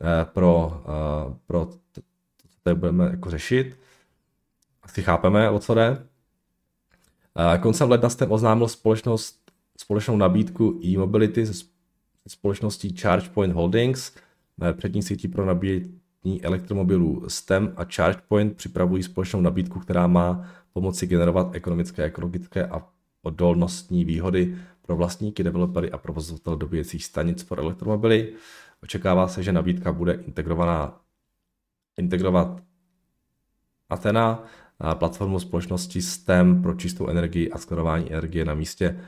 eh, 0.00 0.24
pro, 0.24 0.82
eh, 0.84 1.34
pro 1.46 1.66
to, 1.66 2.00
co 2.48 2.58
tady 2.62 2.74
budeme 2.74 3.04
jako 3.04 3.30
řešit. 3.30 3.78
Asi 4.82 5.02
chápeme, 5.02 5.50
o 5.50 5.58
co 5.58 5.74
jde. 5.74 6.06
Eh, 7.54 7.58
koncem 7.58 7.90
ledna 7.90 8.08
jste 8.08 8.26
oznámil 8.26 8.68
společnost 8.68 9.41
společnou 9.78 10.16
nabídku 10.16 10.80
e-mobility 10.84 11.46
se 11.46 11.64
společností 12.28 12.96
ChargePoint 12.96 13.54
Holdings. 13.54 14.12
Přední 14.72 15.02
sítí 15.02 15.28
pro 15.28 15.46
nabíjení 15.46 16.42
elektromobilů 16.42 17.24
STEM 17.28 17.72
a 17.76 17.84
ChargePoint 17.84 18.56
připravují 18.56 19.02
společnou 19.02 19.40
nabídku, 19.40 19.80
která 19.80 20.06
má 20.06 20.50
pomoci 20.72 21.06
generovat 21.06 21.54
ekonomické, 21.54 22.04
ekologické 22.04 22.66
a 22.66 22.86
odolnostní 23.22 24.04
výhody 24.04 24.56
pro 24.86 24.96
vlastníky, 24.96 25.44
developery 25.44 25.90
a 25.90 25.98
provozovatele 25.98 26.56
dobíjecích 26.56 27.04
stanic 27.04 27.42
pro 27.44 27.62
elektromobily. 27.62 28.32
Očekává 28.82 29.28
se, 29.28 29.42
že 29.42 29.52
nabídka 29.52 29.92
bude 29.92 30.12
integrovaná, 30.12 31.00
integrovat 31.98 32.62
Athena, 33.90 34.44
platformu 34.94 35.40
společnosti 35.40 36.02
STEM 36.02 36.62
pro 36.62 36.74
čistou 36.74 37.06
energii 37.06 37.50
a 37.50 37.58
skladování 37.58 38.12
energie 38.12 38.44
na 38.44 38.54
místě 38.54 39.00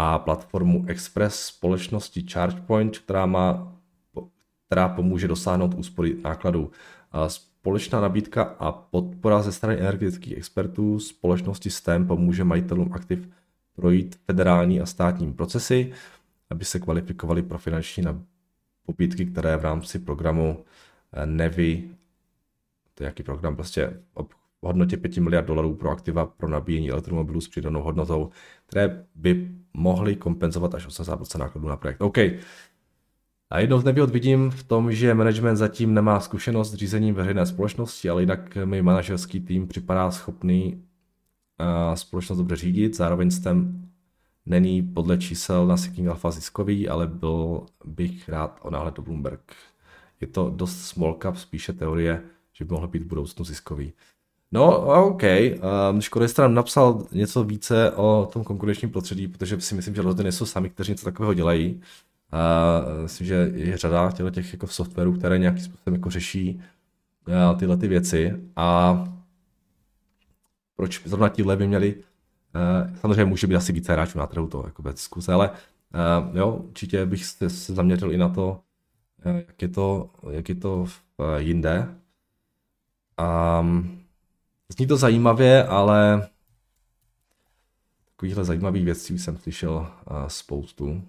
a 0.00 0.18
platformu 0.18 0.84
Express 0.88 1.46
společnosti 1.46 2.22
ChargePoint, 2.22 2.98
která, 2.98 3.26
má, 3.26 3.76
která 4.66 4.88
pomůže 4.88 5.28
dosáhnout 5.28 5.74
úspory 5.74 6.16
nákladů. 6.24 6.70
Společná 7.26 8.00
nabídka 8.00 8.42
a 8.42 8.72
podpora 8.72 9.42
ze 9.42 9.52
strany 9.52 9.80
energetických 9.80 10.36
expertů 10.36 11.00
společnosti 11.00 11.70
STEM 11.70 12.06
pomůže 12.06 12.44
majitelům 12.44 12.92
aktiv 12.92 13.28
projít 13.76 14.20
federální 14.26 14.80
a 14.80 14.86
státní 14.86 15.32
procesy, 15.32 15.92
aby 16.50 16.64
se 16.64 16.78
kvalifikovali 16.78 17.42
pro 17.42 17.58
finanční 17.58 18.04
pobídky, 18.86 19.26
které 19.26 19.56
v 19.56 19.62
rámci 19.62 19.98
programu 19.98 20.64
eh, 21.12 21.26
NEVI, 21.26 21.90
to 22.94 23.02
je 23.02 23.06
jaký 23.06 23.22
program, 23.22 23.56
prostě 23.56 24.00
v 24.62 24.66
hodnotě 24.66 24.96
5 24.96 25.16
miliard 25.16 25.46
dolarů 25.46 25.74
pro 25.74 25.90
aktiva 25.90 26.26
pro 26.26 26.48
nabíjení 26.48 26.90
elektromobilů 26.90 27.40
s 27.40 27.48
přidanou 27.48 27.82
hodnotou, 27.82 28.30
které 28.66 29.04
by 29.14 29.50
mohly 29.78 30.16
kompenzovat 30.16 30.74
až 30.74 30.88
80% 30.88 31.38
nákladů 31.38 31.68
na 31.68 31.76
projekt. 31.76 32.00
OK. 32.00 32.18
A 33.50 33.60
jednou 33.60 33.80
z 33.80 33.84
nevýhod 33.84 34.10
vidím 34.10 34.50
v 34.50 34.62
tom, 34.62 34.92
že 34.92 35.14
management 35.14 35.56
zatím 35.56 35.94
nemá 35.94 36.20
zkušenost 36.20 36.70
s 36.70 36.74
řízením 36.74 37.14
veřejné 37.14 37.46
společnosti, 37.46 38.10
ale 38.10 38.22
jinak 38.22 38.56
mi 38.64 38.82
manažerský 38.82 39.40
tým 39.40 39.68
připadá 39.68 40.10
schopný 40.10 40.74
uh, 41.60 41.94
společnost 41.94 42.38
dobře 42.38 42.56
řídit. 42.56 42.96
Zároveň 42.96 43.30
jsem 43.30 43.88
není 44.46 44.82
podle 44.82 45.18
čísel 45.18 45.66
na 45.66 45.76
Seeking 45.76 46.08
Alpha 46.08 46.30
ziskový, 46.30 46.88
ale 46.88 47.06
byl 47.06 47.66
bych 47.84 48.28
rád 48.28 48.58
o 48.62 48.70
náhled 48.70 48.94
do 48.94 49.02
Bloomberg. 49.02 49.54
Je 50.20 50.26
to 50.26 50.50
dost 50.50 50.80
small 50.80 51.18
cap, 51.22 51.36
spíše 51.36 51.72
teorie, 51.72 52.22
že 52.52 52.64
by 52.64 52.74
mohl 52.74 52.88
být 52.88 53.02
v 53.02 53.06
budoucnu 53.06 53.44
ziskový. 53.44 53.92
No, 54.52 54.80
OK. 55.06 55.22
Um, 55.90 56.00
Škoda 56.00 56.28
jste 56.28 56.42
nám 56.42 56.54
napsal 56.54 57.06
něco 57.12 57.44
více 57.44 57.92
o 57.92 58.28
tom 58.32 58.44
konkurenčním 58.44 58.90
prostředí, 58.90 59.28
protože 59.28 59.60
si 59.60 59.74
myslím, 59.74 59.94
že 59.94 60.02
rozhodně 60.02 60.22
nejsou 60.22 60.46
sami, 60.46 60.70
kteří 60.70 60.92
něco 60.92 61.04
takového 61.04 61.34
dělají. 61.34 61.74
Uh, 61.74 63.02
myslím, 63.02 63.26
že 63.26 63.50
je 63.54 63.76
řada 63.76 64.10
těchto 64.10 64.30
těch 64.30 64.52
jako 64.52 64.66
softwarů, 64.66 65.12
které 65.12 65.38
nějakým 65.38 65.64
způsobem 65.64 65.94
jako 65.94 66.10
řeší 66.10 66.62
uh, 67.28 67.58
tyhle 67.58 67.76
ty 67.76 67.88
věci. 67.88 68.40
A 68.56 69.04
proč 70.76 71.02
zrovna 71.04 71.28
tíhle 71.28 71.56
by 71.56 71.66
měli 71.66 71.94
Uh, 72.54 72.96
samozřejmě 72.96 73.24
může 73.24 73.46
být 73.46 73.56
asi 73.56 73.72
více 73.72 73.92
hráčů 73.92 74.18
na 74.18 74.26
trhu, 74.26 74.46
to 74.46 74.62
jako 74.66 74.82
bez 74.82 74.94
diskuse, 74.94 75.32
ale 75.32 75.50
uh, 75.50 76.36
jo, 76.36 76.50
určitě 76.50 77.06
bych 77.06 77.24
se, 77.24 77.50
se 77.50 77.74
zaměřil 77.74 78.12
i 78.12 78.16
na 78.16 78.28
to, 78.28 78.60
uh, 79.26 79.36
jak 79.36 79.62
je 79.62 79.68
to, 79.68 80.10
jak 80.30 80.48
je 80.48 80.54
to 80.54 80.84
v, 80.84 81.00
uh, 81.16 81.36
jinde. 81.36 81.88
Um, 83.60 83.97
zní 84.68 84.86
to 84.86 84.96
zajímavě, 84.96 85.66
ale 85.66 86.28
takovýchhle 88.04 88.44
zajímavých 88.44 88.84
věcí 88.84 89.18
jsem 89.18 89.38
slyšel 89.38 89.72
uh, 90.10 90.26
spoustu. 90.26 91.08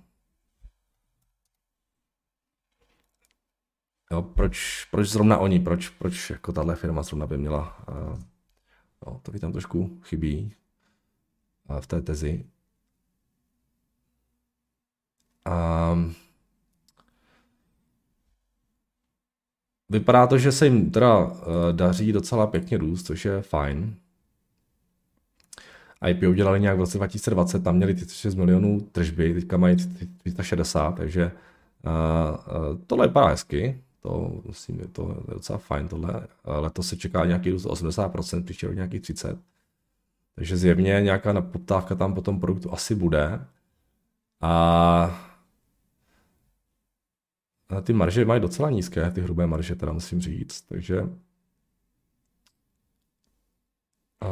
Jo, 4.11 4.21
proč, 4.21 4.87
proč 4.91 5.09
zrovna 5.09 5.37
oni, 5.37 5.59
proč, 5.59 5.89
proč 5.89 6.29
jako 6.29 6.53
tahle 6.53 6.75
firma 6.75 7.03
zrovna 7.03 7.27
by 7.27 7.37
měla, 7.37 7.87
uh, 7.89 8.19
jo, 9.05 9.19
to 9.23 9.31
mi 9.31 9.39
tam 9.39 9.51
trošku 9.51 9.99
chybí, 10.03 10.55
v 11.79 11.87
té 11.87 12.01
tezi. 12.01 12.45
A 15.45 15.95
vypadá 19.89 20.27
to, 20.27 20.37
že 20.37 20.51
se 20.51 20.65
jim 20.65 20.91
teda 20.91 21.17
uh, 21.25 21.33
daří 21.71 22.11
docela 22.11 22.47
pěkně 22.47 22.77
růst, 22.77 23.03
což 23.03 23.25
je 23.25 23.41
fajn. 23.41 23.95
IPO 26.07 26.29
udělali 26.29 26.59
nějak 26.59 26.77
v 26.77 26.79
roce 26.79 26.97
2020, 26.97 27.63
tam 27.63 27.75
měli 27.75 27.95
36 27.95 28.35
milionů 28.35 28.81
tržby, 28.91 29.33
teďka 29.33 29.57
mají 29.57 29.75
360, 29.75 30.91
takže 30.91 31.31
uh, 31.85 31.91
uh, 31.91 32.77
tohle 32.87 33.07
vypadá 33.07 33.27
hezky. 33.27 33.81
To, 34.01 34.41
myslím, 34.47 34.79
je 34.79 34.87
to 34.87 35.15
je 35.27 35.33
docela 35.33 35.57
fajn 35.59 35.87
tohle. 35.87 36.27
Letos 36.45 36.87
se 36.87 36.97
čeká 36.97 37.25
nějaký 37.25 37.51
růst 37.51 37.65
80%, 37.65 38.43
příští 38.43 38.65
rok 38.65 38.75
nějaký 38.75 38.99
30%. 38.99 39.37
Takže 40.35 40.57
zjevně 40.57 41.01
nějaká 41.01 41.41
poptávka 41.41 41.95
tam 41.95 42.13
po 42.13 42.21
tom 42.21 42.39
produktu 42.39 42.73
asi 42.73 42.95
bude. 42.95 43.45
A 44.41 45.28
ty 47.83 47.93
marže 47.93 48.25
mají 48.25 48.41
docela 48.41 48.69
nízké, 48.69 49.11
ty 49.11 49.21
hrubé 49.21 49.47
marže, 49.47 49.75
teda 49.75 49.91
musím 49.91 50.21
říct, 50.21 50.61
takže 50.61 51.01
a 54.21 54.27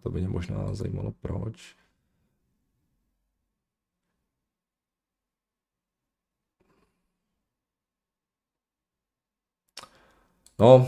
to 0.00 0.10
by 0.10 0.20
mě 0.20 0.28
možná 0.28 0.74
zajímalo, 0.74 1.12
proč. 1.20 1.76
No, 10.58 10.86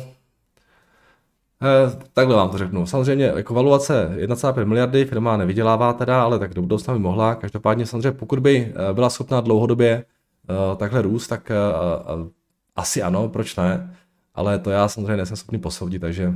Eh, 1.63 1.99
takhle 2.13 2.37
vám 2.37 2.51
to 2.51 2.59
řeknu. 2.59 2.87
Samozřejmě 2.87 3.25
jako 3.25 3.55
valuace 3.55 4.11
1,5 4.17 4.67
miliardy 4.67 5.05
firma 5.05 5.37
nevydělává 5.37 5.93
teda, 5.93 6.23
ale 6.23 6.39
tak 6.39 6.55
do 6.55 6.63
budoucna 6.63 6.95
by 6.95 7.01
mohla. 7.01 7.35
Každopádně 7.35 7.87
samozřejmě 7.87 8.13
pokud 8.13 8.39
by 8.39 8.75
eh, 8.91 8.93
byla 8.93 9.11
schopná 9.11 9.41
dlouhodobě 9.41 9.97
uh, 9.97 10.20
takhle 10.77 11.03
růst, 11.03 11.29
tak 11.29 11.51
uh, 11.51 12.21
uh, 12.21 12.29
asi 12.77 13.03
ano, 13.03 13.29
proč 13.29 13.57
ne? 13.57 13.97
Ale 14.35 14.59
to 14.59 14.71
já 14.71 14.89
samozřejmě 14.89 15.17
nejsem 15.17 15.37
schopný 15.37 15.59
posoudit, 15.59 15.99
takže 15.99 16.35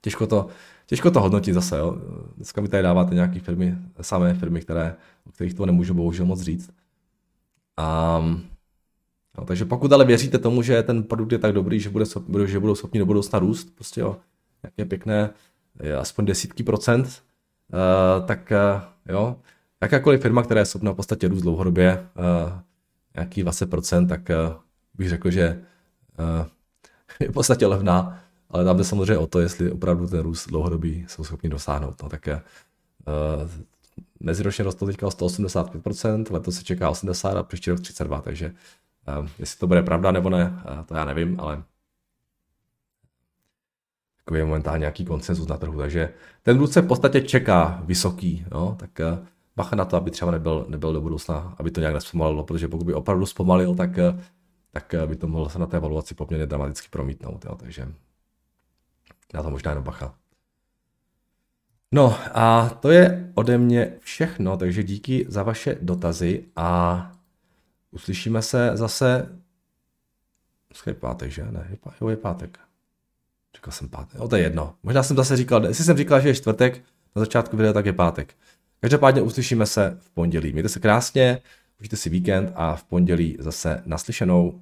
těžko 0.00 0.26
to, 0.26 0.46
těžko 0.86 1.10
to 1.10 1.20
hodnotit 1.20 1.54
zase. 1.54 1.78
Jo. 1.78 1.96
Dneska 2.36 2.60
mi 2.60 2.68
tady 2.68 2.82
dáváte 2.82 3.14
nějaké 3.14 3.40
firmy, 3.40 3.78
samé 4.00 4.34
firmy, 4.34 4.60
které, 4.60 4.96
o 5.26 5.32
kterých 5.32 5.54
to 5.54 5.66
nemůžu 5.66 5.94
bohužel 5.94 6.26
moc 6.26 6.40
říct. 6.40 6.70
Um, 8.18 8.42
No, 9.38 9.44
takže 9.44 9.64
pokud 9.64 9.92
ale 9.92 10.04
věříte 10.04 10.38
tomu, 10.38 10.62
že 10.62 10.82
ten 10.82 11.02
produkt 11.02 11.32
je 11.32 11.38
tak 11.38 11.52
dobrý, 11.52 11.80
že, 11.80 11.90
bude, 11.90 12.04
že 12.46 12.60
budou 12.60 12.74
schopni 12.74 13.00
do 13.00 13.06
budoucna 13.06 13.38
růst, 13.38 13.74
prostě 13.74 14.00
jo, 14.00 14.16
je 14.76 14.84
pěkné, 14.84 15.30
aspoň 16.00 16.24
desítky 16.24 16.62
procent, 16.62 17.22
tak 18.26 18.52
jo, 19.08 19.36
jakákoliv 19.80 20.22
firma, 20.22 20.42
která 20.42 20.60
je 20.60 20.66
schopna 20.66 20.92
v 20.92 20.94
podstatě 20.94 21.28
růst 21.28 21.42
dlouhodobě, 21.42 22.08
uh, 22.18 22.52
nějaký 23.14 23.44
20%, 23.44 24.08
tak 24.08 24.20
uh, 24.20 24.54
bych 24.94 25.08
řekl, 25.08 25.30
že 25.30 25.62
uh, 26.18 26.46
je 27.20 27.28
v 27.28 27.32
podstatě 27.32 27.66
levná, 27.66 28.20
ale 28.50 28.64
tam 28.64 28.76
jde 28.76 28.84
samozřejmě 28.84 29.18
o 29.18 29.26
to, 29.26 29.40
jestli 29.40 29.70
opravdu 29.70 30.06
ten 30.06 30.20
růst 30.20 30.48
dlouhodobý 30.48 31.06
jsou 31.08 31.24
schopni 31.24 31.50
dosáhnout. 31.50 32.02
No, 32.02 32.08
tak 32.08 32.28
uh, 32.28 32.34
meziročně 34.20 34.64
rostlo 34.64 34.86
teďka 34.86 35.06
o 35.06 35.10
185%, 35.10 36.32
letos 36.32 36.56
se 36.56 36.64
čeká 36.64 36.90
80 36.90 37.36
a 37.36 37.42
příští 37.42 37.70
rok 37.70 37.80
32, 37.80 38.20
takže 38.20 38.54
jestli 39.38 39.58
to 39.58 39.66
bude 39.66 39.82
pravda 39.82 40.10
nebo 40.10 40.30
ne, 40.30 40.62
to 40.86 40.94
já 40.94 41.04
nevím, 41.04 41.40
ale 41.40 41.62
takový 44.24 44.40
je 44.40 44.44
momentálně 44.44 44.80
nějaký 44.80 45.04
konsenzus 45.04 45.48
na 45.48 45.56
trhu. 45.56 45.78
Takže 45.78 46.14
ten 46.42 46.58
růst 46.58 46.72
se 46.72 46.80
v 46.80 46.86
podstatě 46.86 47.20
čeká 47.20 47.82
vysoký, 47.84 48.44
no, 48.52 48.76
tak 48.78 48.90
bacha 49.56 49.76
na 49.76 49.84
to, 49.84 49.96
aby 49.96 50.10
třeba 50.10 50.30
nebyl, 50.30 50.66
nebyl 50.68 50.92
do 50.92 51.00
budoucna, 51.00 51.54
aby 51.58 51.70
to 51.70 51.80
nějak 51.80 51.94
nespomalilo, 51.94 52.44
protože 52.44 52.68
pokud 52.68 52.84
by 52.84 52.94
opravdu 52.94 53.26
zpomalil, 53.26 53.74
tak, 53.74 53.90
uh, 53.90 54.20
tak 54.70 54.94
by 55.06 55.16
to 55.16 55.26
mohlo 55.26 55.48
se 55.48 55.58
na 55.58 55.66
té 55.66 55.76
evaluaci 55.76 56.14
poměrně 56.14 56.46
dramaticky 56.46 56.88
promítnout. 56.88 57.44
Jo, 57.44 57.54
takže 57.54 57.88
na 59.34 59.42
to 59.42 59.50
možná 59.50 59.70
jenom 59.70 59.84
bacha. 59.84 60.14
No 61.92 62.16
a 62.34 62.68
to 62.68 62.90
je 62.90 63.32
ode 63.34 63.58
mě 63.58 63.92
všechno, 64.00 64.56
takže 64.56 64.82
díky 64.82 65.26
za 65.28 65.42
vaše 65.42 65.76
dotazy 65.80 66.44
a 66.56 67.12
Uslyšíme 67.90 68.42
se 68.42 68.70
zase... 68.74 69.38
Dneska 70.70 70.90
je 70.90 70.94
pátek, 70.94 71.30
že? 71.30 71.44
Ne, 71.50 71.66
je, 71.70 71.78
jo, 72.00 72.08
je 72.08 72.16
pátek. 72.16 72.58
Říkal 73.56 73.72
jsem 73.72 73.88
pátek. 73.88 74.20
O, 74.20 74.28
to 74.28 74.36
je 74.36 74.42
jedno. 74.42 74.74
Možná 74.82 75.02
jsem 75.02 75.16
zase 75.16 75.36
říkal, 75.36 75.66
jestli 75.66 75.84
jsem 75.84 75.96
říkal, 75.96 76.20
že 76.20 76.28
je 76.28 76.34
čtvrtek, 76.34 76.84
na 77.16 77.20
začátku 77.20 77.56
videa, 77.56 77.72
tak 77.72 77.86
je 77.86 77.92
pátek. 77.92 78.34
Každopádně 78.80 79.22
uslyšíme 79.22 79.66
se 79.66 79.98
v 80.00 80.10
pondělí. 80.10 80.52
Mějte 80.52 80.68
se 80.68 80.80
krásně, 80.80 81.38
užijte 81.80 81.96
si 81.96 82.10
víkend 82.10 82.52
a 82.54 82.76
v 82.76 82.84
pondělí 82.84 83.36
zase 83.40 83.82
naslyšenou. 83.86 84.60